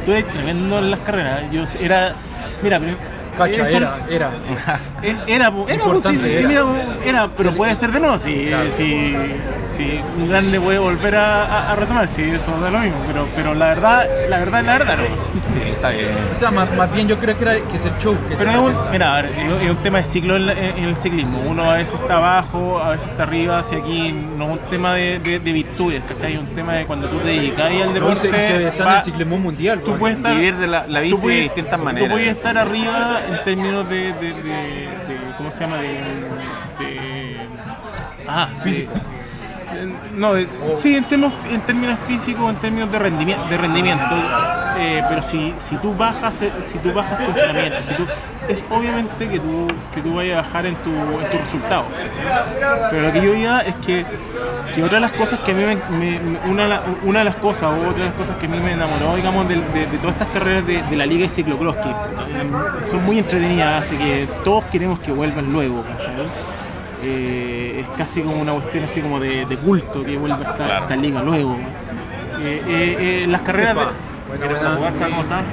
tú 0.05 0.11
eres 0.11 0.27
tremendo 0.27 0.79
en 0.79 0.91
las 0.91 0.99
carreras. 1.01 1.43
Yo 1.51 1.63
era, 1.79 2.13
mira, 2.61 2.79
pero- 2.79 2.97
Cacha, 3.37 3.69
era, 3.69 3.99
era. 4.09 4.31
eh, 5.03 5.15
Era, 5.27 5.51
era, 5.67 5.83
sí, 5.83 6.19
sí, 6.31 6.37
era. 6.39 6.47
mira, 6.47 6.61
po, 6.63 6.75
era, 7.05 7.27
pero 7.37 7.51
puede 7.51 7.75
ser 7.75 7.91
de 7.91 7.99
nuevo, 7.99 8.17
si, 8.17 8.47
Claro. 8.47 8.71
si, 8.71 9.13
si 9.77 10.01
un 10.17 10.27
grande 10.27 10.59
puede 10.59 10.79
volver 10.79 11.15
a, 11.15 11.43
a- 11.45 11.71
a 11.71 11.75
retomar, 11.75 12.07
si 12.07 12.23
eso 12.23 12.59
da 12.59 12.69
lo 12.71 12.79
mismo, 12.79 12.97
pero, 13.07 13.27
pero 13.35 13.53
la 13.53 13.67
verdad, 13.67 14.05
la 14.29 14.39
verdad, 14.39 14.63
la 14.65 14.71
verdad 14.79 14.97
no. 14.97 15.03
Sí, 15.05 15.69
está 15.69 15.89
bien. 15.89 16.07
O 16.33 16.35
sea, 16.35 16.49
más, 16.51 16.73
más 16.75 16.91
bien 16.93 17.07
yo 17.07 17.17
creo 17.19 17.37
que, 17.37 17.43
era, 17.43 17.53
que 17.53 17.77
es 17.77 17.85
el 17.85 17.95
show 17.99 18.15
que 18.27 18.35
Pero 18.35 18.51
se 18.51 18.57
es 18.57 18.63
un, 18.63 18.75
mira, 18.91 19.17
a 19.17 19.21
ver, 19.21 19.31
es 19.61 19.69
un 19.69 19.77
tema 19.77 19.99
de 19.99 20.03
ciclo 20.03 20.35
en, 20.35 20.49
en 20.49 20.83
el 20.85 20.95
ciclismo. 20.97 21.39
Uno 21.47 21.69
a 21.69 21.75
veces 21.75 21.99
está 21.99 22.17
abajo, 22.17 22.79
a 22.83 22.89
veces 22.91 23.09
está 23.09 23.23
arriba, 23.23 23.59
hacia 23.59 23.77
aquí. 23.77 24.11
No 24.37 24.45
es 24.45 24.51
un 24.59 24.69
tema 24.69 24.93
de, 24.95 25.19
de- 25.19 25.39
de 25.39 25.51
virtudes, 25.53 26.01
¿cachai? 26.07 26.33
Es 26.33 26.39
un 26.39 26.47
tema 26.55 26.73
de 26.73 26.85
cuando 26.85 27.07
tú 27.09 27.19
te 27.19 27.27
dedicas 27.27 27.65
al 27.67 27.77
No, 27.77 27.89
y 27.91 27.93
deporte. 27.93 28.31
se, 28.31 28.63
y 28.67 28.71
se 28.71 28.81
en 28.81 28.87
va- 28.87 28.97
el 28.97 29.03
ciclismo 29.03 29.37
mundial. 29.37 29.79
tú 29.81 29.91
güey. 29.91 29.99
puedes 29.99 30.17
estar, 30.17 30.35
Vivir 30.35 30.55
de 30.55 30.67
la, 30.67 30.87
la 30.87 30.99
tú 30.99 31.03
bici 31.05 31.15
de 31.15 31.21
puedes- 31.21 31.41
distintas 31.43 31.77
Tú 31.79 31.85
maneras. 31.85 32.09
puedes 32.11 32.27
estar 32.29 32.57
arriba 32.57 33.21
en 33.29 33.43
términos 33.43 33.89
de. 33.89 33.95
de, 33.95 34.13
de- 34.13 34.33
de- 34.33 34.87
¿Cómo 35.37 35.51
se 35.51 35.59
llama? 35.59 35.77
De. 35.77 35.89
de- 36.79 37.37
ah, 38.27 38.49
físico. 38.63 38.91
No, 40.13 40.33
sí, 40.75 40.95
en 40.95 41.05
en 41.51 41.61
términos 41.61 41.99
físicos, 42.07 42.49
en 42.49 42.55
términos 42.57 42.91
de 42.91 42.99
rendimiento, 42.99 43.45
de 43.49 43.57
rendimiento 43.57 44.15
eh, 44.79 45.03
pero 45.09 45.21
si, 45.23 45.53
si 45.57 45.75
tú 45.77 45.93
bajas 45.95 46.41
eh, 46.41 46.51
si 46.61 46.77
tú 46.77 46.93
bajas 46.93 47.17
tu 47.17 47.25
entrenamiento, 47.25 47.79
si 47.81 47.93
tú, 47.95 48.05
es 48.47 48.63
obviamente 48.69 49.27
que 49.27 49.39
tú, 49.39 49.67
que 49.93 50.01
tú 50.01 50.15
vayas 50.15 50.37
a 50.37 50.41
bajar 50.43 50.65
en 50.67 50.75
tu, 50.75 50.91
en 50.91 51.31
tu 51.31 51.37
resultado. 51.37 51.83
Pero 52.91 53.07
lo 53.07 53.11
que 53.13 53.21
yo 53.21 53.33
diga 53.33 53.61
es 53.61 53.73
que, 53.85 54.05
que 54.75 54.83
otra 54.83 54.97
de 54.97 55.01
las 55.01 55.11
cosas 55.13 55.39
que 55.39 55.51
a 55.51 55.55
mí 55.55 55.63
me, 55.65 56.19
una, 56.49 56.81
una 57.03 57.19
de 57.19 57.25
las 57.25 57.35
cosas, 57.35 57.63
o 57.63 57.89
otra 57.89 58.03
de 58.03 58.05
las 58.05 58.13
cosas 58.13 58.37
que 58.37 58.45
a 58.45 58.49
mí 58.49 58.59
me 58.59 58.73
enamoró, 58.73 59.15
digamos, 59.15 59.47
de, 59.49 59.55
de- 59.55 59.97
todas 59.97 60.13
estas 60.15 60.27
carreras 60.29 60.65
de, 60.65 60.83
la 60.95 61.05
liga 61.05 61.23
de 61.23 61.29
ciclocross, 61.29 61.75
que 61.77 61.89
eh, 61.89 62.83
son 62.89 63.03
muy 63.03 63.17
entretenidas, 63.17 63.83
así 63.83 63.97
que 63.97 64.27
todos 64.43 64.63
queremos 64.65 64.99
que 64.99 65.11
vuelvan 65.11 65.51
luego, 65.51 65.83
es 67.79 67.87
casi 67.97 68.21
como 68.21 68.41
una 68.41 68.53
cuestión 68.53 68.83
así 68.85 69.01
como 69.01 69.19
de, 69.19 69.45
de 69.45 69.57
culto 69.57 70.03
que 70.03 70.17
vuelva 70.17 70.37
esta, 70.37 70.55
Claro. 70.55 70.83
esta 70.83 70.95
liga 70.95 71.21
luego. 71.23 71.55
Eh, 72.39 72.61
eh, 72.67 72.97
eh, 73.23 73.27
las 73.27 73.41
carreras 73.41 73.75
de... 73.75 73.81
Epa, 73.81 73.91
buena, 74.27 74.45
¿Quieres 74.47 74.59
buena. 74.59 74.75
jugar? 74.77 74.93
¿Cómo 75.09 75.21
están? 75.21 75.43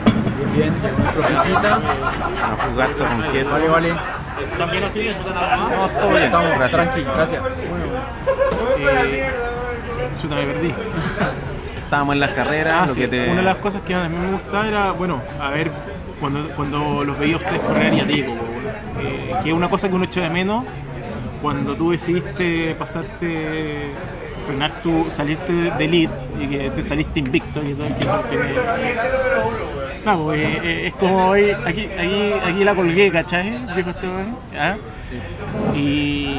Bien, 0.55 0.73
bien, 0.83 0.95
nuestra 1.03 1.29
visita. 1.43 1.79
Una 1.79 2.57
fugazza 2.65 3.09
con 3.09 3.33
queso. 3.33 3.51
Vale, 3.51 3.69
vale. 3.69 3.95
¿También 4.59 4.85
así 4.85 4.99
necesitan 5.03 5.37
algo 5.37 5.69
más? 5.69 5.71
No, 5.79 5.89
todo 6.01 6.11
bien. 6.11 6.23
Estamos 6.25 6.49
gracias. 6.59 6.71
tranqui, 6.71 7.03
gracias. 7.05 7.43
Eh, 8.79 9.31
chuta, 10.21 10.35
me 10.37 10.43
perdí. 10.47 10.75
Estábamos 11.85 12.15
en 12.15 12.21
las 12.21 12.31
carreras, 12.31 12.75
Ah, 12.83 12.87
lo 12.87 12.95
sí, 12.95 13.01
que 13.01 13.09
te... 13.09 13.27
Una 13.31 13.37
de 13.37 13.43
las 13.43 13.57
cosas 13.57 13.83
que 13.83 13.95
a 13.95 14.09
mí 14.09 14.17
me 14.17 14.33
gustaba 14.33 14.67
era, 14.67 14.91
bueno, 14.93 15.21
a 15.41 15.51
ver, 15.51 15.71
cuando, 16.19 16.49
cuando 16.57 17.05
los 17.05 17.19
veía 17.19 17.35
a 17.35 17.39
ustedes 17.39 17.61
correr 17.61 17.95
y 17.95 18.01
a 18.01 18.07
ti, 18.07 18.21
eh, 18.21 19.35
que 19.43 19.51
es 19.51 19.55
una 19.55 19.69
cosa 19.69 19.89
que 19.89 19.95
uno 19.95 20.05
echa 20.05 20.21
de 20.23 20.31
menos 20.31 20.65
cuando 21.45 21.77
tú 21.77 21.91
decidiste 21.91 22.75
pasarte, 22.79 23.91
frenar 24.47 24.73
tu, 24.83 25.11
salirte 25.11 25.53
de 25.53 25.85
elite 25.85 26.15
y 26.41 26.47
que 26.47 26.71
te 26.71 26.83
saliste 26.83 27.21
invicto 27.21 27.63
y 27.63 27.75
todo, 27.75 27.87
tiene... 28.31 28.45
No, 30.07 30.25
pues, 30.25 30.41
eh, 30.41 30.61
eh, 30.63 30.87
es 30.87 30.95
como 30.95 31.29
hoy, 31.29 31.51
aquí, 31.51 31.87
aquí, 31.99 32.33
aquí 32.47 32.65
la 32.65 32.75
colgué, 32.75 33.11
¿cachai? 33.11 33.59
Dijo 33.77 33.91
este 33.91 34.07
weón, 34.07 34.37
¿ah? 34.59 34.77
Y, 35.75 36.35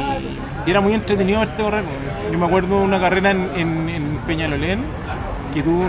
y 0.66 0.72
era 0.72 0.82
muy 0.82 0.94
entretenido 0.96 1.40
verte 1.40 1.62
correr. 1.62 1.84
pues. 1.84 2.32
Yo 2.32 2.40
me 2.40 2.46
acuerdo 2.48 2.82
una 2.82 3.00
carrera 3.00 3.30
en, 3.30 3.48
en, 3.56 3.90
en 3.90 4.18
Peñalolén 4.26 4.80
que 5.54 5.62
tú 5.62 5.84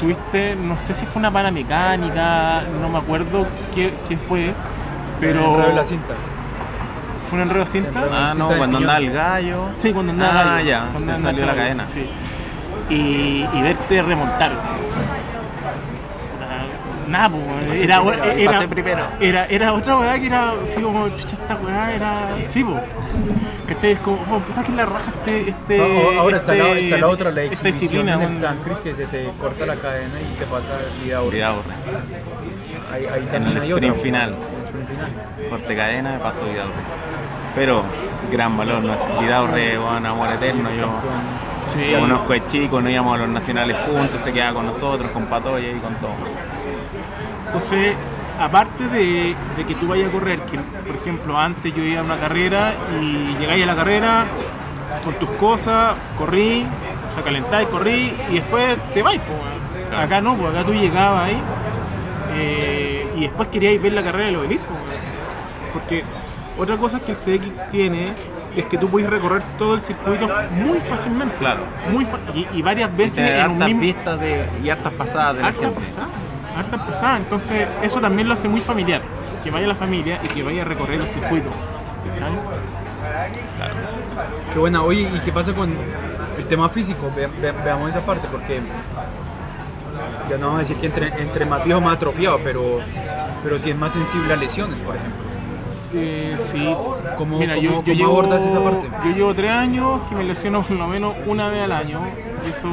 tuviste, 0.00 0.56
no 0.56 0.76
sé 0.76 0.92
si 0.92 1.06
fue 1.06 1.20
una 1.20 1.30
pana 1.30 1.52
mecánica, 1.52 2.64
no 2.82 2.88
me 2.88 2.98
acuerdo 2.98 3.46
qué, 3.72 3.92
qué 4.08 4.16
fue, 4.16 4.52
pero 5.20 5.72
la 5.72 5.84
cinta. 5.84 6.14
Fue 7.28 7.36
un 7.38 7.42
enredo 7.42 7.66
cinta. 7.66 8.04
Ah, 8.12 8.34
no, 8.36 8.46
Cinta 8.48 8.58
cuando 8.58 8.78
andaba 8.78 8.98
el 8.98 9.12
gallo. 9.12 9.68
Sí, 9.74 9.92
cuando 9.92 10.12
andaba 10.12 10.40
Ah, 10.40 10.44
gallo, 10.44 10.68
ya, 10.68 10.88
cuando 10.92 11.16
se 11.16 11.22
salió 11.22 11.46
la 11.46 11.54
cadena. 11.54 11.84
sí. 11.84 12.06
Y, 12.88 13.46
y 13.52 13.62
verte 13.62 14.00
remontar. 14.02 14.52
Nada, 17.08 17.28
pues, 17.28 17.82
era, 17.82 18.02
era, 18.36 18.66
era, 19.20 19.46
era 19.46 19.72
otra 19.72 19.96
weá 19.96 20.18
que 20.18 20.26
era 20.26 20.52
así 20.64 20.80
como, 20.80 21.08
chucha, 21.10 21.36
esta 21.36 21.54
weá 21.56 21.94
era. 21.94 22.28
Sí, 22.44 22.64
po. 22.64 22.80
¿Cachai? 23.68 23.92
Es 23.92 23.98
como, 24.00 24.16
oh, 24.28 24.40
puta 24.40 24.64
que 24.64 24.72
la 24.72 24.86
raja 24.86 25.12
este. 25.24 25.50
este 25.50 25.78
No, 25.78 26.20
ahora 26.20 26.36
está, 26.36 26.54
la, 26.54 26.64
este- 26.70 26.80
está 26.84 26.96
la 26.98 27.06
otra, 27.08 27.30
la 27.30 27.42
Esta 27.42 27.68
exhibición 27.68 28.06
disciplina, 28.06 28.14
en 28.14 28.32
el. 28.34 28.40
San 28.40 28.56
Cris 28.58 28.80
que 28.80 28.94
se 28.96 29.06
te 29.06 29.24
corta 29.40 29.66
la 29.66 29.76
cadena 29.76 30.14
y 30.20 30.36
te 30.38 30.44
pasa 30.46 30.72
vida 31.04 31.18
ahora. 31.18 31.30
Cuidado, 31.30 31.62
Ahí, 32.92 33.06
ahí 33.06 33.28
En 33.32 33.42
el 33.46 33.60
hay 33.60 33.68
sprint 33.70 33.92
otra, 33.92 34.02
final. 34.02 34.28
en 34.30 34.36
el 34.58 34.64
sprint 34.64 34.88
final. 34.88 35.10
corte 35.50 35.76
cadena, 35.76 36.18
paso 36.18 36.40
cuidado. 36.40 36.70
Pero 37.56 37.82
gran 38.30 38.56
valor, 38.56 38.82
¿no? 38.84 38.94
Vidal 39.20 39.48
Re, 39.48 39.76
bueno, 39.78 40.10
amor 40.10 40.28
eterno. 40.30 40.70
Yo 40.70 40.86
Sí. 41.68 41.80
conozco 41.98 42.32
a 42.32 42.46
chico, 42.46 42.80
no 42.80 42.88
íbamos 42.88 43.16
a 43.16 43.18
los 43.22 43.28
nacionales 43.28 43.76
juntos, 43.86 44.20
se 44.22 44.32
quedaba 44.32 44.54
con 44.54 44.66
nosotros, 44.66 45.10
con 45.10 45.26
Patoya 45.26 45.68
y 45.68 45.78
con 45.80 45.94
todo. 45.96 46.12
Entonces, 47.46 47.96
aparte 48.40 48.86
de, 48.86 49.34
de 49.56 49.64
que 49.66 49.74
tú 49.74 49.88
vayas 49.88 50.08
a 50.08 50.12
correr, 50.12 50.38
que 50.42 50.58
por 50.58 50.94
ejemplo 50.94 51.36
antes 51.38 51.74
yo 51.74 51.82
iba 51.82 52.02
a 52.02 52.04
una 52.04 52.18
carrera 52.18 52.74
y 53.00 53.34
llegáis 53.40 53.64
a 53.64 53.66
la 53.66 53.74
carrera 53.74 54.26
con 55.04 55.14
tus 55.14 55.28
cosas, 55.30 55.96
corrí, 56.16 56.64
o 57.10 57.14
sea, 57.14 57.24
calentáis, 57.24 57.66
corrí 57.68 58.14
y 58.30 58.34
después 58.34 58.76
te 58.94 59.02
vais. 59.02 59.20
Claro. 59.88 60.04
Acá 60.04 60.20
no, 60.20 60.36
pues 60.36 60.50
acá 60.54 60.64
tú 60.64 60.72
llegabas 60.72 61.24
ahí 61.24 61.38
eh, 62.36 63.08
y 63.16 63.20
después 63.22 63.48
queríais 63.48 63.80
ver 63.82 63.92
la 63.92 64.02
carrera 64.02 64.26
de 64.26 64.32
los 64.32 64.44
elites. 64.44 64.66
Porque 65.72 66.04
otra 66.58 66.76
cosa 66.76 67.00
que 67.00 67.12
el 67.12 67.16
CX 67.18 67.70
tiene 67.70 68.12
es 68.56 68.64
que 68.66 68.78
tú 68.78 68.88
puedes 68.88 69.08
recorrer 69.10 69.42
todo 69.58 69.74
el 69.74 69.80
circuito 69.80 70.28
muy 70.52 70.78
fácilmente. 70.80 71.36
Claro. 71.36 71.60
Muy 71.92 72.04
fa- 72.04 72.18
y, 72.34 72.46
y 72.54 72.62
varias 72.62 72.90
Y 72.92 72.96
veces 72.96 73.14
tener 73.16 73.40
en 73.40 73.50
un 73.50 73.58
mismo, 73.58 73.80
vistas 73.80 74.18
de, 74.20 74.46
y 74.64 74.70
hartas 74.70 74.92
pasadas 74.94 75.36
de 75.36 75.42
la 75.42 75.48
hartas 75.48 75.64
gente. 75.64 75.80
pasadas, 75.80 76.08
hartas 76.56 76.80
pasadas. 76.88 77.18
Entonces, 77.20 77.68
eso 77.82 78.00
también 78.00 78.28
lo 78.28 78.34
hace 78.34 78.48
muy 78.48 78.60
familiar. 78.62 79.02
Que 79.44 79.50
vaya 79.50 79.66
la 79.66 79.74
familia 79.76 80.18
y 80.24 80.28
que 80.28 80.42
vaya 80.42 80.62
a 80.62 80.64
recorrer 80.64 81.00
el 81.00 81.06
circuito. 81.06 81.50
¿cachai? 82.14 82.32
Qué 84.52 84.58
buena. 84.58 84.82
Oye, 84.82 85.02
¿y 85.02 85.20
qué 85.24 85.32
pasa 85.32 85.52
con 85.52 85.68
el 86.38 86.46
tema 86.46 86.68
físico? 86.68 87.10
Ve- 87.14 87.28
ve- 87.40 87.52
veamos 87.64 87.90
esa 87.90 88.00
parte, 88.00 88.26
porque 88.32 88.60
ya 90.30 90.38
no 90.38 90.46
vamos 90.46 90.56
a 90.58 90.62
decir 90.62 90.76
que 90.78 90.86
entre, 90.86 91.08
entre 91.20 91.44
más 91.44 91.62
viejo 91.64 91.80
más 91.80 91.96
atrofiado, 91.96 92.40
pero, 92.42 92.80
pero 93.42 93.58
sí 93.58 93.70
es 93.70 93.76
más 93.76 93.92
sensible 93.92 94.32
a 94.32 94.36
lesiones, 94.36 94.78
por 94.80 94.96
ejemplo. 94.96 95.25
Eh, 95.98 96.36
sí. 96.52 96.74
¿Cómo, 97.16 97.38
Mira, 97.38 97.54
cómo- 97.54 97.82
yo, 97.84 97.92
llevo, 97.94 98.22
esa 98.22 98.62
parte? 98.62 98.88
yo 99.04 99.10
llevo 99.16 99.34
tres 99.34 99.50
años 99.50 100.00
que 100.08 100.14
me 100.14 100.24
lesiono 100.24 100.62
por 100.62 100.76
lo 100.76 100.86
menos 100.86 101.14
una 101.26 101.48
vez 101.48 101.62
al 101.62 101.72
año. 101.72 102.00
Eso, 102.50 102.68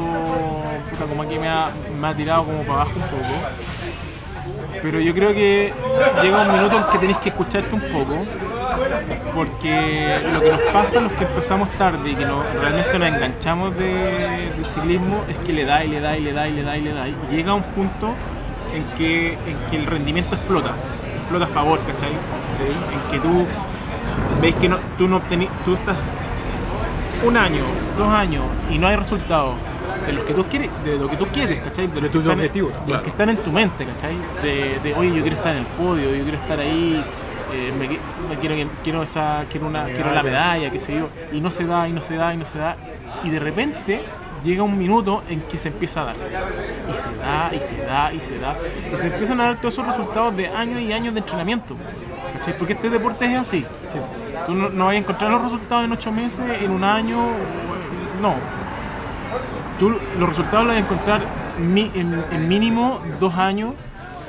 puta, 0.91 1.05
como 1.05 1.28
que 1.28 1.39
me 1.39 1.47
ha, 1.47 1.69
me 1.99 2.07
ha 2.07 2.13
tirado 2.13 2.43
como 2.43 2.59
para 2.63 2.82
abajo 2.82 2.91
un 2.95 3.01
poco. 3.03 3.34
Pero 4.82 4.99
yo 4.99 5.13
creo 5.13 5.34
que 5.34 5.74
llega 6.21 6.41
un 6.41 6.51
minuto 6.51 6.78
en 6.78 6.84
que 6.91 6.97
tenéis 6.97 7.17
que 7.19 7.30
escucharte 7.30 7.74
un 7.74 7.82
poco. 7.82 8.17
Porque 9.34 10.19
lo 10.32 10.41
que 10.41 10.49
nos 10.51 10.61
pasa 10.74 10.97
a 10.99 11.01
los 11.01 11.11
que 11.13 11.24
empezamos 11.24 11.69
tarde 11.78 12.11
y 12.11 12.15
que 12.15 12.26
no- 12.26 12.43
realmente 12.61 12.99
nos 12.99 13.07
enganchamos 13.07 13.76
de- 13.78 14.51
del 14.55 14.65
ciclismo 14.65 15.24
es 15.30 15.38
que 15.38 15.53
le 15.53 15.65
da 15.65 15.84
y 15.84 15.88
le 15.88 15.99
da 16.01 16.17
y 16.17 16.21
le 16.21 16.34
da 16.34 16.47
y 16.47 16.51
le 16.53 16.63
da 16.63 16.78
y 16.78 16.82
le 16.82 16.93
da. 16.93 17.07
Y 17.07 17.15
llega 17.32 17.53
un 17.53 17.63
punto 17.63 18.09
en 18.76 18.84
que, 18.97 19.34
en 19.34 19.57
que 19.71 19.78
el 19.78 19.86
rendimiento 19.86 20.36
explota. 20.36 20.74
Explota 21.34 21.52
a 21.52 21.64
favor, 21.64 21.80
¿cachai? 21.80 22.12
En 22.12 23.12
que 23.12 23.20
tú 23.20 23.48
veis 24.40 24.54
que 24.56 24.70
no, 24.70 24.78
tú 25.00 25.08
no 25.08 25.20
obtení- 25.20 25.50
tú 25.66 25.74
estás 25.74 26.26
un 27.26 27.36
año, 27.36 27.64
dos 27.98 28.08
años 28.14 28.44
y 28.70 28.78
no 28.78 28.86
hay 28.86 28.96
resultados 28.98 29.56
de 30.06 30.14
los 30.14 30.24
que 30.26 30.34
tú 30.36 30.44
quieres, 30.46 30.70
de 30.86 30.96
lo 31.00 31.08
que 31.08 31.18
tú 31.18 31.26
quieres, 31.34 31.60
¿cachai? 31.62 31.88
De, 31.88 32.02
los 32.02 32.12
tus 32.12 32.22
que 32.22 32.30
están- 32.30 32.38
objetivos, 32.40 32.72
de 32.74 32.78
los 32.78 32.86
claro. 32.86 33.04
que 33.04 33.10
están 33.10 33.30
en 33.30 33.38
tu 33.38 33.52
mente, 33.52 33.84
¿cachai? 33.84 34.16
De, 34.44 34.80
de, 34.84 34.94
oye, 34.94 35.10
yo 35.16 35.22
quiero 35.24 35.36
estar 35.38 35.54
en 35.54 35.60
el 35.62 35.66
podio, 35.66 36.14
yo 36.16 36.22
quiero 36.22 36.38
estar 36.38 36.60
ahí, 36.60 37.04
eh, 37.52 37.74
me, 37.80 37.88
me 37.88 38.40
quiero, 38.40 38.70
quiero, 38.84 39.02
esa, 39.02 39.46
quiero, 39.50 39.66
una, 39.66 39.86
quiero 39.86 40.14
la 40.14 40.22
medalla, 40.22 40.70
qué 40.70 40.78
sé 40.78 40.96
yo, 40.96 41.08
y 41.32 41.42
no 41.42 41.50
se 41.50 41.66
da, 41.66 41.88
y 41.90 41.94
no 41.94 42.02
se 42.04 42.16
da, 42.16 42.32
y 42.32 42.38
no 42.38 42.46
se 42.46 42.60
da, 42.60 42.76
y 43.24 43.30
de 43.32 43.40
repente 43.40 44.04
llega 44.44 44.64
un 44.64 44.78
minuto 44.78 45.24
en 45.30 45.41
que 45.41 45.58
se 45.58 45.70
empieza 45.70 46.02
a 46.02 46.06
dar, 46.06 46.16
y 46.91 46.96
se 46.96 47.16
da, 47.16 47.52
y 47.54 47.60
se 47.60 47.78
da, 47.78 48.14
y 48.14 48.20
se 48.20 48.38
da, 48.38 48.56
y 48.94 48.98
se 48.98 49.08
empiezan 49.08 49.39
a 49.41 49.46
dar 49.46 49.56
todos 49.58 49.74
esos 49.74 49.88
resultados 49.88 50.36
de 50.36 50.48
años 50.48 50.82
y 50.82 50.91
años 50.91 51.14
de 51.14 51.22
entrenamiento, 51.22 51.76
¿cachai? 52.38 52.58
Porque 52.58 52.74
este 52.74 52.89
deporte 52.89 53.26
es 53.26 53.39
así, 53.39 53.66
tú 54.46 54.54
no, 54.54 54.86
vas 54.86 54.96
a 54.96 54.98
encontrar 54.98 55.32
los 55.32 55.44
resultados 55.44 55.86
en 55.86 55.91
ocho 55.91 56.12
meses, 56.12 56.46
en 56.62 56.72
un 56.72 56.84
año, 56.84 57.24
no, 58.22 58.36
tú 59.80 59.89
los 60.20 60.30
resultados 60.30 60.66
los 60.66 60.76
vas 60.76 60.84
a 60.84 60.86
encontrar 60.86 61.22
en, 61.58 62.48
mínimo 62.48 63.02
dos 63.20 63.34
años, 63.36 63.76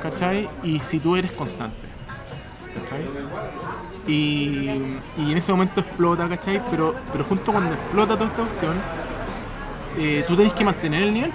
¿cachai? 0.01 0.47
Y 0.63 0.79
si 0.79 0.99
tú 0.99 1.15
eres 1.15 1.31
constante, 1.31 1.83
¿cachai? 2.73 3.05
Y, 4.07 4.99
y 5.17 5.31
en 5.31 5.37
ese 5.37 5.51
momento 5.51 5.81
explota, 5.81 6.29
¿cachai? 6.29 6.61
Pero, 6.71 6.95
pero 7.11 7.23
justo 7.23 7.51
cuando 7.51 7.73
explota 7.73 8.13
toda 8.13 8.29
esta 8.29 8.43
cuestión, 8.43 8.75
eh, 9.97 10.23
tú 10.27 10.35
tenés 10.35 10.53
que 10.53 10.63
mantener 10.63 11.03
el 11.03 11.13
nivel. 11.13 11.31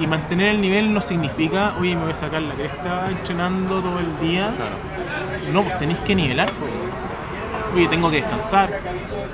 Y 0.00 0.06
mantener 0.06 0.50
el 0.50 0.60
nivel 0.60 0.94
no 0.94 1.00
significa, 1.00 1.74
oye, 1.78 1.96
me 1.96 2.02
voy 2.02 2.12
a 2.12 2.14
sacar 2.14 2.40
la 2.42 2.54
cresta 2.54 3.08
entrenando 3.10 3.80
todo 3.80 3.98
el 3.98 4.18
día. 4.20 4.50
No, 5.52 5.64
pues 5.64 5.78
tenéis 5.78 5.98
que 6.00 6.14
nivelar. 6.14 6.48
Oye, 7.74 7.88
tengo 7.88 8.10
que 8.10 8.16
descansar, 8.16 8.70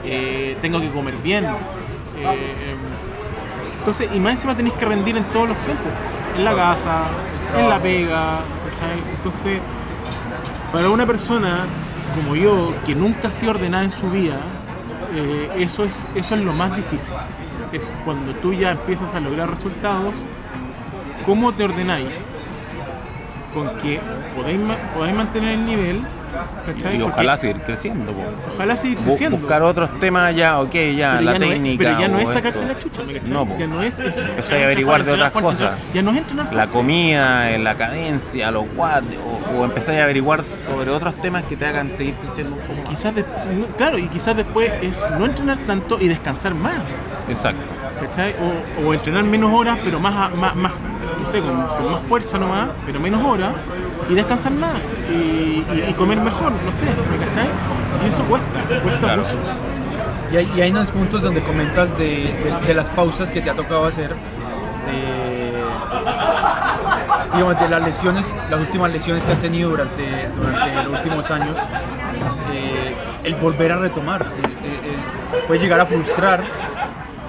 eh, 0.04 0.56
tengo 0.60 0.80
que 0.80 0.90
comer 0.90 1.14
bien. 1.22 1.44
eh, 1.44 2.74
entonces, 3.78 4.08
y 4.14 4.18
más 4.18 4.32
encima 4.32 4.56
tenéis 4.56 4.74
que 4.76 4.86
rendir 4.86 5.14
en 5.16 5.24
todos 5.24 5.48
los 5.50 5.58
frentes. 5.58 5.92
En 6.36 6.44
la 6.44 6.54
casa, 6.54 7.02
en 7.58 7.68
la 7.68 7.78
pega, 7.78 8.38
¿cachai? 8.70 8.98
Entonces, 9.16 9.60
para 10.72 10.88
una 10.88 11.04
persona 11.04 11.66
como 12.14 12.34
yo, 12.34 12.72
que 12.86 12.94
nunca 12.94 13.28
ha 13.28 13.32
sido 13.32 13.50
ordenada 13.52 13.84
en 13.84 13.90
su 13.90 14.10
vida, 14.10 14.36
eh, 15.14 15.50
eso, 15.58 15.84
es, 15.84 16.06
eso 16.14 16.34
es 16.34 16.40
lo 16.40 16.54
más 16.54 16.74
difícil. 16.74 17.12
Es 17.74 17.90
cuando 18.04 18.32
tú 18.34 18.52
ya 18.52 18.70
empiezas 18.70 19.12
a 19.14 19.20
lograr 19.20 19.50
resultados, 19.50 20.14
¿cómo 21.26 21.52
te 21.52 21.64
ordenáis? 21.64 22.08
Con 23.52 23.68
que 23.80 24.00
podáis, 24.34 24.58
podáis 24.94 25.14
mantener 25.14 25.54
el 25.54 25.64
nivel, 25.64 26.00
¿cachai? 26.66 26.98
Y 26.98 27.02
ojalá 27.02 27.36
seguir 27.36 27.60
creciendo. 27.62 28.10
po. 28.12 28.20
ojalá 28.54 28.76
seguir 28.76 28.98
creciendo. 28.98 29.36
buscar 29.38 29.62
otros 29.62 29.90
temas 30.00 30.34
ya, 30.34 30.58
ok, 30.60 30.72
ya, 30.96 31.12
Pero 31.18 31.20
la 31.20 31.32
ya 31.34 31.38
no 31.38 31.44
es- 31.44 31.50
técnica. 31.52 31.84
pero 31.84 32.00
ya 32.00 32.08
no 32.08 32.18
es 32.18 32.28
sacarte 32.30 32.58
esto. 32.58 32.72
la 32.72 32.78
chucha. 32.80 33.02
No, 33.28 33.46
po. 33.46 33.56
ya 33.56 33.66
no 33.68 33.82
es 33.82 33.98
Empezar 34.00 34.58
a 34.58 34.62
averiguar 34.64 35.04
de 35.04 35.12
otras 35.12 35.30
cosas. 35.32 35.78
Ya 35.94 36.02
no 36.02 36.10
es 36.10 36.16
entrenar 36.18 36.52
la 36.52 36.66
comida, 36.66 37.50
eh, 37.52 37.58
la 37.58 37.76
cadencia, 37.76 38.50
los 38.50 38.64
watts, 38.76 39.06
o, 39.24 39.60
o 39.60 39.64
empezar 39.64 39.94
a 40.00 40.02
averiguar 40.04 40.42
sobre 40.68 40.90
otros 40.90 41.14
temas 41.22 41.44
que 41.44 41.56
te 41.56 41.64
hagan 41.66 41.92
seguir 41.92 42.14
creciendo 42.14 42.56
un 42.56 42.62
poco 42.62 42.74
más. 42.80 42.88
Quizás 42.88 43.14
de- 43.14 43.24
claro, 43.76 43.98
y 43.98 44.08
quizás 44.08 44.36
después 44.36 44.72
es 44.82 45.00
no 45.16 45.26
entrenar 45.26 45.58
tanto 45.58 45.96
y 46.00 46.08
descansar 46.08 46.54
más, 46.56 46.74
Exacto. 47.28 47.62
¿cachai? 48.00 48.34
O, 48.82 48.88
o 48.88 48.94
entrenar 48.94 49.24
menos 49.24 49.52
horas, 49.52 49.78
pero 49.84 49.98
más, 50.00 50.34
más, 50.34 50.54
más 50.56 50.72
no 51.20 51.26
sé, 51.26 51.40
con, 51.40 51.62
con 51.66 51.92
más 51.92 52.00
fuerza 52.08 52.38
nomás, 52.38 52.68
pero 52.84 53.00
menos 53.00 53.22
horas, 53.24 53.50
y 54.10 54.14
descansar 54.14 54.52
más, 54.52 54.72
y, 55.10 55.14
y- 55.14 55.86
y 55.88 55.92
comer 55.94 56.18
mejor, 56.18 56.52
no 56.52 56.72
sé, 56.72 56.84
¿me 56.86 57.26
cachai? 57.26 57.48
Y 58.04 58.08
eso 58.08 58.22
cuesta, 58.24 58.80
cuesta 58.82 59.00
Claro. 59.00 59.22
mucho. 59.22 59.36
Y 60.32 60.36
hay, 60.36 60.52
y 60.56 60.60
hay 60.60 60.70
unos 60.70 60.90
puntos 60.90 61.22
donde 61.22 61.40
comentas 61.42 61.96
de, 61.96 62.06
de- 62.06 62.66
de 62.66 62.74
las 62.74 62.90
pausas 62.90 63.30
que 63.30 63.40
te 63.40 63.48
ha 63.50 63.54
tocado 63.54 63.86
hacer, 63.86 64.10
de, 64.10 65.62
digamos, 67.32 67.58
de 67.60 67.68
las 67.68 67.82
lesiones, 67.82 68.34
las 68.50 68.60
últimas 68.60 68.92
lesiones 68.92 69.24
que 69.24 69.32
has 69.32 69.40
tenido 69.40 69.70
durante, 69.70 70.28
durante 70.36 70.74
los 70.84 70.86
últimos 70.98 71.30
años, 71.30 71.56
eh, 72.52 72.94
el 73.24 73.34
volver 73.36 73.72
a 73.72 73.76
retomar. 73.78 74.22
eh, 74.22 74.46
eh, 74.66 74.96
puede 75.46 75.60
llegar 75.60 75.80
a 75.80 75.86
frustrar 75.86 76.42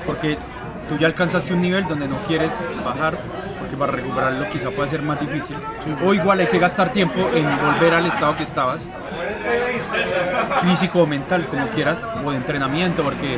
porque 0.06 0.38
tú 0.90 0.98
ya 0.98 1.08
alcanzaste 1.08 1.54
un 1.54 1.62
nivel 1.62 1.88
donde 1.88 2.08
no 2.08 2.18
quieres 2.28 2.52
bajar, 2.84 3.18
porque 3.60 3.76
para 3.78 3.92
recuperarlo 3.92 4.48
quizá 4.50 4.70
puede 4.70 4.90
ser 4.90 5.02
más 5.02 5.20
difícil. 5.20 5.56
O 6.06 6.14
igual 6.14 6.40
hay 6.40 6.48
que 6.48 6.60
gastar 6.60 6.90
tiempo 6.90 7.20
en 7.34 7.46
volver 7.46 7.94
al 7.96 8.06
estado 8.06 8.36
que 8.38 8.44
estabas 8.44 8.82
físico 10.62 11.00
o 11.04 11.08
mental, 11.08 11.46
como 11.46 11.68
quieras, 11.70 12.00
o 12.24 12.32
de 12.32 12.38
entrenamiento, 12.38 13.04
porque 13.04 13.38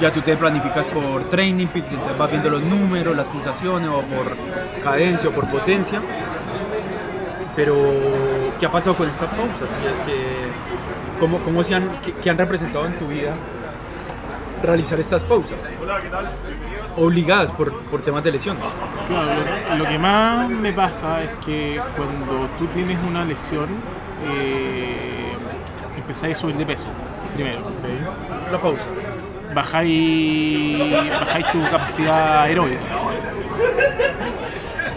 ya 0.00 0.10
tú 0.10 0.20
te 0.20 0.36
planificas 0.36 0.86
por 0.86 1.28
training 1.28 1.66
peaks, 1.68 1.92
entonces 1.92 2.18
vas 2.18 2.30
viendo 2.30 2.50
los 2.50 2.62
números, 2.62 3.16
las 3.16 3.26
pulsaciones, 3.28 3.88
o 3.88 4.02
por 4.02 4.36
cadencia 4.82 5.28
o 5.28 5.32
por 5.32 5.46
potencia. 5.48 6.00
Pero, 7.56 7.76
¿qué 8.58 8.66
ha 8.66 8.72
pasado 8.72 8.96
con 8.96 9.08
estas 9.08 9.28
pausas? 9.28 9.68
¿Qué, 9.82 10.12
qué- 10.12 11.20
cómo, 11.20 11.38
cómo 11.38 11.62
se 11.62 11.74
han, 11.76 11.88
qué 12.22 12.28
han 12.30 12.36
representado 12.36 12.86
en 12.86 12.98
tu 12.98 13.06
vida 13.06 13.32
realizar 14.66 14.98
estas 14.98 15.24
pausas? 15.24 15.58
Obligadas 16.96 17.50
por, 17.52 17.72
por 17.84 18.02
temas 18.02 18.22
de 18.24 18.32
lesiones. 18.32 18.64
Claro, 19.08 19.30
lo, 19.70 19.76
lo 19.76 19.84
que 19.84 19.98
más 19.98 20.48
me 20.48 20.72
pasa 20.72 21.22
es 21.22 21.30
que 21.44 21.80
cuando 21.96 22.48
tú 22.58 22.66
tienes 22.68 22.98
una 23.02 23.24
lesión, 23.24 23.68
eh, 24.26 25.32
empezáis 25.96 26.36
a 26.36 26.40
subir 26.40 26.56
de 26.56 26.66
peso, 26.66 26.86
primero. 27.34 27.60
La 28.52 28.58
pausa. 28.58 28.84
Bajáis, 29.54 31.10
bajáis 31.20 31.52
tu 31.52 31.62
capacidad 31.70 32.42
aeróbica. 32.42 32.80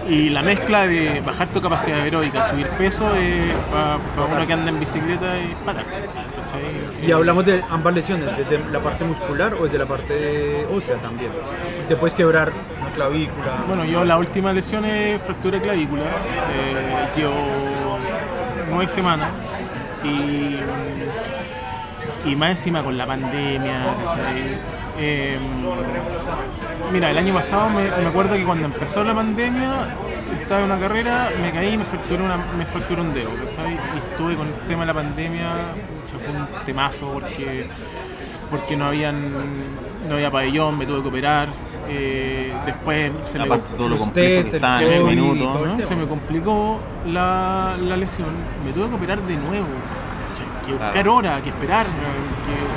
Y 0.09 0.29
la 0.29 0.41
mezcla 0.41 0.87
de 0.87 1.21
bajar 1.21 1.49
tu 1.49 1.61
capacidad 1.61 1.99
aeróbica, 1.99 2.49
subir 2.49 2.67
peso, 2.69 3.03
para 3.71 4.25
uno 4.25 4.47
que 4.47 4.53
anda 4.53 4.69
en 4.69 4.79
bicicleta 4.79 5.37
es 5.37 5.49
fatal. 5.65 5.85
Y 7.05 7.11
hablamos 7.11 7.45
de 7.45 7.63
ambas 7.69 7.93
lesiones, 7.93 8.35
desde 8.37 8.59
la 8.71 8.79
parte 8.79 9.05
muscular 9.05 9.53
o 9.53 9.63
desde 9.65 9.77
la 9.77 9.85
parte 9.85 10.65
ósea 10.73 10.95
también. 10.95 11.31
Te 11.87 11.95
puedes 11.95 12.13
quebrar 12.13 12.51
clavícula. 12.93 13.55
Bueno, 13.67 13.85
yo 13.85 14.03
la 14.03 14.17
última 14.17 14.51
lesión 14.51 14.83
es 14.85 15.21
fractura 15.21 15.57
de 15.57 15.63
clavícula. 15.63 16.03
Eh, 16.03 17.07
llevo 17.15 17.33
nueve 18.69 18.91
semanas 18.91 19.29
y, 20.03 20.57
y 22.29 22.35
más 22.35 22.51
encima 22.51 22.83
con 22.83 22.97
la 22.97 23.05
pandemia. 23.05 23.79
Eh, 24.99 25.37
mira, 26.91 27.11
el 27.11 27.17
año 27.17 27.33
pasado 27.33 27.69
me, 27.69 27.83
me 28.01 28.09
acuerdo 28.09 28.35
que 28.35 28.43
cuando 28.43 28.65
empezó 28.65 29.03
la 29.03 29.13
pandemia 29.13 29.85
estaba 30.41 30.61
en 30.61 30.71
una 30.71 30.79
carrera, 30.79 31.29
me 31.41 31.51
caí 31.51 31.73
y 31.73 31.77
me 31.77 31.83
fracturé, 31.83 32.23
una, 32.23 32.37
me 32.57 32.65
fracturé 32.65 33.01
un 33.01 33.13
dedo, 33.13 33.29
¿cachai? 33.45 33.73
Y 33.73 33.97
estuve 33.97 34.35
con 34.35 34.47
el 34.47 34.53
tema 34.67 34.81
de 34.81 34.87
la 34.87 34.93
pandemia, 34.93 35.45
fue 36.31 36.39
un 36.41 36.65
temazo 36.65 37.09
porque, 37.13 37.67
porque 38.51 38.75
no, 38.75 38.85
habían, 38.85 39.23
no 40.07 40.15
había 40.15 40.29
pabellón, 40.31 40.77
me 40.77 40.85
tuve 40.85 41.01
que 41.01 41.07
operar. 41.09 41.47
eh, 41.89 42.53
después 42.65 43.11
se 43.25 43.39
me, 43.39 43.45
se 45.85 45.95
me 45.95 46.05
complicó 46.07 46.79
la, 47.07 47.75
la 47.79 47.95
lesión, 47.97 48.27
me 48.65 48.73
tuve 48.73 48.89
que 48.89 48.95
operar 48.95 49.21
de 49.21 49.35
nuevo. 49.37 49.67
Que 50.65 50.73
buscar 50.73 50.91
Claro. 50.91 51.15
horas, 51.15 51.41
que 51.41 51.49
esperar. 51.49 51.85
que- 51.85 52.67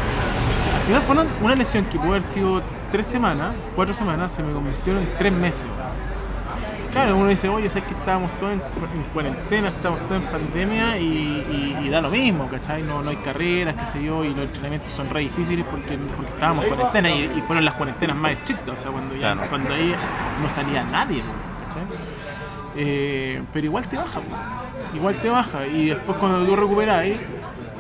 al 0.77 0.83
final 0.87 1.03
fue 1.03 1.13
una, 1.17 1.27
una 1.43 1.55
lesión 1.57 1.85
que 1.87 1.99
pudo 1.99 2.11
haber 2.11 2.23
sido 2.25 2.63
tres 2.93 3.07
semanas, 3.07 3.55
cuatro 3.77 3.95
semanas, 3.95 4.33
se 4.33 4.43
me 4.43 4.53
convirtió 4.53 4.97
en 4.99 5.09
tres 5.19 5.33
meses. 5.33 5.67
Claro, 6.93 7.16
uno 7.16 7.28
dice, 7.28 7.49
oye, 7.49 7.68
sabes 7.70 7.84
que 7.84 7.95
estábamos 7.95 8.30
todos 8.41 8.53
en, 8.55 8.59
en 8.61 9.03
cuarentena, 9.12 9.68
estamos 9.68 10.01
todos 10.09 10.22
en 10.22 10.28
pandemia 10.28 10.99
y, 10.99 11.05
y- 11.05 11.86
y 11.86 11.88
da 11.88 12.01
lo 12.01 12.11
mismo, 12.11 12.49
¿cachai? 12.49 12.82
No, 12.82 13.01
no 13.01 13.11
hay 13.11 13.16
carreras, 13.16 13.76
qué 13.76 13.86
sé 13.86 14.03
yo, 14.05 14.24
y 14.24 14.30
los 14.30 14.38
entrenamientos 14.38 14.93
son 14.93 15.09
re 15.09 15.20
difíciles 15.20 15.64
porque, 15.70 15.97
porque 16.16 16.32
estábamos 16.32 16.64
en 16.64 16.74
cuarentena 16.74 17.11
y, 17.11 17.24
y 17.36 17.43
fueron 17.47 17.64
las 17.64 17.74
cuarentenas 17.74 18.16
más 18.16 18.32
estrictas, 18.32 18.76
o 18.76 18.82
sea, 18.82 18.91
cuando, 18.91 19.14
ya, 19.14 19.34
Claro. 19.34 19.49
cuando 19.49 19.72
ahí 19.72 19.95
no 20.43 20.51
salía 20.51 20.82
nadie, 20.82 21.22
¿cachai? 21.68 21.82
Eh, 22.76 23.41
pero 23.53 23.66
igual 23.66 23.84
te 23.86 23.97
baja, 23.97 24.20
igual 24.95 25.14
te 25.14 25.30
baja. 25.30 25.66
Y 25.68 25.86
después 25.91 26.18
cuando 26.18 26.45
tú 26.45 26.57
recuperas, 26.57 27.05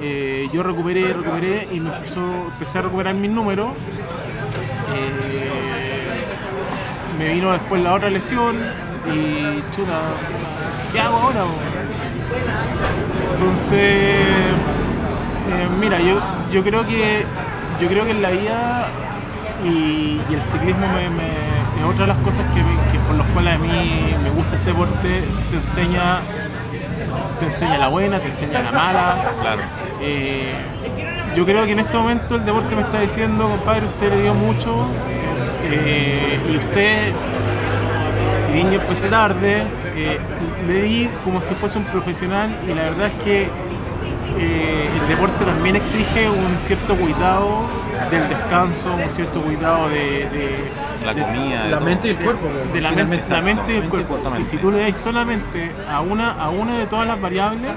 eh, 0.00 0.48
yo 0.52 0.62
recuperé, 0.62 1.12
recuperé 1.12 1.66
y 1.72 1.80
me 1.80 1.92
empezó, 1.92 2.20
empecé 2.52 2.78
a 2.78 2.82
recuperar 2.82 3.14
mis 3.14 3.30
números. 3.30 3.70
Eh, 4.94 5.50
me 7.18 7.34
vino 7.34 7.52
después 7.52 7.82
la 7.82 7.92
otra 7.94 8.08
lesión 8.10 8.56
y 9.14 9.62
chuta, 9.74 9.98
¿qué 10.92 11.00
hago 11.00 11.16
ahora? 11.16 11.44
Entonces, 13.34 13.78
eh, 13.78 15.68
mira, 15.80 15.98
yo, 16.00 16.18
yo 16.52 16.62
creo 16.62 16.86
que 16.86 17.24
yo 17.80 17.88
creo 17.88 18.04
que 18.04 18.10
en 18.10 18.22
la 18.22 18.30
vida 18.30 18.86
y, 19.64 20.20
y 20.30 20.34
el 20.34 20.42
ciclismo 20.42 20.86
me, 20.88 21.08
me- 21.10 21.50
es 21.80 21.84
otra 21.86 22.00
de 22.02 22.06
las 22.08 22.18
cosas 22.18 22.44
que, 22.54 22.60
me- 22.62 22.92
que 22.92 22.98
por 23.06 23.16
las 23.16 23.26
cuales 23.28 23.54
a 23.54 23.58
mí 23.58 24.14
me 24.22 24.30
gusta 24.30 24.56
este 24.56 24.70
deporte, 24.70 25.22
te 25.50 25.56
enseña, 25.56 26.18
te 27.38 27.46
enseña 27.46 27.78
la 27.78 27.88
buena, 27.88 28.18
te 28.18 28.28
enseña 28.28 28.60
la 28.62 28.72
mala. 28.72 29.32
Claro. 29.40 29.62
Eh, 30.02 30.54
yo 31.34 31.44
creo 31.46 31.64
que 31.64 31.72
en 31.72 31.78
este 31.80 31.96
momento 31.96 32.34
el 32.34 32.44
deporte 32.44 32.74
me 32.76 32.82
está 32.82 33.00
diciendo, 33.00 33.48
compadre, 33.48 33.86
usted 33.86 34.10
le 34.14 34.22
dio 34.22 34.34
mucho 34.34 34.86
eh, 35.64 36.38
y 36.52 36.56
usted, 36.56 37.12
si 38.50 38.54
bien 38.56 38.70
yo 38.72 38.80
empecé 38.80 39.08
tarde, 39.08 39.62
eh, 39.94 40.18
le 40.66 40.82
di 40.82 41.08
como 41.24 41.40
si 41.40 41.54
fuese 41.54 41.78
un 41.78 41.84
profesional 41.84 42.50
y 42.66 42.74
la 42.74 42.82
verdad 42.82 43.06
es 43.06 43.22
que 43.24 43.42
eh, 44.38 44.88
el 45.00 45.08
deporte 45.08 45.44
también 45.44 45.76
exige 45.76 46.28
un 46.28 46.56
cierto 46.62 46.96
cuidado 46.96 47.66
del 48.10 48.28
descanso, 48.28 48.92
un 48.94 49.08
cierto 49.08 49.40
cuidado 49.42 49.88
de, 49.88 49.96
de- 50.30 50.70
La 51.04 51.14
de- 51.14 51.22
comida, 51.22 51.62
de 51.64 51.70
La 51.70 51.76
todo. 51.78 51.86
mente 51.88 52.08
y 52.08 52.10
el 52.10 52.16
cuerpo. 52.16 52.46
de 52.72 52.80
la 52.80 52.90
mente, 52.90 53.22
finalmente. 53.22 53.30
la 53.34 53.40
mente 53.42 53.72
y 53.74 53.76
el 53.76 53.88
cuerpo. 53.88 54.18
Y 54.40 54.44
si 54.44 54.56
tú 54.58 54.70
le 54.70 54.78
das 54.80 54.96
solamente 54.96 55.70
a 55.88 56.00
una, 56.00 56.32
a 56.32 56.50
una 56.50 56.78
de 56.78 56.86
todas 56.86 57.06
las 57.06 57.20
variables, 57.20 57.70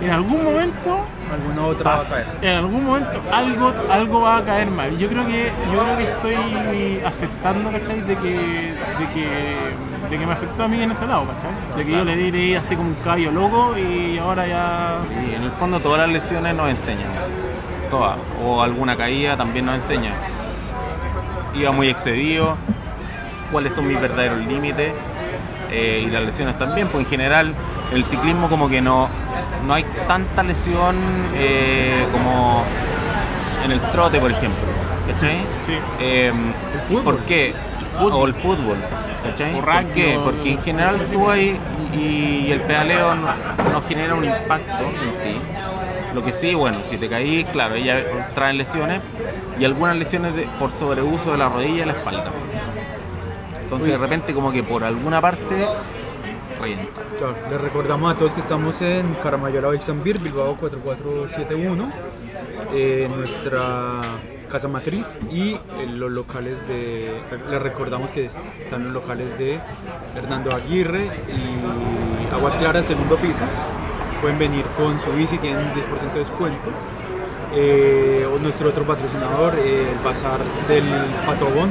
en 0.00 0.10
algún 0.10 0.44
momento 0.44 1.00
Alguna 1.32 1.66
otra 1.66 1.90
va 1.96 2.00
a 2.00 2.04
caer. 2.04 2.26
en 2.42 2.54
algún 2.56 2.84
momento 2.86 3.20
algo, 3.32 3.72
algo 3.90 4.20
va 4.22 4.36
a 4.38 4.42
caer 4.44 4.70
mal. 4.70 4.96
Yo 4.98 5.08
creo 5.08 5.26
que, 5.26 5.52
yo 5.72 5.78
creo 5.82 5.96
que 5.96 6.04
estoy 6.04 7.00
aceptando, 7.04 7.70
¿cachai? 7.70 8.00
De 8.00 8.16
que, 8.16 8.30
de 8.32 9.06
que, 9.14 10.08
de 10.10 10.18
que 10.18 10.26
me 10.26 10.32
afectó 10.32 10.62
a 10.64 10.68
mí 10.68 10.82
en 10.82 10.90
ese 10.90 11.06
lado, 11.06 11.24
¿cachai? 11.26 11.50
De 11.76 11.84
que 11.84 11.90
yo 11.92 12.04
le 12.04 12.16
di 12.16 12.54
así 12.54 12.76
como 12.76 12.88
un 12.90 12.94
caballo 12.96 13.30
loco 13.30 13.74
y 13.76 14.18
ahora 14.18 14.46
ya. 14.46 14.98
Y 15.30 15.34
en 15.34 15.42
el 15.42 15.50
fondo 15.52 15.80
todas 15.80 16.00
las 16.00 16.08
lesiones 16.10 16.54
nos 16.54 16.70
enseñan. 16.70 17.08
Todas. 17.90 18.16
O 18.44 18.62
alguna 18.62 18.96
caída 18.96 19.36
también 19.36 19.66
nos 19.66 19.74
enseña. 19.74 20.12
Iba 21.54 21.72
muy 21.72 21.88
excedido. 21.88 22.56
Cuáles 23.50 23.72
son 23.72 23.86
mis 23.88 24.00
verdaderos 24.00 24.38
límites. 24.46 24.92
eh, 25.70 26.04
y 26.06 26.10
las 26.10 26.22
lesiones 26.22 26.56
también. 26.58 26.88
Pues 26.88 27.04
en 27.04 27.10
general 27.10 27.54
el 27.92 28.04
ciclismo 28.04 28.48
como 28.48 28.68
que 28.68 28.80
no, 28.80 29.08
no 29.66 29.74
hay 29.74 29.84
tanta 30.06 30.42
lesión 30.42 30.96
eh, 31.34 32.06
como 32.12 32.64
en 33.64 33.72
el 33.72 33.80
trote, 33.92 34.18
por 34.20 34.30
ejemplo. 34.30 34.64
¿Cachai? 35.06 35.38
Sí. 35.66 35.72
Eh, 36.00 36.32
fútbol. 36.88 37.02
¿Por 37.04 37.18
qué? 37.24 37.54
O 38.00 38.26
el 38.26 38.34
fútbol. 38.34 38.76
¿cachai? 39.24 39.54
O 39.58 39.60
¿Por 39.64 39.84
qué? 39.92 40.20
Porque 40.22 40.52
en 40.52 40.62
general 40.62 41.00
tú 41.12 41.28
ahí 41.30 41.58
y 41.92 42.50
el 42.52 42.60
pedaleo 42.60 43.14
no, 43.14 43.26
no 43.72 43.82
genera 43.82 44.14
un 44.14 44.24
impacto 44.24 44.84
en 44.84 45.32
ti. 45.32 45.38
Lo 46.14 46.22
que 46.24 46.32
sí, 46.32 46.54
bueno, 46.54 46.78
si 46.88 46.96
te 46.96 47.08
caís, 47.08 47.44
claro, 47.50 47.74
ella 47.74 48.02
traen 48.34 48.56
lesiones 48.58 49.00
y 49.58 49.64
algunas 49.64 49.96
lesiones 49.96 50.34
de- 50.36 50.46
por 50.58 50.70
sobreuso 50.72 51.32
de 51.32 51.38
la 51.38 51.48
rodilla 51.48 51.82
y 51.82 51.86
la 51.86 51.92
espalda. 51.92 52.30
Entonces 53.62 53.88
de 53.88 53.98
repente 53.98 54.32
como 54.32 54.50
que 54.52 54.62
por 54.62 54.84
alguna 54.84 55.20
parte 55.20 55.66
Claro, 56.58 57.36
les 57.50 57.60
recordamos 57.60 58.12
a 58.12 58.18
todos 58.18 58.34
que 58.34 58.40
estamos 58.40 58.82
en 58.82 59.14
Caramayola 59.14 59.68
Bexambir, 59.68 60.18
Bilbao 60.18 60.56
4471, 60.56 61.92
eh, 62.72 63.08
nuestra 63.14 64.00
casa 64.50 64.66
matriz 64.66 65.14
y 65.30 65.56
en 65.78 66.00
los 66.00 66.10
locales 66.10 66.56
de. 66.66 67.20
Les 67.50 67.62
recordamos 67.62 68.10
que 68.10 68.24
están 68.24 68.84
los 68.84 68.92
locales 68.92 69.38
de 69.38 69.60
Hernando 70.16 70.54
Aguirre 70.54 71.04
y 71.28 72.34
Aguas 72.34 72.56
Claras, 72.56 72.86
segundo 72.86 73.16
piso. 73.16 73.44
Pueden 74.20 74.38
venir 74.38 74.64
con 74.76 74.98
su 74.98 75.12
bici, 75.12 75.38
tienen 75.38 75.64
un 75.64 75.72
10% 75.72 76.12
de 76.12 76.18
descuento. 76.18 76.70
Eh, 77.54 78.26
nuestro 78.42 78.68
otro 78.70 78.84
patrocinador, 78.84 79.54
eh, 79.58 79.90
el 79.92 80.04
Bazar 80.04 80.40
del 80.68 80.84
Patobón, 81.24 81.70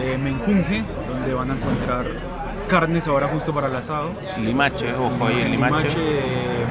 eh, 0.00 0.18
Menjunje, 0.18 0.82
donde 1.08 1.34
van 1.34 1.50
a 1.50 1.54
encontrar 1.54 2.06
carnes 2.72 3.06
ahora 3.06 3.28
justo 3.28 3.52
para 3.52 3.66
el 3.66 3.76
asado. 3.76 4.10
Limache, 4.38 4.94
ojo 4.94 5.26
ahí, 5.26 5.42
el 5.42 5.50
limache. 5.52 5.88
Limache, 5.88 5.98
eh, 5.98 6.64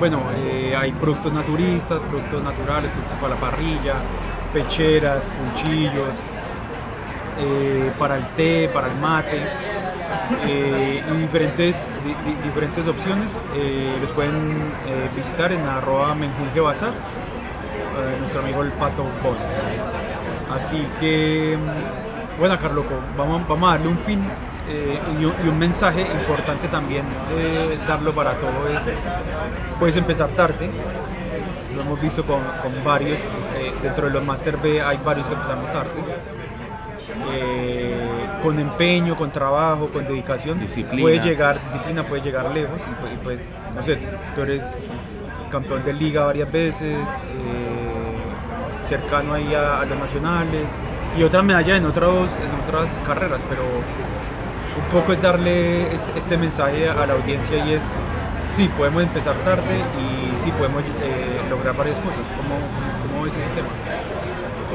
bueno, 0.00 0.20
eh, 0.38 0.74
hay 0.74 0.90
productos 0.92 1.32
naturistas, 1.34 1.98
productos 2.08 2.42
naturales, 2.42 2.90
productos 2.90 3.18
para 3.20 3.34
la 3.34 3.40
parrilla, 3.40 3.94
pecheras, 4.54 5.28
cuchillos, 5.52 6.14
eh, 7.40 7.92
para 7.98 8.16
el 8.16 8.24
té, 8.28 8.70
para 8.72 8.86
el 8.88 8.96
mate, 8.98 9.42
eh, 10.46 11.02
y 11.12 11.16
diferentes, 11.18 11.92
di- 12.02 12.30
di- 12.30 12.38
diferentes 12.42 12.88
opciones. 12.88 13.38
los 14.00 14.10
pueden 14.12 14.56
visitar 15.14 15.52
en 15.52 15.60
arroba 15.66 16.14
menjunje 16.14 16.60
bazar, 16.60 16.92
nuestro 18.20 18.40
amigo 18.40 18.62
el 18.62 18.70
Pato 18.72 19.02
Bon. 19.22 19.36
Así 20.56 20.86
que, 21.00 21.58
mm, 21.58 22.38
bueno, 22.40 22.58
Carloco, 22.58 22.94
vamos, 23.18 23.46
vamos 23.46 23.68
a 23.68 23.72
darle 23.72 23.88
un 23.88 23.98
fin 23.98 24.20
eh, 24.68 24.98
y, 25.20 25.24
un, 25.24 25.34
y 25.44 25.48
un 25.48 25.58
mensaje 25.58 26.00
importante 26.02 26.68
también 26.68 27.04
eh, 27.36 27.78
darlo 27.86 28.12
para 28.14 28.32
todo 28.32 28.68
es, 28.74 28.82
puedes 29.78 29.96
empezar 29.96 30.28
tarde, 30.30 30.70
lo 31.74 31.82
hemos 31.82 32.00
visto 32.00 32.24
con, 32.24 32.40
con 32.62 32.72
varios, 32.84 33.18
eh, 33.18 33.72
dentro 33.82 34.06
de 34.06 34.12
los 34.12 34.24
Master 34.24 34.56
B 34.56 34.80
hay 34.80 34.98
varios 35.04 35.26
que 35.28 35.34
empezamos 35.34 35.70
tarde, 35.72 35.90
con 38.42 38.58
empeño, 38.58 39.16
con 39.16 39.30
trabajo, 39.30 39.88
con 39.88 40.06
dedicación, 40.06 40.60
Disciplina. 40.60 41.02
puede 41.02 41.20
llegar, 41.20 41.58
disciplina 41.62 42.02
puede 42.02 42.22
llegar 42.22 42.50
lejos 42.50 42.78
y, 42.80 42.94
pues- 43.00 43.12
y 43.12 43.16
pues, 43.24 43.38
no 43.74 43.82
sé, 43.82 43.98
tú 44.34 44.42
eres 44.42 44.62
campeón 45.50 45.84
de 45.84 45.92
liga 45.92 46.24
varias 46.26 46.50
veces, 46.50 46.96
cercano 48.84 49.34
ahí 49.34 49.54
a, 49.54 49.80
a 49.80 49.84
los 49.86 49.98
nacionales 49.98 50.66
y 51.18 51.22
otra 51.22 51.42
medalla 51.42 51.76
en, 51.76 51.86
otros, 51.86 52.28
en 52.32 52.68
otras 52.68 52.98
carreras, 53.06 53.40
pero 53.48 53.62
un 54.76 54.90
poco 54.90 55.12
es 55.12 55.22
darle 55.22 55.94
este, 55.94 56.18
este 56.18 56.36
mensaje 56.36 56.88
a 56.88 57.06
la 57.06 57.14
audiencia 57.14 57.64
y 57.64 57.74
es, 57.74 57.82
sí, 58.48 58.68
podemos 58.76 59.02
empezar 59.02 59.34
tarde 59.44 59.76
y 59.98 60.38
sí, 60.38 60.50
podemos 60.52 60.82
eh, 60.82 61.40
lograr 61.48 61.76
varias 61.76 61.98
cosas. 61.98 62.20
¿Cómo, 62.36 62.56
cómo, 63.02 63.24
ves 63.24 63.34
ese 63.34 63.54
tema? 63.54 63.68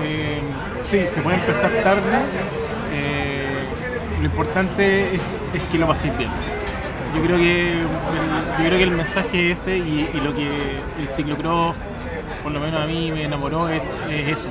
Eh, 0.04 0.42
sí, 0.80 1.14
se 1.14 1.22
puede 1.22 1.38
empezar 1.38 1.72
tarde. 1.84 2.18
eh, 2.94 3.40
lo 4.20 4.26
importante 4.26 5.16
es, 5.16 5.22
es 5.54 5.64
que 5.72 5.78
lo 5.78 5.88
paséis 5.88 6.18
bien. 6.18 6.30
Yo 7.16 7.24
creo 7.24 7.38
que 7.38 7.72
el, 7.72 7.88
yo 8.60 8.66
creo 8.66 8.78
que 8.78 8.84
el 8.84 8.92
mensaje 8.92 9.52
ese 9.52 9.78
y, 9.78 10.10
lo 10.24 10.34
que 10.36 10.80
el 11.00 11.10
ciclocross, 11.10 11.76
por 12.44 12.52
lo 12.52 12.60
menos 12.60 12.82
a 12.82 12.86
mí 12.86 13.12
me 13.12 13.24
enamoró, 13.24 13.70
es, 13.70 13.92
es 14.10 14.38
eso. 14.38 14.50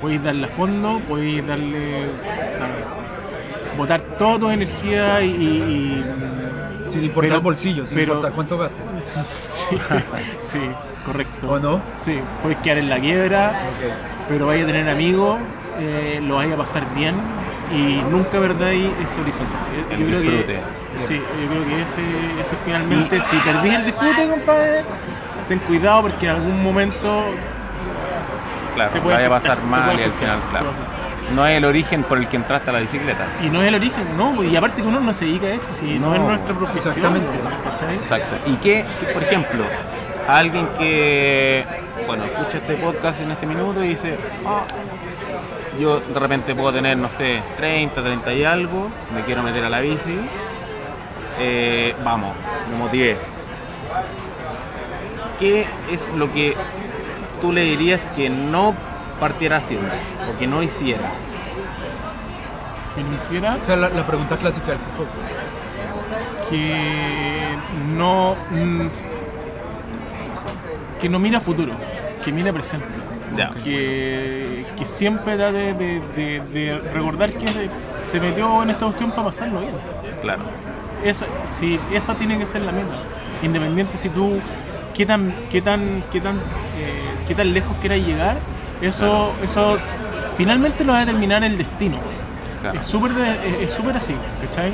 Podéis 0.00 0.22
darle 0.22 0.46
a 0.46 0.50
fondo, 0.50 1.00
podéis 1.08 1.46
darle. 1.46 2.06
Botar 3.76 4.00
toda 4.00 4.38
tu 4.38 4.50
energía 4.50 5.20
y, 5.22 5.28
y- 5.30 6.04
Sin 6.88 7.04
importar 7.04 7.28
Pero- 7.28 7.34
el 7.36 7.40
bolsillo, 7.42 7.86
sin 7.86 7.94
pero- 7.96 8.14
importar 8.14 8.32
cuánto 8.32 8.58
gastes. 8.58 8.82
Sí, 9.70 9.76
sí, 10.40 10.60
correcto. 11.06 11.48
¿O 11.50 11.58
no? 11.60 11.80
Sí, 11.96 12.18
puedes 12.42 12.58
quedar 12.58 12.78
en 12.78 12.90
la 12.90 12.98
quiebra, 12.98 13.52
pero 14.28 14.46
vaya 14.48 14.64
a 14.64 14.66
tener 14.66 14.88
amigos, 14.88 15.38
eh, 15.78 16.20
lo 16.26 16.36
vaya 16.36 16.54
a 16.54 16.56
pasar 16.56 16.82
bien 16.94 17.14
y 17.72 18.02
nunca 18.10 18.40
perdáis 18.40 18.88
ese 19.04 19.20
horizonte. 19.20 19.52
Eh, 19.52 19.94
El 19.94 19.98
yo 20.00 20.06
creo 20.06 20.20
disfrute. 20.20 20.54
que 20.94 20.98
sí, 21.00 21.14
yo 21.14 21.48
creo 21.48 21.64
que 21.66 21.82
ese, 21.82 22.00
ese 22.42 22.56
finalmente, 22.64 23.20
si 23.20 23.36
perdís 23.36 23.74
el 23.74 23.84
disfrute, 23.84 24.28
compadre, 24.28 24.84
ten 25.48 25.58
cuidado 25.60 26.02
porque 26.02 26.26
en 26.26 26.32
algún 26.34 26.62
momento 26.62 27.24
Claro, 28.74 28.90
Te 28.92 29.00
puede 29.00 29.16
vaya 29.16 29.26
a 29.26 29.40
pasar 29.40 29.58
te 29.58 29.66
mal 29.66 29.98
y 29.98 30.02
al 30.02 30.12
final, 30.12 30.38
te 30.40 30.48
claro. 30.50 30.66
No 31.34 31.46
es 31.46 31.56
el 31.58 31.64
origen 31.64 32.02
por 32.04 32.18
el 32.18 32.28
que 32.28 32.36
entraste 32.36 32.70
a 32.70 32.72
la 32.72 32.80
bicicleta. 32.80 33.26
y 33.44 33.48
no 33.50 33.62
es 33.62 33.68
el 33.68 33.74
origen, 33.76 34.16
no, 34.16 34.42
y 34.42 34.56
aparte 34.56 34.82
que 34.82 34.88
uno 34.88 35.00
no 35.00 35.12
se 35.12 35.24
dedica 35.26 35.46
a 35.46 35.50
eso, 35.54 35.72
si 35.72 35.98
no, 35.98 36.08
No, 36.10 36.14
es 36.16 36.20
nuestra 36.22 36.54
profesión. 36.54 36.88
exactamente. 36.88 37.28
¿cachai? 37.64 37.94
Exacto. 37.96 38.36
Y 38.46 38.54
que, 38.56 38.84
que, 38.98 39.06
por 39.06 39.22
ejemplo, 39.22 39.64
alguien 40.28 40.66
que, 40.78 41.64
bueno, 42.06 42.24
escucha 42.24 42.58
este 42.58 42.74
podcast 42.74 43.20
en 43.20 43.30
este 43.30 43.46
minuto 43.46 43.82
y 43.84 43.88
dice, 43.88 44.16
"Ah, 44.46 44.62
yo 45.80 46.00
de 46.00 46.18
repente 46.20 46.54
puedo 46.54 46.72
tener, 46.72 46.96
no 46.96 47.08
sé, 47.08 47.40
30, 47.56 48.02
30 48.02 48.32
y 48.32 48.44
algo, 48.44 48.88
me 49.14 49.22
quiero 49.22 49.42
meter 49.42 49.64
a 49.64 49.70
la 49.70 49.80
bici, 49.80 50.18
eh, 51.38 51.94
vamos, 52.04 52.32
me 52.70 52.76
motivé. 52.76 53.16
¿Qué 55.38 55.66
es 55.90 56.00
lo 56.16 56.30
que 56.32 56.54
tú 57.40 57.52
le 57.52 57.62
dirías 57.62 58.00
que 58.14 58.28
no 58.28 58.74
partiera 59.20 59.58
haciendo 59.58 59.86
o 60.34 60.38
que 60.38 60.46
no 60.46 60.62
hiciera? 60.62 61.08
Que 62.96 63.04
no 63.04 63.14
hiciera 63.14 63.56
O 63.62 63.64
sea, 63.64 63.76
la, 63.76 63.88
la 63.90 64.04
pregunta 64.06 64.36
clásica 64.36 64.68
del 64.72 64.78
que 66.48 67.56
no 67.96 68.34
mm, 68.50 68.86
que 71.00 71.08
no 71.08 71.18
mira 71.18 71.40
futuro, 71.40 71.72
que 72.24 72.32
mira 72.32 72.52
presente. 72.52 72.86
Que, 73.64 74.66
que 74.76 74.84
siempre 74.84 75.36
da 75.36 75.52
de, 75.52 75.72
de- 75.74 76.02
de- 76.16 76.40
de 76.52 76.78
recordar 76.92 77.32
que 77.32 77.46
se 78.06 78.20
metió 78.20 78.62
en 78.62 78.70
esta 78.70 78.84
cuestión 78.86 79.10
para 79.10 79.24
pasarlo 79.24 79.60
bien. 79.60 79.72
Claro. 80.20 80.42
Esa, 81.04 81.26
sí, 81.46 81.78
esa 81.92 82.14
tiene 82.16 82.38
que 82.38 82.44
ser 82.44 82.62
la 82.62 82.72
meta. 82.72 82.88
Independiente 83.42 83.96
si 83.96 84.08
tú 84.10 84.32
qué 84.94 85.06
tan, 85.06 85.32
qué 85.48 85.62
tan, 85.62 86.02
qué 86.12 86.20
tan, 86.20 86.36
eh, 86.36 86.40
qué 87.28 87.34
tan 87.34 87.54
lejos 87.54 87.74
quieras 87.80 88.00
llegar, 88.00 88.36
eso, 88.80 89.32
eso 89.42 89.78
finalmente 90.36 90.84
lo 90.84 90.92
va 90.92 90.98
a 90.98 91.00
determinar 91.04 91.42
el 91.44 91.56
destino. 91.58 91.98
Claro. 92.60 92.78
Es 92.78 92.86
súper 92.86 93.12
es- 93.62 93.70
es 93.72 93.96
así, 93.96 94.14
¿cachai? 94.46 94.72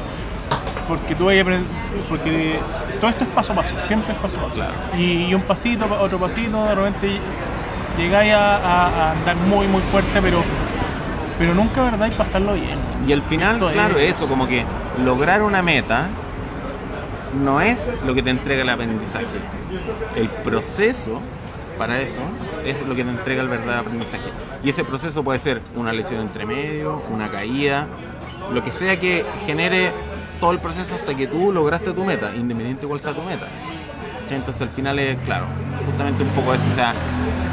Porque 0.88 1.14
tú 1.14 1.26
vas 1.26 1.36
a 1.36 1.40
aprender, 1.40 1.66
porque 2.08 2.58
todo 3.00 3.10
esto 3.10 3.24
es 3.24 3.30
paso 3.30 3.52
a 3.52 3.56
paso, 3.56 3.74
siempre 3.82 4.12
es 4.12 4.18
paso 4.18 4.38
a 4.38 4.42
paso. 4.44 4.56
Claro. 4.56 4.72
Y, 4.96 5.24
y 5.26 5.34
un 5.34 5.42
pasito, 5.42 5.86
otro 6.00 6.18
pasito, 6.18 6.64
de 6.64 6.74
repente 6.74 7.10
llegáis 7.98 8.32
a, 8.34 8.56
a- 8.56 8.86
a 8.86 9.12
andar 9.12 9.36
muy 9.36 9.66
muy 9.68 9.82
fuerte, 9.82 10.20
pero 10.22 10.42
pero 11.38 11.54
nunca, 11.54 11.82
¿verdad? 11.82 12.06
Y 12.06 12.10
pasarlo 12.14 12.54
bien. 12.54 12.78
Y 13.06 13.12
al 13.12 13.20
final, 13.22 13.58
Cierto 13.58 13.72
claro, 13.74 13.98
es. 13.98 14.16
eso, 14.16 14.26
como 14.26 14.46
que 14.46 14.64
lograr 15.04 15.42
una 15.42 15.62
meta 15.62 16.06
no 17.44 17.60
es 17.60 17.92
lo 18.06 18.14
que 18.14 18.22
te 18.22 18.30
entrega 18.30 18.62
el 18.62 18.70
aprendizaje. 18.70 19.26
El 20.14 20.28
proceso 20.30 21.20
para 21.78 22.00
eso 22.00 22.20
es 22.64 22.80
lo 22.86 22.94
que 22.94 23.04
te 23.04 23.10
entrega 23.10 23.42
el 23.42 23.48
verdadero 23.48 23.80
aprendizaje. 23.80 24.30
Y 24.62 24.70
ese 24.70 24.84
proceso 24.84 25.22
puede 25.22 25.38
ser 25.38 25.60
una 25.74 25.92
lesión 25.92 26.20
entre 26.20 26.46
medio, 26.46 27.02
una 27.10 27.28
caída, 27.28 27.86
lo 28.52 28.62
que 28.62 28.70
sea 28.70 28.98
que 28.98 29.24
genere 29.44 29.92
todo 30.40 30.52
el 30.52 30.58
proceso 30.58 30.94
hasta 30.94 31.14
que 31.14 31.26
tú 31.26 31.52
lograste 31.52 31.92
tu 31.92 32.04
meta, 32.04 32.34
independiente 32.34 32.82
de 32.82 32.88
cuál 32.88 33.00
sea 33.00 33.12
tu 33.12 33.22
meta. 33.22 33.46
Entonces 34.30 34.62
al 34.62 34.70
final 34.70 34.98
es, 34.98 35.16
claro, 35.20 35.46
justamente 35.86 36.22
un 36.24 36.28
poco 36.30 36.52
eso, 36.52 36.64
o 36.72 36.74
sea, 36.74 36.92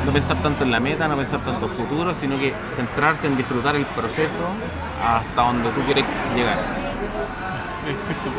no 0.06 0.12
pensar 0.12 0.42
tanto 0.42 0.64
en 0.64 0.72
la 0.72 0.80
meta, 0.80 1.08
no 1.08 1.16
pensar 1.16 1.44
tanto 1.44 1.66
en 1.66 1.72
el 1.72 1.78
futuro, 1.78 2.14
sino 2.20 2.40
que 2.40 2.52
centrarse 2.76 3.28
en 3.28 3.38
disfrutar 3.38 3.76
el 3.76 3.86
proceso 3.86 4.44
hasta 5.04 5.42
donde 5.42 5.70
tú 5.70 5.82
quieres 5.82 6.04
llegar. 6.36 6.93
Exacto. 7.90 8.30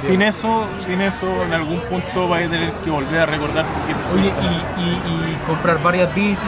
Sin 0.00 0.22
eso, 0.22 0.66
sin 0.80 1.00
eso, 1.00 1.26
en 1.44 1.52
algún 1.52 1.80
punto 1.82 2.28
vas 2.28 2.42
a 2.46 2.48
tener 2.48 2.72
que 2.84 2.90
volver 2.90 3.20
a 3.20 3.26
recordar 3.26 3.64
por 3.66 3.82
qué 3.86 3.94
te 3.94 4.12
Oye, 4.14 4.32
y, 4.42 4.80
y- 4.80 5.32
y 5.32 5.36
comprar 5.46 5.82
varias 5.82 6.14
bicis, 6.14 6.46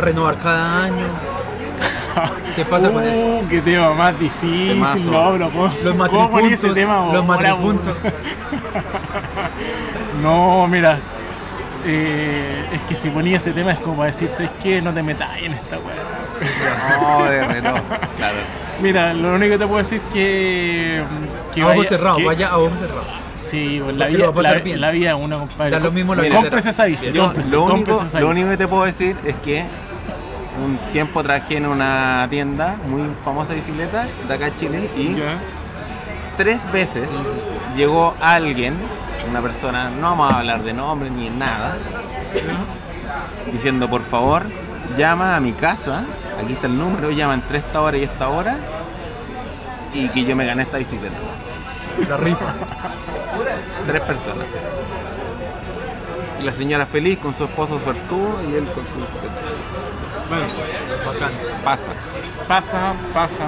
renovar 0.00 0.36
cada 0.38 0.84
año. 0.84 1.06
¿Qué 2.56 2.64
pasa 2.66 2.90
con 2.90 3.02
eso? 3.02 3.20
Uh, 3.24 3.48
qué 3.48 3.62
tema 3.62 3.94
más 3.94 4.18
difícil, 4.18 4.68
Temazo. 4.74 4.98
no, 5.10 5.32
bro. 5.32 5.50
¿Cómo- 5.50 5.64
Los 5.64 5.74
ese 5.76 5.92
matripuntos. 5.94 6.74
tema, 6.74 6.94
los 6.96 7.06
ahora, 7.14 7.22
matripuntos. 7.22 7.98
No, 10.22 10.66
mira. 10.68 10.98
eh, 11.84 12.64
es 12.72 12.80
que 12.82 12.94
si 12.94 13.10
ponía 13.10 13.36
ese 13.38 13.52
tema 13.52 13.72
es 13.72 13.78
como 13.80 13.96
para 13.96 14.06
decir, 14.08 14.28
¿sabes 14.28 14.50
qué? 14.62 14.80
No 14.82 14.92
te 14.92 15.02
metas 15.02 15.30
en 15.38 15.54
esta 15.54 15.78
weá. 15.78 17.00
No, 17.00 17.24
de 17.24 17.44
reloj, 17.44 17.80
claro. 18.16 18.36
Mira, 18.82 19.14
lo 19.14 19.34
único 19.34 19.52
que 19.52 19.58
te 19.58 19.66
puedo 19.66 19.78
decir 19.78 20.00
es 20.06 20.12
que. 20.12 21.02
que 21.54 21.62
a 21.62 21.66
ojo 21.66 21.76
vaya- 21.78 21.88
cerrado, 21.88 22.16
que- 22.16 22.24
vaya 22.24 22.48
a 22.48 22.58
ojo 22.58 22.76
cerrado. 22.76 23.04
Sí, 23.38 23.80
pues, 23.82 23.96
la 23.96 24.06
vida, 24.06 24.30
la, 24.34 24.54
bien. 24.60 24.80
la 24.80 24.90
vida 24.92 25.16
una, 25.16 25.38
compadre. 25.38 25.70
Da 25.72 25.78
lo 25.80 25.90
mismo 25.90 26.14
la. 26.14 26.28
Cómprese 26.28 26.70
esa 26.70 26.84
bici, 26.84 27.10
lo, 27.10 27.30
único, 27.30 27.66
cómprese 27.66 28.04
esa 28.06 28.20
lo 28.20 28.28
bici. 28.28 28.38
único 28.40 28.50
que 28.50 28.56
te 28.56 28.68
puedo 28.68 28.84
decir 28.84 29.16
es 29.24 29.34
que 29.36 29.64
un 30.64 30.76
tiempo 30.92 31.22
trabajé 31.22 31.56
en 31.56 31.66
una 31.66 32.26
tienda 32.30 32.76
muy 32.86 33.02
famosa 33.24 33.50
de 33.50 33.56
bicicleta 33.56 34.06
de 34.28 34.34
acá 34.34 34.46
en 34.48 34.56
Chile 34.56 34.90
y 34.96 35.16
tres 36.36 36.58
veces 36.72 37.10
llegó 37.76 38.14
alguien, 38.20 38.74
una 39.28 39.40
persona, 39.40 39.90
no 39.90 40.10
vamos 40.10 40.32
a 40.32 40.38
hablar 40.38 40.62
de 40.62 40.72
nombre 40.72 41.10
ni 41.10 41.28
nada, 41.30 41.76
diciendo 43.52 43.88
por 43.88 44.02
favor, 44.02 44.44
llama 44.96 45.36
a 45.36 45.40
mi 45.40 45.52
casa, 45.52 46.04
aquí 46.42 46.54
está 46.54 46.66
el 46.66 46.78
número, 46.78 47.10
llama 47.10 47.34
entre 47.34 47.58
esta 47.58 47.80
hora 47.80 47.96
y 47.96 48.04
esta 48.04 48.28
hora 48.28 48.56
y 49.94 50.08
que 50.08 50.24
yo 50.24 50.34
me 50.36 50.46
gané 50.46 50.62
esta 50.62 50.78
bicicleta. 50.78 51.16
La 52.08 52.16
rifa. 52.16 52.54
Tres 53.86 54.04
personas. 54.04 54.46
Y 56.40 56.44
la 56.44 56.52
señora 56.52 56.86
feliz 56.86 57.18
con 57.18 57.34
su 57.34 57.44
esposo 57.44 57.78
suertudo 57.80 58.40
y 58.50 58.54
él 58.54 58.64
con 58.66 58.84
su 58.84 58.98
bicicleta. 59.00 59.40
Bueno, 60.28 60.44
Bacán. 61.06 61.32
Pasa. 61.64 61.90
pasa, 62.48 62.94
pasa. 63.12 63.44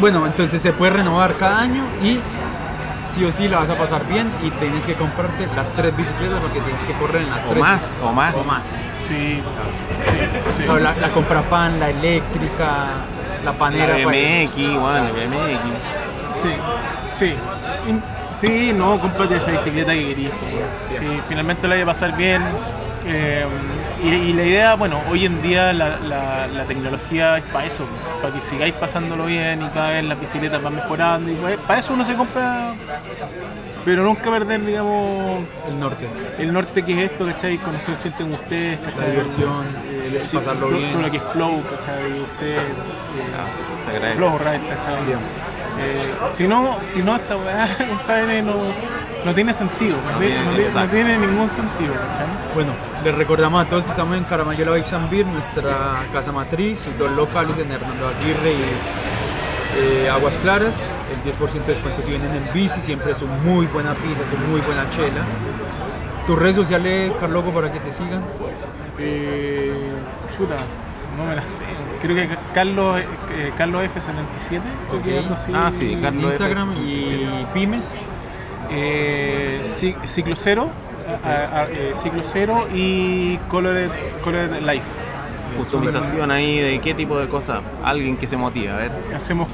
Bueno, 0.00 0.26
entonces 0.26 0.60
se 0.62 0.72
puede 0.72 0.92
renovar 0.92 1.34
cada 1.36 1.60
año 1.60 1.82
y 2.02 2.20
sí 3.08 3.24
o 3.24 3.32
sí 3.32 3.48
la 3.48 3.58
vas 3.58 3.70
a 3.70 3.76
pasar 3.76 4.06
bien 4.06 4.30
y 4.42 4.50
tienes 4.50 4.84
que 4.84 4.94
comprarte 4.94 5.46
las 5.54 5.72
tres 5.72 5.96
bicicletas 5.96 6.40
porque 6.40 6.60
tienes 6.60 6.82
que 6.84 6.92
correr 6.94 7.22
en 7.22 7.30
las 7.30 7.44
O 7.44 7.48
tres. 7.50 7.60
más, 7.60 7.82
o 8.02 8.12
más. 8.12 8.34
O 8.34 8.44
más. 8.44 8.66
Sí, 9.00 9.40
sí, 10.06 10.18
sí. 10.56 10.62
No, 10.66 10.78
la, 10.78 10.94
la 10.96 11.08
compra 11.10 11.42
pan, 11.42 11.78
la 11.80 11.90
eléctrica, 11.90 12.66
la 13.44 13.52
La 13.52 13.58
panera. 13.58 13.94
pues. 14.02 14.06
BMX, 14.06 14.80
bueno, 14.80 15.04
la 15.04 15.10
BMX. 15.12 16.40
Sí, 16.42 16.48
sí. 17.12 17.34
Sí, 18.36 18.72
no, 18.74 18.98
cómprate 19.00 19.36
esa 19.36 19.50
bicicleta 19.52 19.92
que 19.92 20.08
querías. 20.08 20.32
pues, 20.88 20.98
Sí, 20.98 21.06
finalmente 21.28 21.66
la 21.68 21.74
voy 21.76 21.82
a 21.82 21.86
pasar 21.86 22.16
bien. 22.16 22.42
eh, 23.06 23.46
y, 24.02 24.08
y 24.08 24.32
la 24.32 24.42
idea, 24.44 24.74
bueno, 24.74 25.00
hoy 25.10 25.26
en 25.26 25.40
día 25.42 25.72
la, 25.72 25.98
la- 26.00 26.46
la 26.46 26.64
tecnología 26.64 27.38
es 27.38 27.44
para 27.44 27.66
eso, 27.66 27.84
para 28.22 28.34
que 28.34 28.40
sigáis 28.40 28.74
pasándolo 28.74 29.24
bien 29.26 29.62
y 29.62 29.68
cada 29.70 29.90
vez 29.90 30.04
las 30.04 30.20
bicicletas 30.20 30.62
van 30.62 30.74
mejorando. 30.76 31.30
Y 31.30 31.34
para 31.66 31.80
eso 31.80 31.94
uno 31.94 32.04
se 32.04 32.14
compra, 32.14 32.72
pero 33.84 34.02
nunca 34.02 34.30
perder, 34.30 34.64
digamos, 34.64 35.44
El 35.68 35.80
norte. 35.80 36.08
el 36.38 36.52
norte 36.52 36.82
que 36.84 36.92
es 37.04 37.10
esto, 37.10 37.26
¿cachai? 37.26 37.58
Conocer 37.58 37.96
gente 38.02 38.22
como 38.22 38.34
ustedes, 38.34 38.80
La 38.80 38.90
¿cachai? 38.90 39.10
diversión, 39.12 39.64
el 40.04 40.30
sí, 40.30 40.36
pasarlo 40.36 40.66
todo- 40.68 40.78
bien. 40.78 40.92
Todo 40.92 41.02
lo 41.02 41.10
que 41.10 41.16
es 41.16 41.22
flow, 41.32 41.62
¿cachai? 41.62 42.20
Ustedes. 42.20 42.60
eh, 42.60 43.32
Ah. 43.38 44.12
Flow 44.16 44.38
Ride, 44.38 44.60
¿cachai? 44.68 45.02
Eh, 45.78 46.14
si 46.32 46.48
no, 46.48 46.78
si 46.88 47.02
no 47.02 47.16
esta 47.16 47.36
weá, 47.36 47.68
no, 48.42 48.54
no 49.26 49.34
tiene 49.34 49.52
sentido. 49.52 49.96
No, 50.12 50.18
tiene, 50.18 50.36
no 50.36 50.50
tiene- 50.52 50.62
no 50.62 50.66
exacto. 50.68 50.94
tiene 50.94 51.18
ningún 51.18 51.50
sentido, 51.50 51.92
¿cachai? 51.92 52.26
Bueno, 52.54 52.72
les 53.04 53.14
recordamos 53.14 53.64
a 53.66 53.68
todos 53.68 53.84
que 53.84 53.90
estamos 53.90 54.16
en 54.16 54.24
Caramayola 54.24 54.70
Bikes 54.70 54.94
and 54.94 55.10
Beer, 55.10 55.26
nuestra 55.26 55.96
casa 56.12 56.32
matriz, 56.32 56.78
sus 56.80 56.96
dos 56.98 57.10
locales 57.10 57.56
en 57.58 57.70
Hernando 57.70 58.08
Aguirre 58.08 58.52
y 58.52 60.04
eh, 60.04 60.08
Aguas 60.10 60.38
Claras. 60.38 60.74
El 61.12 61.32
10% 61.32 61.66
de 61.66 61.72
descuento 61.74 62.02
si 62.02 62.10
vienen 62.10 62.30
en 62.34 62.52
bici, 62.54 62.80
siempre 62.80 63.12
es 63.12 63.20
una 63.20 63.34
muy 63.38 63.66
buena 63.66 63.92
pizza, 63.94 64.22
es 64.22 64.38
una 64.38 64.48
muy 64.48 64.60
buena 64.62 64.88
chela. 64.90 65.22
Tus 66.26 66.38
redes 66.38 66.56
sociales, 66.56 67.12
Carloco, 67.20 67.50
para 67.50 67.70
que 67.70 67.78
te 67.80 67.92
sigan. 67.92 68.22
Eh, 68.98 69.72
chuta, 70.36 70.56
no 71.16 71.26
me 71.26 71.36
la 71.36 71.42
sé. 71.42 71.64
Creo 72.00 72.16
que 72.16 72.28
Carlos, 72.54 73.00
eh, 73.00 73.52
Carlos 73.56 73.82
F77, 73.84 74.60
creo 74.90 75.02
que 75.02 75.12
Ok. 75.18 75.22
algo 75.24 75.34
así. 75.34 75.52
Ah, 75.54 75.70
sí, 75.76 75.98
Carlos. 76.00 76.24
Instagram 76.24 76.74
y 76.78 77.46
Pymes. 77.54 77.94
Eh, 78.70 79.60
Ci- 79.64 79.96
Ciclo 80.04 80.36
Cero, 80.36 80.70
a- 81.24 81.28
a- 81.28 81.62
a- 81.62 81.70
eh, 81.70 81.92
Ciclo 82.02 82.22
Cero 82.24 82.66
y 82.74 83.36
Colored, 83.48 83.90
Colored 84.22 84.60
Life. 84.62 84.84
customización 85.56 86.30
ahí 86.30 86.58
de 86.58 86.80
qué 86.80 86.92
tipo 86.92 87.18
de 87.18 87.28
cosas. 87.28 87.60
Alguien 87.82 88.18
que 88.18 88.26
se 88.26 88.36
motiva, 88.36 88.74
a 88.74 88.76
ver. 88.78 88.90
Hacemos, 89.14 89.48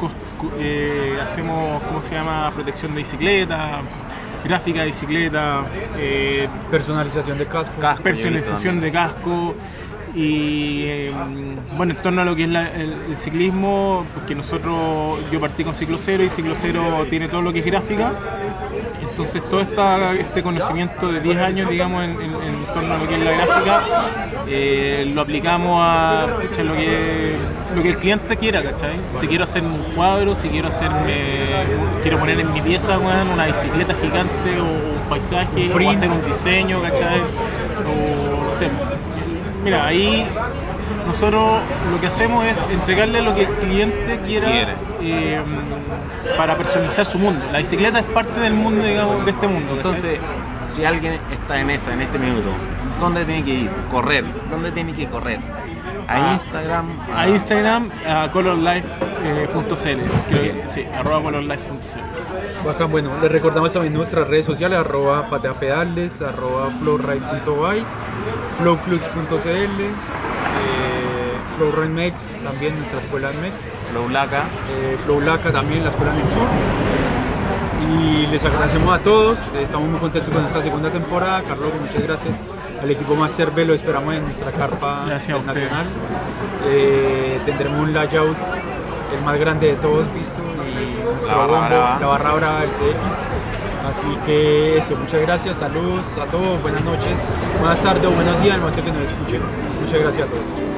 eh, 0.58 1.16
hacemos, 1.22 1.80
¿cómo 1.84 2.00
se 2.02 2.14
llama? 2.16 2.50
Protección 2.52 2.92
de 2.94 3.02
bicicleta, 3.02 3.82
gráfica 4.44 4.80
de 4.80 4.86
bicicleta, 4.86 5.62
eh, 5.96 6.48
Personalización 6.72 7.38
de 7.38 7.46
casco. 7.46 7.74
Personalización 8.02 8.80
de 8.80 8.90
casco 8.90 9.54
y 10.14 10.82
eh, 10.84 11.12
bueno, 11.76 11.94
en 11.94 12.02
torno 12.02 12.20
a 12.22 12.24
lo 12.24 12.36
que 12.36 12.44
es 12.44 12.48
la- 12.50 12.68
el, 12.68 12.94
el 13.10 13.16
ciclismo, 13.16 14.04
porque 14.14 14.34
nosotros, 14.34 15.18
yo 15.32 15.40
partí 15.40 15.64
con 15.64 15.74
Ciclo 15.74 15.96
Cero 15.98 16.22
y 16.22 16.28
Ciclo 16.28 16.54
Cero 16.54 16.82
tiene 17.08 17.28
todo 17.28 17.40
lo 17.42 17.52
que 17.52 17.60
es 17.60 17.64
gráfica, 17.64 18.12
entonces 19.00 19.42
todo 19.48 19.60
esta, 19.60 20.12
este 20.14 20.42
conocimiento 20.42 21.10
de 21.10 21.20
10 21.20 21.38
años, 21.38 21.70
digamos, 21.70 22.04
en, 22.04 22.10
en- 22.10 22.20
en 22.42 22.64
torno 22.74 22.94
a 22.94 22.98
lo 22.98 23.08
que 23.08 23.14
es 23.14 23.20
la 23.20 23.32
gráfica, 23.32 23.82
eh, 24.48 25.10
lo 25.14 25.20
aplicamos 25.22 25.78
a 25.82 26.26
pucha, 26.40 26.62
lo, 26.62 26.74
que, 26.74 27.36
lo 27.74 27.82
que 27.82 27.88
el 27.90 27.96
cliente 27.98 28.36
quiera, 28.36 28.62
¿cachai? 28.62 28.96
Si 29.18 29.26
quiero 29.26 29.44
hacer 29.44 29.62
un 29.62 29.78
cuadro, 29.94 30.34
si 30.34 30.48
quiero 30.48 30.68
hacerme, 30.68 31.14
quiero 32.02 32.18
poner 32.18 32.38
en 32.40 32.52
mi 32.52 32.60
pieza 32.60 32.98
una 32.98 33.46
bicicleta 33.46 33.94
gigante 33.94 34.60
o 34.60 34.64
un 34.64 35.08
paisaje, 35.08 35.70
o 35.86 35.90
hacer 35.90 36.10
un 36.10 36.24
diseño, 36.28 36.80
¿cachai? 36.82 37.20
O 37.86 38.44
no 38.46 38.54
sé. 38.54 38.68
Mira, 39.64 39.86
ahí 39.86 40.26
nosotros 41.06 41.60
lo 41.92 42.00
que 42.00 42.06
hacemos 42.06 42.44
es 42.44 42.66
entregarle 42.70 43.22
lo 43.22 43.34
que 43.34 43.42
el 43.42 43.48
cliente 43.48 44.20
quiera 44.26 44.50
Quiere. 44.50 44.72
eh, 45.02 45.40
para 46.36 46.56
personalizar 46.56 47.06
su 47.06 47.18
mundo. 47.18 47.44
La 47.52 47.58
bicicleta 47.58 48.00
es 48.00 48.06
parte 48.06 48.40
del 48.40 48.54
mundo, 48.54 48.84
digamos, 48.84 49.24
de 49.24 49.30
este 49.30 49.46
mundo. 49.46 49.76
¿cachai? 49.76 49.90
Entonces, 49.92 50.20
si 50.74 50.84
alguien 50.84 51.18
está 51.32 51.60
en 51.60 51.70
esa, 51.70 51.92
en 51.92 52.02
este 52.02 52.18
minuto, 52.18 52.48
¿dónde 53.00 53.24
tiene 53.24 53.44
que 53.44 53.50
ir? 53.54 53.70
Correr. 53.90 54.24
¿Dónde 54.50 54.72
tiene 54.72 54.92
que 54.94 55.06
correr? 55.06 55.38
A 56.12 56.30
Ah, 56.30 56.32
Instagram. 56.34 56.86
a 57.14 57.28
Instagram, 57.28 57.90
a 58.06 58.28
colorlife.cl, 58.30 60.00
creo 60.28 60.28
que 60.28 60.62
sí, 60.66 60.84
arroba 60.94 61.22
colorlife.cl. 61.22 62.66
Bacán, 62.66 62.90
bueno, 62.90 63.10
les 63.22 63.32
recordamos 63.32 63.72
también 63.72 63.94
nuestras 63.94 64.28
redes 64.28 64.44
sociales, 64.46 64.78
arroba 64.78 65.28
pateapedales, 65.30 66.20
arroba 66.22 66.68
flowride.by, 66.80 67.82
flowclutch.cl, 68.58 69.48
eh, 69.50 69.92
flowridemex, 71.56 72.36
también 72.44 72.76
nuestra 72.78 73.00
escuela 73.00 73.30
en 73.30 73.40
Mex, 73.40 73.54
Flow 73.90 74.08
Laca. 74.10 74.42
eh, 74.70 74.96
flowlaca 75.04 75.50
también, 75.50 75.82
la 75.82 75.88
escuela 75.90 76.12
en 76.14 76.20
el 76.20 76.28
sur. 76.28 76.46
Y 77.90 78.26
les 78.28 78.44
agradecemos 78.44 78.94
a 78.94 78.98
todos, 79.00 79.38
eh, 79.54 79.62
estamos 79.62 79.88
muy 79.88 79.98
contentos 79.98 80.32
con 80.32 80.44
esta 80.44 80.62
segunda 80.62 80.90
temporada, 80.90 81.42
Carlos, 81.42 81.72
muchas 81.80 82.02
gracias. 82.02 82.34
Al 82.82 82.90
equipo 82.90 83.14
Master 83.14 83.50
B 83.52 83.64
lo 83.64 83.74
esperamos 83.74 84.12
en 84.14 84.24
nuestra 84.24 84.50
carpa 84.50 85.04
Gracias 85.06 85.44
nacional. 85.44 85.86
Eh, 86.66 87.38
tendremos 87.44 87.80
un 87.80 87.92
layout 87.92 88.36
el 89.16 89.22
más 89.24 89.38
grande 89.38 89.68
de 89.68 89.74
todos 89.74 90.06
visto 90.14 90.40
y 91.22 91.26
La 91.26 91.34
barra 91.36 91.46
bombo, 91.52 91.68
brava. 91.68 91.98
la 92.00 92.06
barra 92.06 92.32
brava 92.34 92.60
del 92.62 92.70
CX. 92.70 92.96
Así 93.90 94.18
que 94.26 94.78
eso, 94.78 94.96
muchas 94.96 95.20
gracias, 95.20 95.58
saludos 95.58 96.06
a 96.18 96.24
todos, 96.26 96.62
buenas 96.62 96.82
noches, 96.84 97.30
buenas 97.60 97.80
tardes 97.80 98.04
o 98.06 98.10
buenos 98.10 98.40
días 98.42 98.54
al 98.54 98.60
momento 98.60 98.82
que 98.82 98.90
nos 98.90 99.02
escuchen. 99.02 99.42
Muchas 99.80 100.00
gracias 100.00 100.28
a 100.28 100.30
todos. 100.30 100.71